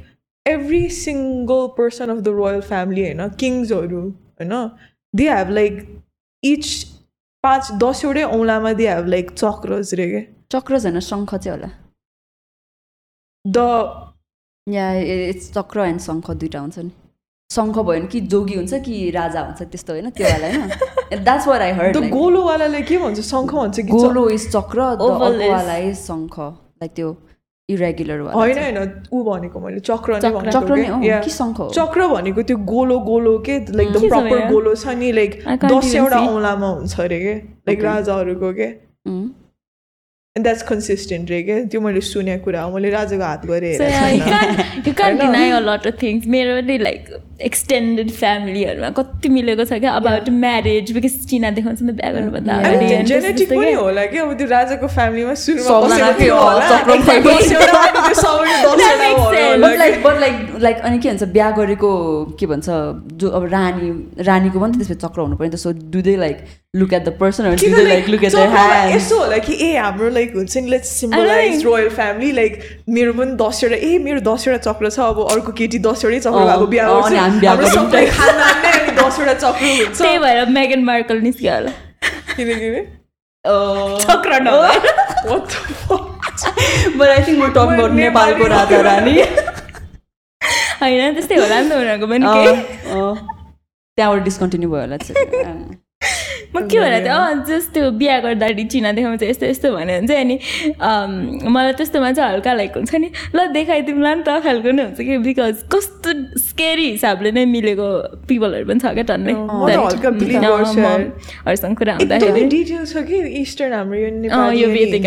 [0.46, 4.02] every single person of the royal family होइन किङ्सहरू
[4.40, 4.54] होइन
[5.14, 5.86] दे हेभ लाइक
[6.42, 6.66] इच
[7.44, 10.26] पाँच दसवटै औँलामा दे हेभ लाइक चक्रज रे के?
[10.52, 11.70] चक्रज होइन शङ्ख चाहिँ होला।
[13.44, 13.58] द
[14.68, 14.86] या
[15.28, 16.90] इट्स चक्र एन्ड शङ्ख दुइटा हुन्छ नि
[17.50, 21.46] शङ्ख भयो भने कि जोगी हुन्छ कि राजा हुन्छ त्यस्तो होइन त्यो वाला होइन द्याट्स
[21.48, 26.38] वर आई हर्ड गोलोवालाले के भन्छ शङ्ख भन्छ कि गोलो इज चक्र अर्कोवाला इज शङ्ख
[26.40, 27.16] लाइक त्यो
[27.68, 28.76] इरेगुलर वाला होइन। होइन
[29.12, 30.18] ऊ भनेको मैले चक्र
[30.52, 31.30] चक्र- नै के?
[31.30, 34.46] शङ्ख चक्र भनेको त्यो गोलो गोलो के लाइक द प्रपर?
[34.52, 36.20] गोलो छ नि लाइक दसवटा.
[36.28, 37.82] औँलामा हुन्छ अरे के लाइक.
[37.84, 38.68] राजाहरूको के
[39.06, 39.28] उम्.
[40.42, 43.76] द्याट्स कन्सिस्टेन्ट रे क्या त्यो मैले सुनेको कुरा हो मैले राजाको हात गरेँ
[46.28, 47.04] मेरो नि लाइक
[47.46, 49.92] extended फ्यामिलीहरूमा कति मिलेको छ क्या?
[50.00, 52.54] About marriage because चिना देखाउँछ नि त बिहा गर्नुभन्दा
[53.10, 55.34] जेनेटिक पनि। होला अब त्यो राजाको फ्यामिलीमा
[59.62, 61.90] but like but like like अनि के भन्छ बिहा गरेको
[62.40, 62.66] के भन्छ
[63.22, 63.90] जो अब रानी
[64.30, 66.38] रानीको पनि त त्यसपछि चक्र हुनु पर्यो नि त। So do they like
[66.76, 68.08] look at the person like
[68.94, 72.60] यस्तो होला कि ए हाम्रो लाइक हुन्छ नि let's symbolise royal family like
[72.96, 76.66] मेरो पनि दसवटा ए मेरो दसवटा चक्र छ अब अर्को केटी दसवटै चक्र अँ, भएको
[76.66, 77.54] बिहा गर्छ। हामी बिहा
[79.00, 81.72] दसवटा चक्र हुन्छ त्यही भएर मेगन मार्कल निस्क्यो होला
[82.36, 82.70] किनकि
[84.02, 84.32] चक्र?
[86.98, 89.14] But I think talk about नेपालको राजा रानी
[90.80, 92.42] होइन त्यस्तै होला नि त उनीहरूको पनि के
[92.92, 93.14] अँ।
[93.98, 95.16] त्यहाँबाट डिस्कन्टिन्यू भयो होला चाहिँ
[96.54, 97.12] म के भनेको थिएँ?
[97.18, 100.36] अँ जस्ट त्यो बिहा गर्दाखेरि चिना देखाउँछ यस्तो यस्तो भन्यो भने चाहिँ अनि
[101.48, 105.18] मलाई त्यस्तोमा चाहिँ हल्का लाइक हुन्छ नि। ल देखाइदिउँला नि त खालको नै हुन्छ कि?
[105.28, 106.10] बिकज कस्तो
[106.40, 107.88] स्केरी हिसाबले नै मिलेको
[108.28, 109.34] पिपलहरू पनि छ क्या टन्नै।
[111.46, 115.04] हरूसँग कुरा हुँदाखेरि। डिटेल छ कि इस्टर्न हाम्रो यो वैदिक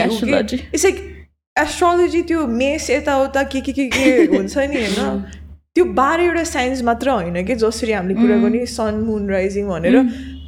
[1.56, 4.04] एस्ट्रोलोजी त्यो मेस यताउता के के के के
[4.36, 5.24] हुन्छ नि होइन?
[5.76, 9.98] त्यो बाह्रवटा साइन्स मात्र होइन कि जसरी हामीले कुरा गर्ने सन मुन राइजिङ भनेर।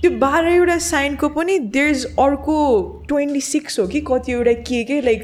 [0.04, 2.56] त्यो बाह्रवटा साइनको पनि देयर इज अर्को
[3.10, 5.22] ट्वेन्टी सिक्स हो कि कतिवटा के के लाइक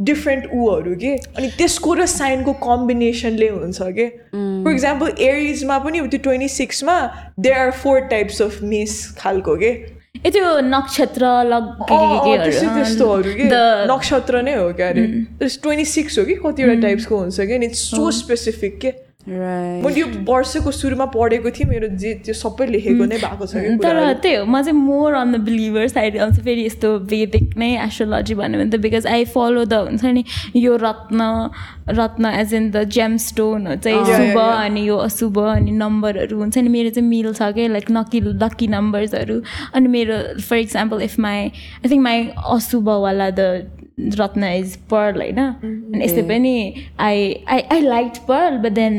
[0.00, 1.10] डिफ्रेन्ट ऊहरू के?
[1.36, 4.08] अनि त्यसको र साइनको कम्बिनेसनले हुन्छ के?
[4.32, 6.96] फर इक्जाम्पल एरिजमा पनि त्यो twenty सिक्समा
[7.38, 9.72] there are four types of mess खालको के?
[10.24, 11.22] ए त्यो नक्षत्र
[13.92, 15.06] नक्षत्र नै हो क्या अरे
[15.42, 17.52] ट्वेन्टी सिक्स हो कि कतिवटा टाइप्सको हुन्छ कि?
[17.52, 18.92] अनि इट्स सो स्पेसिफिक के?
[19.28, 24.20] मैले यो वर्षको सुरुमा पढेको थिएँ मेरो जे त्यो सबै लेखेको नै भएको छ तर।
[24.20, 28.34] त्यही हो म चाहिँ more on the believer side आउँछ फेरि यस्तो वेदिक नै एस्ट्रोलोजी
[28.34, 30.24] भन्यो भने त बिकज आई फलो द हुन्छ नि
[30.56, 31.20] यो रत्न
[32.00, 34.38] रत्न as in the gem stone चाहिँ शुभ.
[34.38, 39.40] अनि यो अशुभ अनि नम्बरहरू हुन्छ नि मेरो चाहिँ मिल्छ क्या लाइक नक्की लक्की नम्बर्सहरू
[39.74, 43.40] अनि मेरो for example if my I think my अशुभवाला the
[43.98, 46.54] रत्न इज पर्ल होइन अनि यस्तै पनि
[47.00, 47.18] I
[47.48, 48.94] I I like pearl but then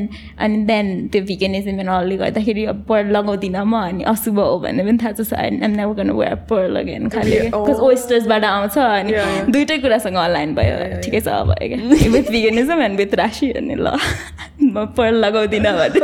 [0.45, 4.97] अनि देन त्यो भिगनिजम एन्डले गर्दाखेरि अब पर्ल लगाउँदिनँ म अनि अशुभ हो भन्ने पनि
[5.03, 7.39] थाहा छ एम नेभर गर्न वेयर पर्ल अगेन खालि.
[7.51, 9.11] बिकज ओइस्टर्सबाट आउँछ अनि.
[9.51, 13.97] दुइटै कुरासँग अनलाइन भयो ठिकै छ क्या विथ भिगनिजम एन्ड विथ राशि अनि ल
[14.61, 15.99] म पर्ल लगाउँदिनँ भने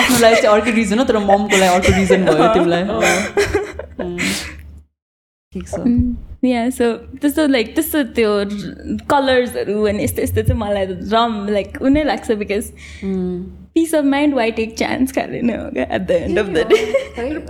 [0.00, 2.82] आफ्नो लागि चाहिँ अर्कै रिजन हो तर ममको लागि अर्को रिजन भयो तिमीलाई.
[5.52, 5.76] ठिक छ
[6.45, 6.85] या सो
[7.21, 8.29] त्यस्तो लाइक त्यस्तो त्यो
[9.09, 12.71] कलर्सहरू अनि यस्तो यस्तो चाहिँ मलाई रम लाइक उनै लाग्छ because
[13.75, 16.65] peace of mind why take chance खाले नै हो क्या at the end of the
[16.71, 16.79] day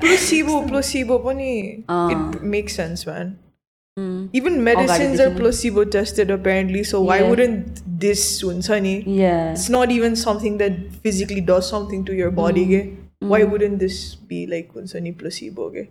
[0.01, 1.51] placebo placebo पनि
[1.89, 2.11] अँ.
[2.11, 3.33] इट मेक सेन्स म्यान
[3.97, 4.19] Mm.
[4.35, 5.35] इभन मेडिसिन्स आर अगाडिदेखि नै.
[5.37, 7.29] प्लोसिबो tested apparently so Y Yeah.
[7.29, 9.41] Wouldn't this हुन्छ नि Yeah.
[9.55, 10.77] it's not even something that
[11.07, 12.71] physically does something to your body Mm.
[12.71, 13.27] ke?
[13.31, 13.97] why wouldn't this
[14.29, 15.83] be like हुन्छ नि placebo के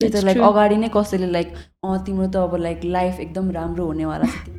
[0.00, 1.48] त्यही त like अगाडि नै कसैले लाइक
[1.82, 4.50] अँ तिम्रो त अब लाइक लाइफ एकदम राम्रो हुनेवाला छ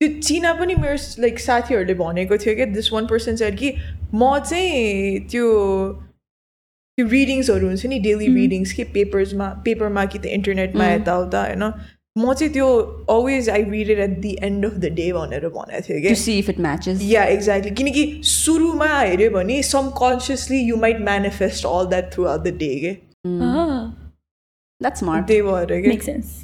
[0.00, 3.74] त्यो चिना पनि मेरो लाइक साथीहरूले भनेको थियो कि दिस वान पर्सन चाहिँ कि
[4.14, 5.50] म चाहिँ त्यो
[6.98, 11.70] त्यो रिडिङ्सहरू हुन्छ नि डेली रिडिङ्स कि पेपर्समा पेपरमा कि त इन्टरनेटमा यताउता होइन
[12.16, 12.66] म चाहिँ त्यो
[13.10, 16.08] always I read it at the end of the day भनेर भनेको थियो कि?
[16.14, 17.02] To see if it matches.
[17.02, 19.62] Yeah exactly किनकि सुरुमा हेऱ्यो भने
[20.00, 22.92] subconsciously you might manifest all that throughout the day के
[24.80, 25.26] That's smart.
[25.26, 25.88] त्यही भएर के?
[25.88, 26.38] Make sense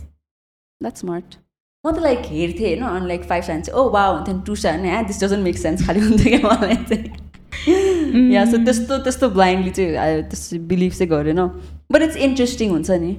[0.80, 1.38] That's smart.
[1.84, 4.84] म त लाइक हेर्थेँ होइन अनि लाइक फाइभ साइन्स ओ वा हुन्थ्यो नि to sign
[4.86, 9.70] a this doesn't make sense खालि हुन्थ्यो क्या मलाई चाहिँ। या सो त्यस्तो त्यस्तो ब्लाइन्डली
[9.78, 11.40] चाहिँ I- त्यस्तो बिलिभ चाहिँ गरेन।
[11.92, 13.12] बट इट्स इन्ट्रेस्टिङ हुन्छ नि।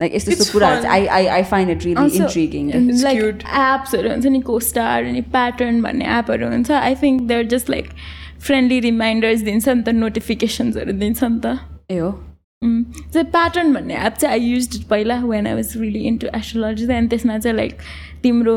[0.00, 0.82] लाइक यस्तो यस्तो कुराहरू.
[0.82, 2.70] चाहिँ I I find it really intriguing
[3.02, 3.42] like.
[3.44, 7.88] एप्सहरू हुन्छ नि कोस्टार अनि प्याटर्न भन्ने एपहरू हुन्छ I think there just like
[8.40, 11.58] friendly reminders दिन्छ नि त नोटिफिकेसन्सहरू दिन्छ नि त
[11.90, 12.12] ए हो
[12.64, 17.08] चाहिँ प्याटर्न भन्ने एप चाहिँ आई युज पहिला when I was really into astrology अनि
[17.08, 17.78] त्यसमा चाहिँ लाइक
[18.22, 18.56] तिम्रो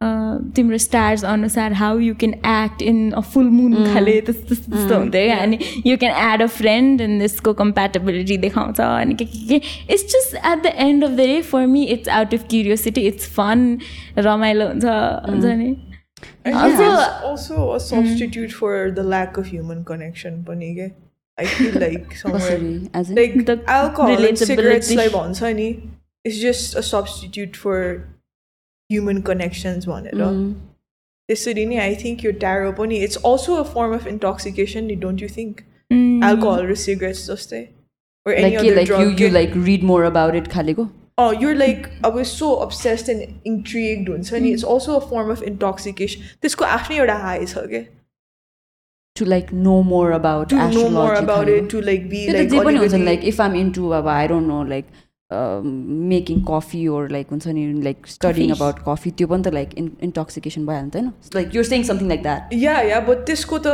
[0.00, 4.98] तिम्रो स्टार्स अनुसार how you can act in a full moon खाले त्यस्तो त्यस्तो त्यस्तो
[4.98, 9.46] हुन्थ्यो क्या अनि you can add a friend and त्यसको कम्प्याटेबिलिटी देखाउँछ अनि के के
[9.48, 9.60] के
[9.94, 13.28] it's just at the end of the day for me it's out of curiosity it's
[13.36, 13.66] fun
[14.28, 15.74] रमाइलो हुन्छ हुन्छ नि?
[16.48, 20.86] And Also- it's also a substitute for the lack of human connection पनि के
[21.38, 24.50] I feel like somewhere कसरी as in like The alcohol and relatability.
[24.52, 25.66] cigarettes like भन्छ नि
[26.24, 27.80] it's just a substitute for
[28.89, 30.23] human connections भनेर
[31.29, 35.29] त्यसरी नै I think your tarot पनि it's also a form of intoxication don't you
[35.35, 35.61] think
[36.29, 37.61] alcohol raw cigarettes जस्तै
[38.25, 40.87] or any like other like drug you you के। like read more about it खालेको
[41.17, 45.41] oh you're like अब so obsessed and intrigued हुन्छ नि it's also a form of
[45.53, 47.81] intoxication त्यसको आफ्नै एउटा high छ के
[49.19, 52.25] to like know more about to know astrology more about खालेको। it to like be
[52.27, 53.55] त्यो त like जे पनि हुन्छ अलिकति- लाइक इफ आम
[55.30, 58.50] making coffee or like हुन्छ नि लाइक स्टडिङ.
[58.52, 59.70] अबाउट कफी त्यो पनि त लाइक
[60.02, 61.10] इन्टोक्सिकेसन भइहाल्छ होइन?
[61.34, 63.68] Like you're saying something like that yeah yeah but त्यसको त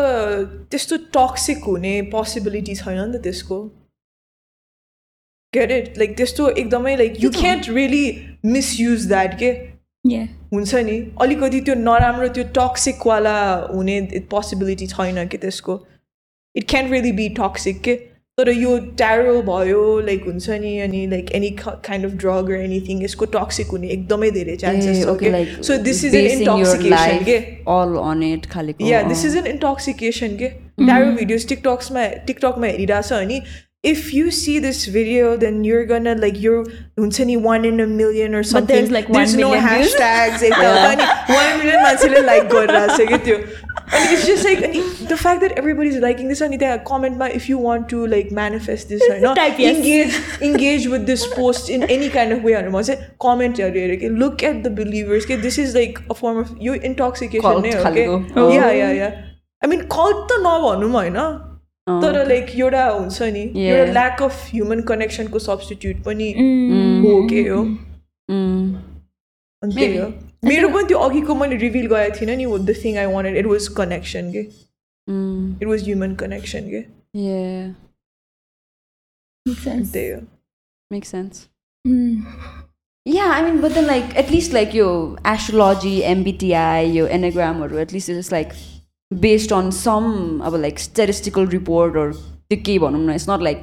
[0.71, 3.59] त्यस्तो टक्सिक हुने पोसिबिलिटी छैन नि त त्यसको।
[5.53, 8.07] गेट इट लाइक त्यस्तो एकदमै like you can't really
[8.47, 9.51] misuse that के.
[10.53, 10.97] हुन्छ नि?
[11.21, 13.37] अलिकति त्यो नराम्रो त्यो टक्सिकवाला
[13.75, 14.01] हुने
[14.31, 15.77] पोसिबिलिटी छैन कि त्यसको।
[16.55, 17.95] It can really be toxic के?
[18.43, 23.03] तर यो ट्यारो भयो लाइक हुन्छ नि अनि like any kind of drug raw anything
[23.03, 27.37] यसको टक्सिक हुने एकदमै धेरै चान्सेस छ okay so this is an intoxication के
[27.75, 30.49] अल अन इट खालेको या दिस इज एन इन्टोक्सिकेसन के
[30.81, 33.21] ट्यारो भिडियोज टिकटक्समा टिकटकमा हेरिरहेको छ
[33.82, 36.64] भने if you see this video then your gun like यो
[37.00, 39.96] हुन्छ नि वान इन a million or something there's like one no million views.
[39.96, 41.06] ह्यासट्याग्स अनि
[41.36, 43.38] one million मान्छेले लाइक गरिरहेको छ कि त्यो
[43.94, 47.28] अनि इट्स जस्ट लाइक अनि the fact that everybody is liking this अनि त्यहाँ कमेन्टमा
[47.28, 49.76] if you want to like manifest this होइन Type yes.
[49.76, 54.44] Engage engage with this post in any kind of वेहरूमा चाहिँ कमेन्टहरू हेरेँ कि लुक
[54.44, 57.84] एट द बिलिभर्स के this is like a form of yo इन्टोक्सिकेसन Cult नै हो
[57.84, 61.18] खालको। कि या या या आई मिन कल्ट त नभनौँ होइन
[61.89, 63.43] तर लाइक एउटा हुन्छ नि.
[63.67, 66.31] एउटा ल्याक अफ ह्युमन कनेक्सनको सब्सटिट्युट पनि
[67.05, 67.63] हो के हो?
[69.63, 70.07] अनि त्यही हो।
[70.45, 73.69] मेरो पनि त्यो अघिको मैले रिभिल गरेको थिइनँ नि the thing I wanted it was
[73.77, 74.43] connection के?
[75.63, 76.81] इट वाज ह्युमन कनेक्सन के.
[79.93, 80.21] त्यही हो।
[80.93, 81.49] Make sense
[81.89, 82.19] Mm.
[83.07, 84.91] Yeah, I mean, but then like at least like your
[85.31, 87.95] astrology, MBTI, your enneagram, or at
[89.21, 93.63] based on some अब like statistical report त्यो केही भनौँ न it's not like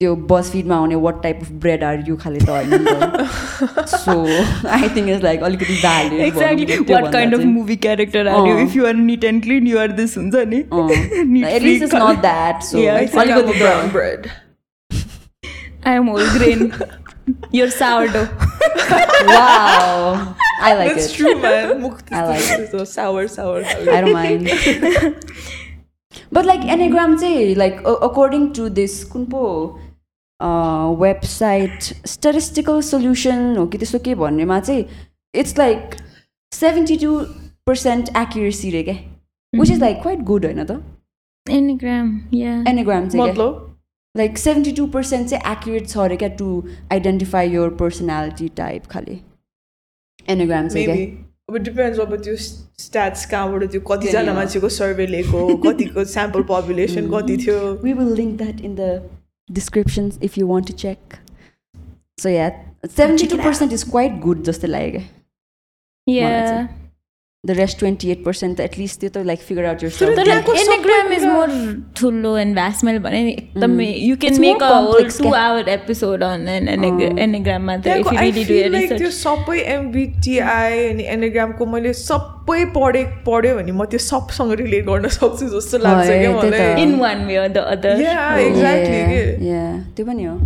[0.00, 4.12] त्यो बस फिडमा आउने what type of bread are you खाले त होइन so
[4.76, 5.74] I think is like अलिकति
[6.92, 9.92] what kind of movie character are you if you are neat and clean you are
[10.00, 10.62] this हुन्छ नि?
[15.86, 16.70] I am whole grain
[17.78, 18.22] sourdough
[19.34, 20.14] wow
[20.61, 23.63] I like That's it true man मुख I like त्यस्तो sour sour
[23.95, 24.49] I don't mind.
[26.31, 29.43] but like Enneagram चाहिँ like a- according to this कुन पो
[31.01, 34.85] website statistical solution हो कि त्यस्तो के भन्नेमा चाहिँ
[35.41, 35.95] it's like
[36.51, 37.13] 72
[37.69, 38.95] percent accuracy रे क्या
[39.59, 40.81] which is like quite good होइन त
[41.45, 42.61] Enneagram, yeah.
[42.69, 43.71] Enneagram चाहिँ क्या मतलब
[44.19, 46.47] like 72 percent चाहिँ accurate छ अरे क्या to
[46.97, 49.17] identify your personality type खाले
[50.28, 51.06] Enneagram चाहिँ
[51.48, 57.36] अब डिपेन्ड्स अब त्यो स्ट्याट्स कहाँबाट त्यो कतिजना मान्छेको सर्वे लिएको कतिको स्याम्पल पपुलेसन कति
[57.38, 58.90] थियो we will link that in the
[59.48, 61.16] description if you want to check
[62.18, 62.48] so yeah
[62.88, 65.00] seventy two percent is quite good जस्तो लाग्यो
[66.06, 66.68] क्या
[67.44, 71.52] the rest twenty eight percent त एटलिस्ट त्यो त like figure out Instagram is more
[71.96, 79.10] ठुलो and भ्यासमेल भने एकदमै you can make a two hour episode on एनेग्राममा त्यो
[79.20, 85.52] सबै एमबिटिआई अनि एनेग्रामको मैले सबै पढे पढ्यो भने म त्यो सबसँग रिलेट गर्न सक्छु
[85.58, 88.00] जस्तो लाग्छ इन वान वे अर द
[88.48, 89.22] एक्ज्याक्टली
[89.96, 90.40] त्यो पनि हो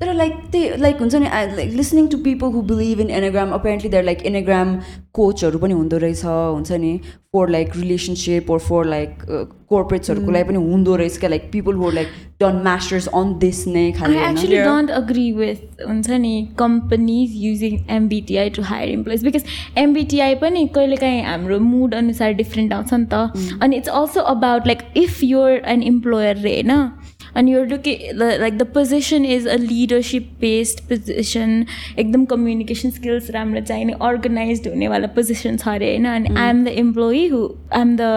[0.00, 3.90] तर लाइक त्यही लाइक हुन्छ नि like listening to people who believe in enneagram apparently
[3.90, 4.78] there like enneagram
[5.14, 6.98] कोचहरू पनि हुँदो रहेछ हुन्छ नि
[7.34, 9.22] for like relationship or for like
[9.68, 12.08] कोर्पोरेट्सहरूको लागि पनि हुँदो रहेछ क्या like people who like
[12.40, 14.18] done masters on this नै I खालि
[14.54, 14.64] Yeah.
[14.64, 19.48] don't agree with हुन्छ नि companies using MBTI to hire employees because
[19.84, 24.86] MBTI पनि कहिलेकाहीँ हाम्रो मुड अनुसार डिफ्रेन्ट आउँछ नि त अनि it's also about like
[24.96, 26.88] if your an employer रे होइन
[27.36, 31.54] अनि यो looking like the position is a leadership based position
[31.98, 36.74] एकदम कम्युनिकेसन स्किल्स राम्रो चाहिने अर्गनाइज हुनेवाला पोजिसन छ अरे होइन अनि I am the
[36.84, 37.42] employee who
[37.72, 38.10] I am the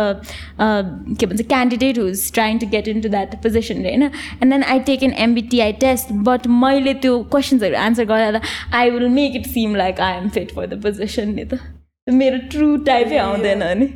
[1.20, 4.64] के भन्छ candidate who is trying to get in to that position होइन and then
[4.66, 8.42] I take an MBTI test but मैले त्यो क्वेसन्सहरू आन्सर गर्दा
[8.74, 11.60] I will make it seem like I am fit for the position नि त
[12.08, 13.88] मेरो true टाइपै आउँदैन नि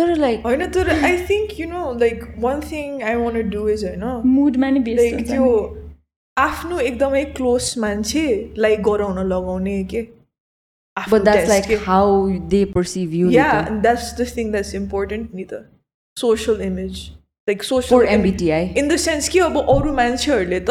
[0.00, 3.84] तर लाइक होइन तर I think you know like one thing I want do is
[3.84, 5.50] होइन मुडमा नै लाइक त्यो
[6.36, 10.06] आफ्नो एकदमै क्लोज मान्छे लाइक गराउन लगाउने के?
[13.80, 15.64] That's the thing that's important नि त
[16.16, 17.00] social image
[17.48, 20.70] like social MBTI in the sense कि अब अरू मान्छेहरूले त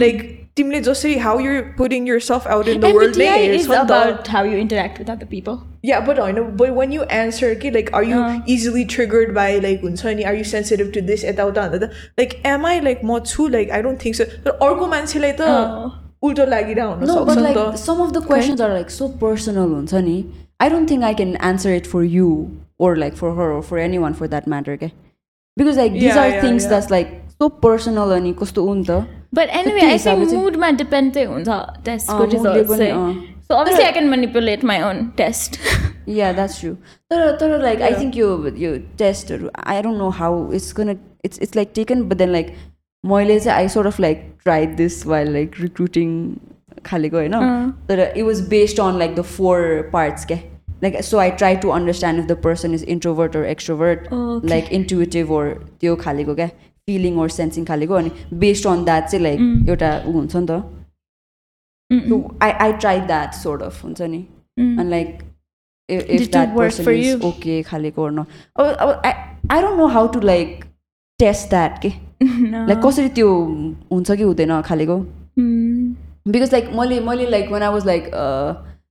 [0.00, 3.59] like तिमीले जसरी how you putting your self out in the world नै MBTI हेर्छ
[3.61, 5.57] is नि त about how you interact with other people.
[5.89, 6.43] Yeah, but I know.
[6.61, 8.53] But when you answer, okay, like, are you Uh.
[8.55, 11.89] easily triggered by like, हुन्छ नि, are you sensitive to this, यता उता भन्दा त,
[12.21, 13.47] like, am I like म छु?
[13.57, 14.29] Like, I don't think so.
[14.45, 15.91] तर अर्को मान्छेलाई त Oh.
[16.29, 18.93] उल्टो लागिरहेको हुन No, सक्छ but नि like त some of the questions are like
[18.97, 20.17] so personal, हुन्छ नि.
[20.65, 22.27] I don't think I can answer it for you
[22.77, 24.91] or like for her or for anyone for that matter, okay?
[25.58, 29.00] Because like these are things that's like so personal अनि कस्तो हो नि त
[29.34, 32.72] but anyway I think मुडमा depend चाहिँ हुन्छ टेस्टको result
[33.42, 35.58] so obviously I can manipulate my own test
[36.10, 36.72] yeah that's true
[37.10, 38.28] तर तर लाइक आई थिङ्क यो
[38.58, 42.54] यो टेस्टहरू I don't know how it's कन it's it's like taken but then like
[43.04, 46.14] मैले चाहिँ I sort of like try this way like recruiting
[46.86, 50.38] खालेको होइन तर it was based on like the four parts क्या
[50.82, 54.00] like so I try to understand if the person is introvert or extrovert
[54.50, 55.44] like intuitive or
[55.80, 56.48] त्यो खालेको क्या?
[56.88, 58.10] Feeling or sensing खालेको अनि
[58.42, 60.50] based on that चाहिँ like एउटा ऊ हुन्छ नि त।
[62.42, 64.20] I I try that sort of हुन्छ नि।
[64.58, 65.18] अनि लाइक
[67.24, 69.12] ओके खालेको ओर अब अब I
[69.50, 70.64] I don't know how to like
[71.18, 71.88] test that के?
[72.22, 73.28] लाइक कसरी त्यो
[73.92, 74.96] हुन्छ कि हुँदैन खालेको?
[76.28, 78.10] बिकज लाइक मैले मैले like one I was like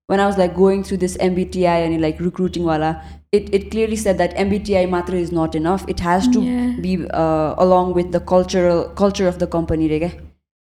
[0.08, 2.90] when I was like going through this MBTI and like recruiting wala
[3.32, 6.74] it, it clearly said that MBTI matra is not enough it has to Yeah.
[6.86, 10.10] be uh, along with the cultural culture of the company रे क्या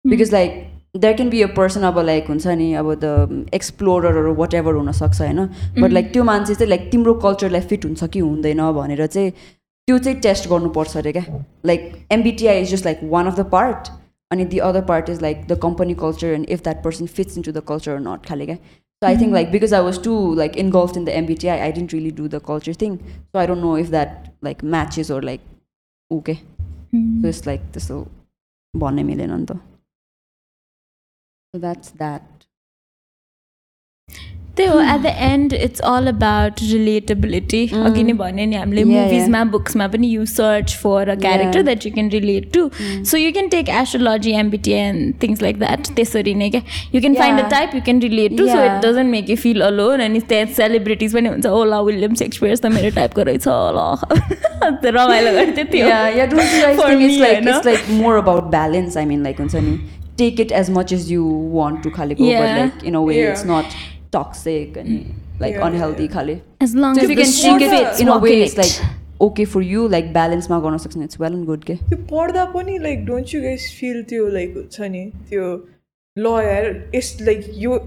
[0.05, 0.57] because like
[0.95, 3.13] there can be a person अब like हुन्छ नि अब the
[3.61, 5.45] explorer or whatever हुनसक्छ होइन
[5.79, 9.99] but like त्यो मान्छे चाहिँ लाइक तिम्रो कल्चरलाई फिट हुन्छ कि हुँदैन भनेर चाहिँ त्यो
[9.99, 13.89] चाहिँ टेस्ट गर्नुपर्छ अरे क्या like MBTI is just like one of the part
[14.31, 17.53] अनि the other part is like the company culture and if that person fits into
[17.53, 18.57] the culture not खाले क्या
[19.04, 19.36] so I think mm-hmm.
[19.36, 22.40] like because I was too like engulfed in the MBTI, I didn't really do the
[22.40, 23.04] culture thing.
[23.34, 25.42] So I don't know if that like matches or like
[26.10, 26.40] okay.
[26.94, 27.22] Mm-hmm.
[27.22, 28.10] So it's like this will
[28.74, 29.00] bond
[31.54, 32.24] So that's that.
[34.58, 39.44] त्यही हो at the end it's all about relatability अघि नै भने नि हामीले मुभिजमा
[39.54, 41.62] बुक्समा पनि you search for a character.
[41.62, 45.88] That you can relate to so you can take astrology MBTI and things like that
[45.96, 46.62] त्यसरी नै क्या
[46.96, 47.48] you can find a.
[47.50, 48.60] Type you can relate to so.
[48.66, 52.66] It doesn't make you feel alone अनि त्यहाँ celebrities पनि हुन्छ ओला William सेक्सपियर्स त
[52.76, 53.48] मेरो टाइपको रहेछ
[54.82, 56.28] त्यो रमाइलो गर्थ्यो त्यो। Yeah, yeah.
[56.34, 57.48] Don't you guys For think it's me, like होइन?
[57.56, 58.16] it's like more
[64.16, 64.92] toxic and
[65.44, 66.14] like Yeah, unhealthy yeah.
[66.18, 66.36] khali.
[66.68, 68.62] As long So as if you can take it in a way it's it.
[68.64, 68.92] like
[69.28, 71.76] okay for you, like balance ma गर्न सक्ने it's well and good के.
[71.90, 75.52] त्यो पढ्दा पनि like don't you guys feel त्यो like हुन्छ नि त्यो
[76.18, 76.66] ल यार
[76.96, 77.78] यस लाइक यो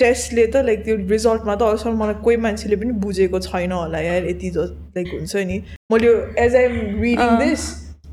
[0.00, 4.26] टेस्टले त लाइक त्यो रिजल्टमा त अहिलेसम्म मलाई कोही मान्छेले पनि बुझेको छैन होला यार
[4.30, 4.66] यति ज
[4.98, 6.12] लाइक हुन्छ नि मैले
[6.44, 7.66] as I am reading this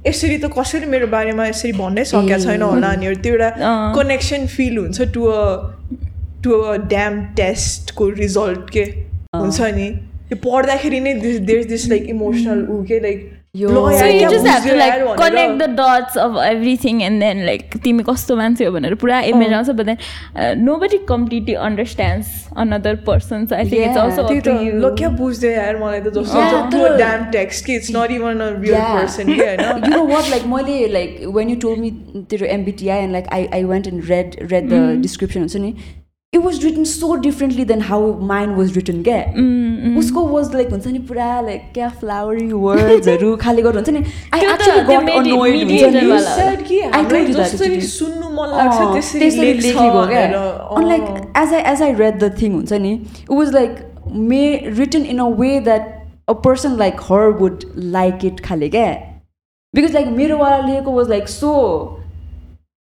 [0.07, 3.49] यसरी त कसैले मेरो बारेमा यसरी भन्नै सकेको छैन होला अनि त्यो एउटा।
[3.97, 5.41] कनेक्सन फिल हुन्छ टु अ
[6.43, 6.61] टु
[6.93, 8.83] ड्याम टेस्टको रिजल्ट के
[9.35, 9.89] हुन्छ नि?
[10.29, 11.13] त्यो पढ्दाखेरि नै
[11.51, 13.29] देयर दिस लाइक इमोसनल ऊ के like
[15.19, 19.53] connect the dots of everything and then like तिमी कस्तो मान्छे हो भनेर पुरा इमेज
[19.53, 19.97] आउँछ but then
[20.83, 22.27] nobody completely understands
[22.63, 24.23] another person I think it's also
[30.13, 31.91] what like मैले like when you told me
[32.31, 35.73] तेरो MBTI and like I I want and read read the description हुन्छ नि?
[36.33, 39.17] It was written so differently then how mine was written क्या
[39.99, 43.99] उसको was like हुन्छ नि पुरा like क्या फ्लावरी वर्ड्सहरू खाले गर्नु नि
[50.87, 51.03] like
[51.37, 53.77] as I as I read the thing हुन्छ नि it was like
[54.31, 54.43] may
[54.77, 55.93] written in a way that
[56.29, 58.89] a person like her would like it खाले क्या
[59.73, 61.51] बिकज लाइक मेरोवाला लिएको वाज लाइक सो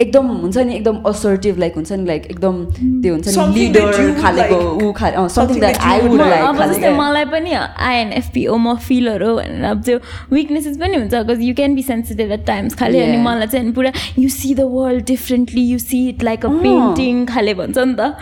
[0.01, 2.55] एकदम हुन्छ नि एकदम असर्टिभ लाइक हुन्छ नि लाइक एकदम
[3.01, 3.91] त्यो हुन्छ नि लिडर
[4.21, 4.57] खालेको.
[4.57, 7.25] ऊ खा something Something that that you I would would like अब खाले। जस्तै मलाई
[7.33, 7.51] पनि
[7.89, 9.97] आइएनएफपी म फिलर हो भनेर अब त्यो
[10.31, 13.17] विकनेसेस पनि हुन्छ because you can be sensitive at times खालि अनि.
[13.23, 16.49] मलाई चाहिँ अनि पुरा you see the world differently you see it like a.
[16.63, 18.01] Painting खाले भन्छ नि त।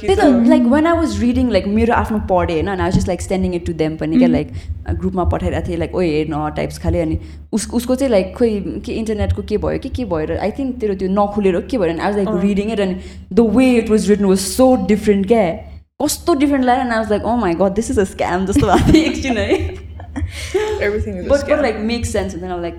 [0.00, 3.20] त्यही त like when I was reading like मेरो आफ्नो पढेँ होइन I just like
[3.22, 4.48] standing it to them पनि क्या लाइक
[4.90, 7.18] ग्रुपमा पठाइरहेको थिएँ लाइक ओ हेर्न टाइप्स खाले अनि
[7.52, 10.94] उस उसको चाहिँ लाइक खोइ के इन्टरनेटको के भयो कि के भयो आई थिङ्क तेरो
[11.00, 12.94] त्यो नखुलेर के भएर आज like reading it and
[13.32, 15.44] the way it was written was so different क्या।
[16.02, 18.38] कस्तो डिफ्रेन्ट लाग्यो आज लाइक अँ है गर्दैछु त स्क्यान
[18.96, 19.48] एकछिन है।
[21.62, 22.76] लाइक मेक सेन्स हुँदैन like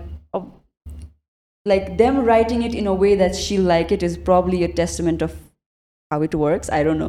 [1.66, 5.24] like them writing it in a way that see like it is probably a testament
[5.24, 5.36] of
[6.12, 7.08] how it works I don't know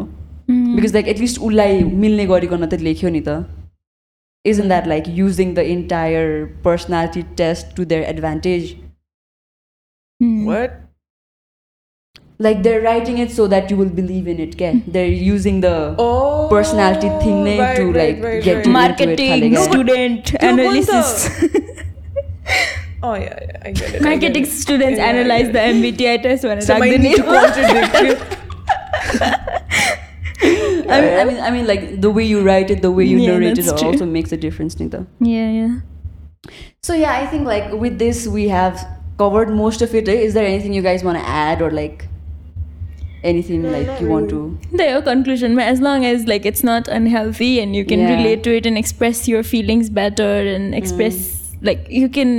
[0.77, 3.29] because like at least उसलाई मिल्ने गरिकन त लेख्यो नि त।
[4.45, 8.77] Isn't that like using the entire personality test to their advantage?
[10.19, 10.47] Hmm.
[10.47, 10.81] What?
[12.39, 14.55] Like they're writing it so that you will believe in it.
[14.55, 14.73] Okay?
[14.73, 14.91] Hmm.
[14.91, 18.67] They're using the oh, personality thing right, to like right, get right.
[18.67, 21.45] You marketing into it, student no, analysis.
[23.05, 24.03] Oh yeah, yeah, I get it.
[24.03, 29.97] Marketing students yeah, analyze the MBTI test when so I need to contradict you.
[30.93, 33.19] I mean, I mean, I mean, like the way you write it, the way you
[33.19, 33.89] Yeah, narrate it true.
[33.89, 35.07] also makes a difference, Nita.
[35.21, 35.81] Yeah, yeah.
[36.83, 38.87] So yeah, I think like with this we have
[39.19, 40.09] covered most of it.
[40.09, 40.31] eh?
[40.31, 42.09] There anything you guys want to add or like
[43.23, 44.59] anything like not you want to?
[44.73, 48.17] The conclusion, as long as like it's not unhealthy and you can Yeah.
[48.17, 52.31] relate to it and express your feelings better and express like you can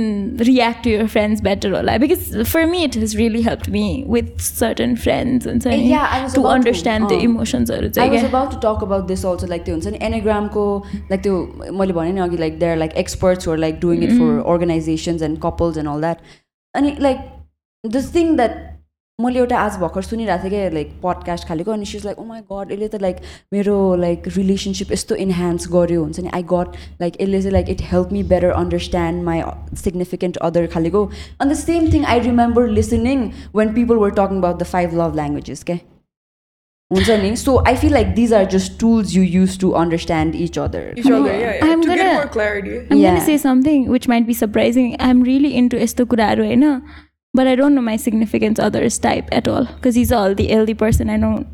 [0.48, 3.84] react to your friends better or like because for me it has really helped me
[4.14, 7.78] with certain friends and so Eh, yeah, I was to understand the uh, emotions or
[8.06, 10.64] I was about to talk about this also like त्यो हुन्छ नि एनाग्रामको
[11.10, 14.44] like त्यो मैले भने नि अघि like there like experts were like doing it for
[14.54, 16.18] organisations and couples and all that
[16.74, 17.18] अनि like
[17.84, 18.62] this thing that
[19.20, 22.40] मैले एउटा आज भर्खर सुनिरहेको थिएँ क्या लाइक पडकास्ट खालेको अनि सिज लाइक ओ माई
[22.52, 23.16] गड यसले त लाइक
[23.52, 26.68] मेरो लाइक रिलेसनसिप यस्तो इन्हान्स गर्यो हुन्छ नि। आई गट
[27.00, 29.42] लाइक यसले चाहिँ like it help me better understand my
[29.82, 31.04] significant other खालेको।
[31.40, 33.22] अनि the same thing I remember listening
[33.56, 35.78] when people were talking about the five love languages क्या
[36.90, 37.30] हुन्छ नि?
[37.36, 40.84] So I feel like these are just tools you use to understand each other
[43.30, 44.94] say something which might be surprising.
[45.00, 46.64] I'm really into esto kuraro, होइन?
[47.34, 50.74] but I don't know my significant other's type at all because he's all the elderly
[50.74, 51.10] person.
[51.10, 51.46] I don't.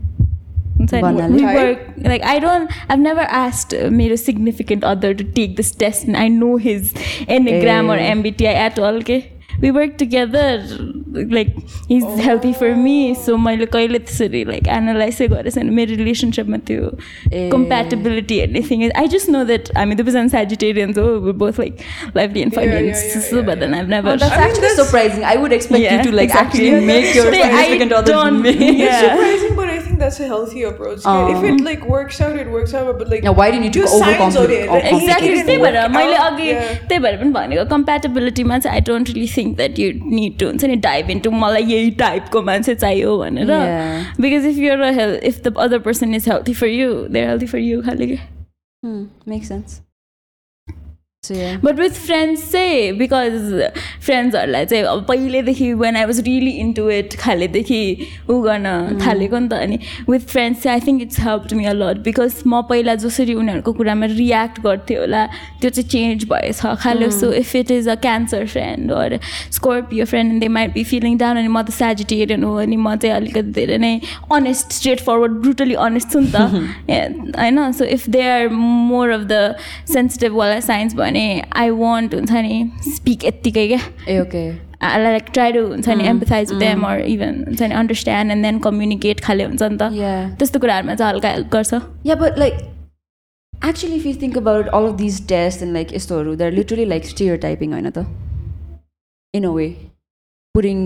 [0.78, 2.70] We work like I don't.
[2.88, 6.92] I've never asked uh, my significant other to take this test, and I know his
[7.28, 7.88] enneagram hey.
[7.88, 8.12] or eh.
[8.14, 8.96] MBTI at all.
[8.96, 9.32] Okay
[9.63, 10.45] we work together
[11.35, 11.51] like
[11.91, 16.57] he's healthy for me so मैले कहिले त्यसरी like analyze चाहिँ गरेको छैन मेरो रिलेसनसिपमा
[16.69, 16.89] त्यो
[17.31, 17.43] Eh.
[17.53, 21.79] compatibility anything I just know that I mean the person Sagittarians oh we're both like
[22.19, 24.33] lively and funny Yeah, and yeah, yeah, so, yeah, but then I've never Oh, that's
[24.33, 25.23] I mean, actually that's- surprising.
[25.31, 26.67] I would expect Yeah, you to like exactly.
[26.67, 28.59] actually make your Say, I significant other don't- make.
[28.59, 28.89] Yeah.
[28.89, 31.05] It's surprising, but I think that's a healthy approach.
[31.13, 32.91] Um, if it like works out, it works out.
[32.99, 35.31] But like, Now, why do you need to त्यो signs overcomplicate- हो रे, like, exactly
[35.31, 36.75] it त्यही didn't भएर work मैले out, अघि yeah.
[36.91, 40.65] त्यही भएर पनि भनेको कम्प्याटेबिलिटीमा चाहिँ I don't really think that you need to हुन्छ
[40.65, 44.21] नि डाइभ इन्टु मलाई यही टाइपको मान्छे चाहियो भनेर Yeah.
[44.21, 47.45] Because if your a health if the other person is healthy for you there healthy
[47.45, 48.17] for you खालि कि
[48.83, 49.03] Hmm,
[51.30, 53.72] but with friends चाहिँ बिकज
[54.04, 59.48] फ्रेन्ड्सहरूलाई चाहिँ अब पहिल्यैदेखि when I was really into it खालेदेखि ऊ गर्न थालेको नि
[59.48, 59.78] त अनि
[60.08, 63.72] विथ फ्रेन्ड्स चाहिँ I think it's help me a lot because म पहिला जसरी उनीहरूको
[63.72, 65.26] कुरामा रियाक्ट गर्थेँ होला
[65.60, 69.18] त्यो चाहिँ चेन्ज भएछ। खाले so if it is a Cancer friend or
[69.52, 72.96] Scorpio friend and they might be feeling down अनि म त सेजिटेरियन हो अनि म
[72.96, 73.92] चाहिँ अलिकति धेरै नै
[74.32, 79.28] honest straightforward brutally honest छु नि त। होइन so if they are more of
[79.28, 79.54] the
[79.92, 84.47] sensitive वाला साइन्स भने आई वान्ट हुन्छ नि स्पिक यत्तिकै क्या Eh, okay.
[84.83, 88.59] Like try to हुन्छ नि empathise with them or even हुन्छ नि अन्डरस्ट्यान्ड एन्ड देन
[88.59, 90.37] कम्युनिकेट खाले हुन्छ नि त Yeah.
[90.39, 91.73] त्यस्तो कुराहरूमा चाहिँ हल्का हेल्प गर्छ
[92.03, 92.63] Yeah, but like,
[93.61, 96.85] actually, if you think about it, all of these tests and like istoru, they're literally
[96.85, 98.05] like stereotyping, होइन त?
[99.33, 99.69] In a way,
[100.55, 100.81] putting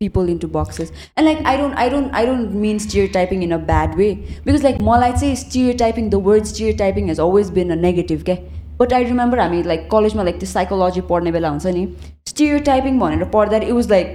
[0.00, 0.92] people into boxes.
[1.16, 4.14] And like, I don't, I don't, I don't mean stereotyping in a bad way
[4.44, 8.38] because like, मलाई चाहिँ stereotyping, the word stereotyping has always been a negative, के?
[8.78, 11.86] But I remember हामी like कलेजमा like त्यो psychology पढ्ने बेला हुन्छ नि
[12.30, 14.12] stereotyping भनेर पढ्दा it was like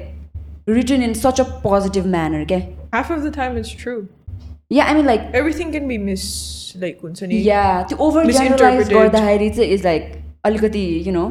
[0.75, 2.61] written in such a positive manner, के?
[2.93, 3.99] half of the time it's true.
[4.75, 6.23] Yeah, I mean like Everything can be mis
[6.81, 8.93] like हुन्छ नि या त्यो ओभर जेनरलाइज Misinterpreted.
[8.93, 10.11] गर्दाखेरि चाहिँ इज लाइक
[10.45, 11.27] अलिकति you know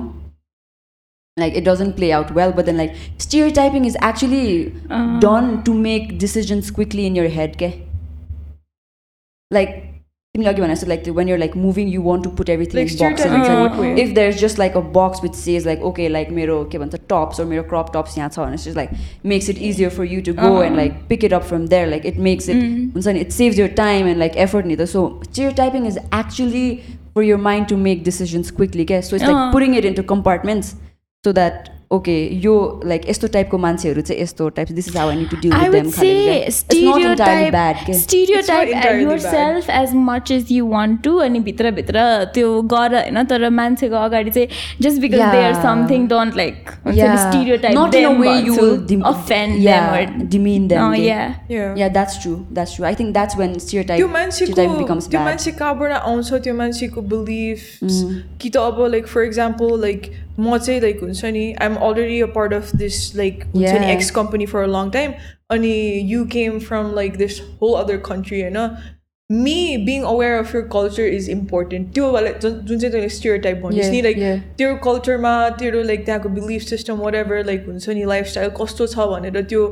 [1.37, 4.47] like it doesn't play out well but then like steer typing is actually
[5.25, 7.69] done to make decisions quickly in your head के
[9.51, 9.83] like
[10.36, 12.92] similarly when I said like when you're like moving, you want to put everything like
[12.92, 13.26] in boxes.
[13.26, 16.98] Uh, if there's just like a box which says like okay, like mero okay, the
[16.98, 18.92] tops or mero crop tops yeah, and it's just like
[19.24, 20.62] makes it easier for you to go uh-huh.
[20.62, 21.88] and like pick it up from there.
[21.88, 23.10] Like it makes it mm-hmm.
[23.10, 24.86] it saves your time and like effort neither.
[24.86, 26.84] So stereotyping is actually
[27.14, 29.10] for your mind to make decisions quickly, guess.
[29.10, 29.34] So it's uh-huh.
[29.34, 30.76] like putting it into compartments
[31.26, 32.14] so that okay
[32.44, 32.54] yo
[32.86, 35.90] like यस्तो टाइपको मान्छेहरू चाहिँ यस्तो type this is how I to deal with them
[37.16, 37.92] stereotype
[38.48, 43.96] stereotype yourself as much as you want to अनि भित्रभित्र त्यो गर होइन तर मान्छेको
[43.96, 44.48] अगाडि चाहिँ
[44.82, 46.70] just because they are something don't like
[47.58, 47.76] stereotype
[51.92, 53.58] that's true that's true I think that's when
[53.88, 57.80] stereotype त्यो मान्छेको त्यो मान्छे कहाँबाट आउँछ त्यो मान्छेको बिलिफ
[58.42, 62.27] कि त अब लाइक फर इक्जाम्पल लाइक म चाहिँ लाइक हुन्छ नि I'm already a
[62.35, 63.91] part of this like हुन्छ नि Yeah.
[63.95, 65.13] X company for a long time
[65.51, 65.73] अनि
[66.13, 68.67] you came from like this whole other country होइन
[69.31, 69.53] me
[69.87, 73.79] being aware of your culture is important त्यो वाला जुन जुन चाहिँ तैँले stereotype भनिस्
[73.85, 74.37] Yeah, नि like yeah.
[74.59, 75.33] तेरो कल्चरमा
[75.63, 79.65] तेरो लाइक त्यहाँको बिलिफ सिस्टम whatever लाइक हुन्छ नि लाइफस्टाइल कस्तो छ भनेर त्यो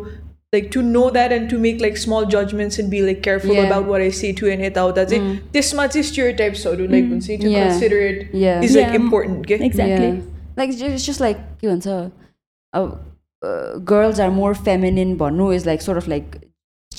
[0.54, 3.66] like to know that and to make like small judgements and be like careful Yeah.
[3.66, 7.48] About what I say to and यताउता चाहिँ त्यसमा चाहिँ स्टिरियोटाइप्सहरू लाइक हुन्छ नि to
[7.50, 7.68] Yeah.
[7.68, 8.64] Consider it Yeah.
[8.64, 9.00] Is like Yeah.
[9.02, 10.10] Important के Exactly.
[10.58, 10.58] Yeah.
[10.58, 11.86] Like it's ju- it's just like के भन्छ
[12.72, 12.90] uh,
[13.42, 16.08] uh, girls are more feminine भन्नु is like sort of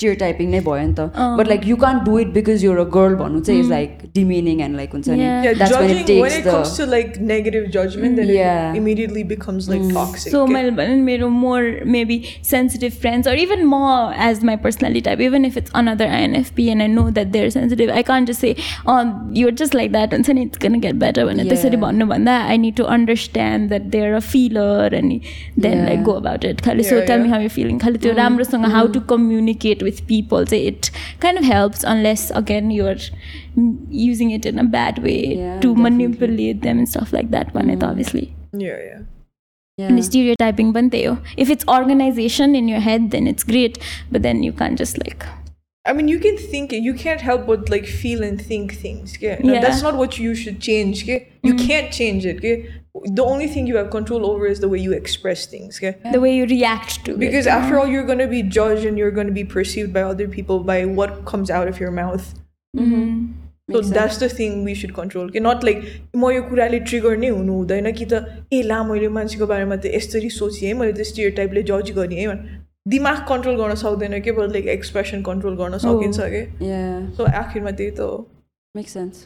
[0.00, 1.36] stereotyping नै भयो नि त अँ.
[1.38, 4.58] but like you can't do it because you're a girl भन्नु चाहिँ is like demeaning
[4.64, 5.44] and like हुन्छ नि Yeah.
[5.46, 8.28] Yeah, that's when judging it takes when it the comes to like negative judgment, then
[8.32, 8.58] Yeah.
[8.58, 8.74] Mm.
[8.74, 10.32] it immediately becomes like toxic.
[10.34, 10.52] So के?
[10.56, 11.62] मैले भने नि मेरो more
[11.94, 12.18] maybe
[12.50, 16.82] sensitive friends or even more as my personality type, even if it's another INFP and
[16.88, 18.52] I know that they're sensitive, I can't just say,
[18.86, 19.00] oh,
[19.40, 21.48] you're just like that and then it's gonna get better when Yeah.
[21.54, 25.16] त्यसरी भन्नुभन्दा I need to understand that they're a feeler and
[25.66, 25.88] then Yeah.
[25.90, 26.62] like go about it.
[26.68, 27.34] खालि so Yeah, tell me yeah.
[27.36, 27.82] how you're feeling.
[27.86, 30.90] खालि त्यो राम्रोसँग how to communicate with people चाहिँ it
[31.20, 32.94] kind of helps unless again you're
[33.56, 35.82] mm, using it in a bad way Yeah, to definitely.
[35.82, 38.24] manipulate them and stuff like that भने त obviously.
[38.52, 39.00] yeah, yeah.
[39.78, 39.88] yeah.
[39.88, 41.18] And stereotyping bante ho.
[41.36, 43.78] If it's organization in your head, then it's great.
[44.10, 45.26] But then you can't just like
[45.84, 46.82] I mean, you can think it.
[46.82, 49.14] You can't help but like feel and think things.
[49.16, 49.38] Okay?
[49.42, 49.58] Now, Yeah.
[49.58, 49.62] Mm.
[49.62, 51.04] That's not what you should change.
[51.04, 51.28] Okay?
[51.44, 52.38] You can't change it.
[52.38, 52.56] Okay?
[53.04, 55.78] The only thing you have control over is the way you express things.
[55.78, 55.94] Okay?
[56.12, 57.50] the way you react to Because it.
[57.50, 60.28] after all, you're going to be judged and you're going to be perceived by other
[60.36, 62.34] people by what comes out of your mouth.
[62.76, 63.32] Mm-hmm.
[63.72, 65.30] So that's the thing we should control.
[65.30, 69.08] कि not like म यो कुराले trigger नै हुनु हुँदैन कि त ए ला मैले
[69.16, 73.24] मान्छेको बारेमा त यसरी सोचेँ है मैले त स्टियर टाइपले जज गरेँ है भने दिमाग
[73.28, 77.90] कन्ट्रोल गर्न सक्दैन के बरु लाइक एक्सप्रेसन कन्ट्रोल गर्न सकिन्छ कि yeah सो आखिरमा त्यही
[77.90, 78.26] त हो
[78.78, 79.18] Makes sense.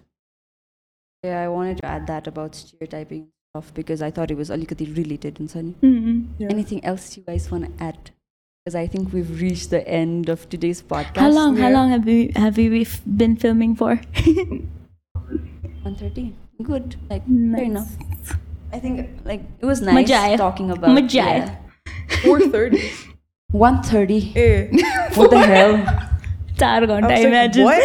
[1.26, 4.50] Yeah, I wanted to add that about stereotyping and stuff because I thought it was
[4.56, 5.72] alikati related and sunny.
[5.88, 6.20] Mhm.
[6.42, 6.52] Yeah.
[6.54, 7.98] Anything else you guys want to add?
[8.60, 11.24] Because I think we've reached the end of today's podcast.
[11.24, 11.58] How long?
[11.62, 11.76] How yeah.
[11.78, 13.90] long have we have we f- been filming for?
[15.24, 16.34] 130.
[16.70, 16.96] Good.
[17.10, 17.66] Like fair Nice.
[17.70, 17.92] enough.
[18.72, 20.36] I think like it was nice Manja आयो.
[20.46, 21.44] talking about मजा आयो.
[21.44, 21.54] yeah.
[22.24, 22.82] 430
[23.51, 24.33] One thirty.
[24.35, 24.67] Eh.
[25.15, 25.77] what the hell?
[26.57, 27.63] Char I, imagine.
[27.63, 27.83] What?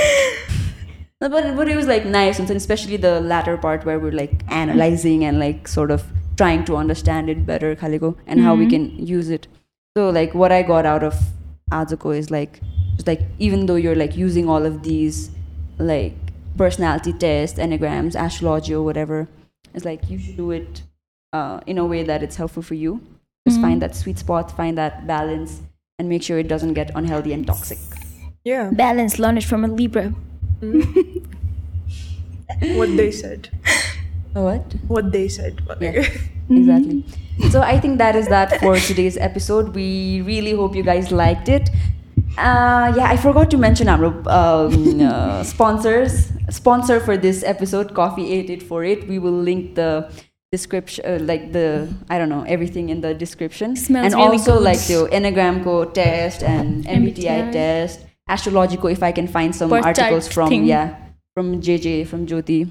[1.21, 4.43] no, but but it was like nice, and especially the latter part where we're like
[4.49, 6.05] analyzing and like sort of
[6.37, 8.47] trying to understand it better, Khaligo, and mm-hmm.
[8.47, 8.97] how we mm-hmm.
[8.97, 9.47] can use it.
[9.97, 11.15] So like what I got out of
[11.71, 12.61] Azuko is like
[12.95, 15.31] just like even though you're like using all of these
[15.79, 16.15] like
[16.57, 19.29] personality tests, enneagrams, astrology or whatever,
[19.75, 20.83] it's like you should do it
[21.33, 23.01] uh, in a way that it's helpful for you
[23.51, 25.61] just find that sweet spot find that balance
[25.99, 27.79] and make sure it doesn't get unhealthy and toxic
[28.45, 30.15] Yeah, Balance learned it from a Libra.
[32.79, 33.51] what they said.
[34.33, 35.61] what What they said.
[35.81, 36.09] Yeah.
[36.51, 37.05] exactly.
[37.51, 39.75] So I think that is that for today's episode.
[39.75, 41.69] We really hope you guys liked it.
[42.39, 46.33] Uh, yeah, I forgot to mention our um, uh, sponsors.
[46.49, 49.07] Sponsor for this episode, Coffee Eight Eight Four Eight.
[49.09, 50.11] We will link the
[50.53, 54.55] description, uh, like the I don't know everything in the description, Smells and really also
[54.55, 54.65] good.
[54.65, 57.53] like the Enneagram Co test and MBTI, MBTI.
[57.53, 58.89] test, Astrological.
[58.91, 60.65] If I can find some Birth articles from thing.
[60.65, 60.97] yeah
[61.35, 62.71] from JJ from Jyoti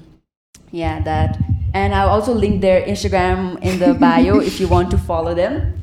[0.72, 1.36] yeah that
[1.74, 5.74] and i'll also link their instagram in the bio if you want to follow them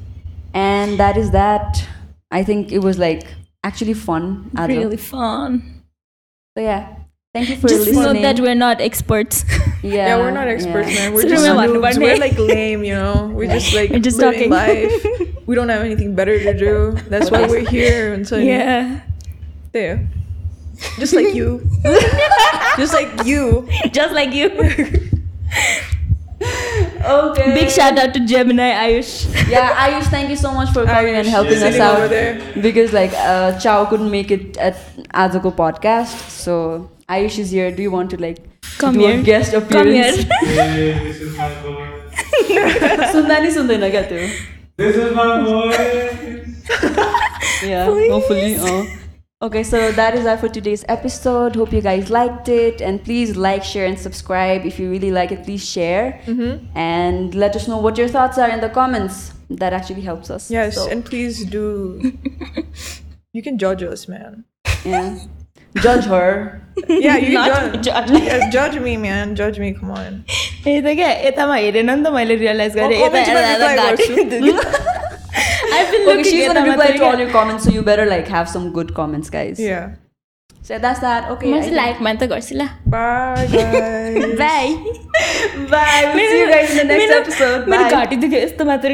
[0.54, 1.84] and that is that
[2.32, 3.24] i think it was like
[3.66, 4.78] actually fun Adil.
[4.78, 5.84] Really fun.
[6.56, 6.96] so yeah
[7.34, 9.44] thank you for Just listening note that we're not experts.
[9.84, 10.96] yeah, Yeah, we're not experts, yeah.
[11.10, 11.14] man.
[11.14, 11.98] We're So just noobs.
[12.00, 13.32] We're like lame, you know.
[13.34, 14.90] We're just like We're just living talking.
[14.90, 15.48] life.
[15.48, 16.92] We don't have anything better to do.
[17.08, 18.14] That's why we're here.
[18.14, 19.02] And so yeah.
[19.72, 20.08] there,
[21.00, 21.62] just like you,
[22.78, 23.68] just like you.
[23.92, 24.50] Just like you.
[27.04, 29.26] okay Big shout out to Gemini Ayush.
[29.50, 32.38] yeah ayush thank you so much for coming and helping us out over there.
[32.62, 34.76] because like uh chow couldn't make it at
[35.14, 38.38] Azuko podcast so ayush is here do you want to like
[38.79, 39.19] Come do here.
[39.19, 40.39] a guest Come appearance here.
[40.41, 41.89] Hey, this is my boy.
[43.13, 44.27] सुन्दा नि सुन्दैन क्या त्यो
[44.79, 46.43] This is my boy.
[47.67, 48.83] yeah hopefully uh.
[49.47, 53.37] okay so that is that for today's episode hope you guys liked it and please
[53.37, 56.21] like share and subscribe if you really like it please share
[56.75, 60.51] and let us know what your thoughts are in the comments that actually helps us
[60.51, 62.13] Yes, So, and please do.
[63.33, 64.45] You can judge us, man.
[64.85, 65.19] yeah
[65.84, 67.86] Judge her Yeah, you judge.
[67.86, 68.12] judge.
[68.24, 69.36] Yeah, judge me, man.
[69.36, 69.70] Judge me.
[69.78, 70.18] Come on.
[70.68, 72.98] यता क्या यतामा हेरेन नि त मैले realise गरेँ
[73.80, 74.14] गर्छु।
[75.78, 77.82] I've been okay looking she's gonna reply त to all क्या। your comments so you
[77.88, 79.88] better like have some good comments guys Yeah.
[80.70, 84.38] so that's that okay I think- like मात्र गर्छु ल Bye, guys.
[84.42, 84.76] Bye
[85.74, 88.90] bye we'll see you guys in the next episode bye घाँटी दुख्यो यस्तो मात्र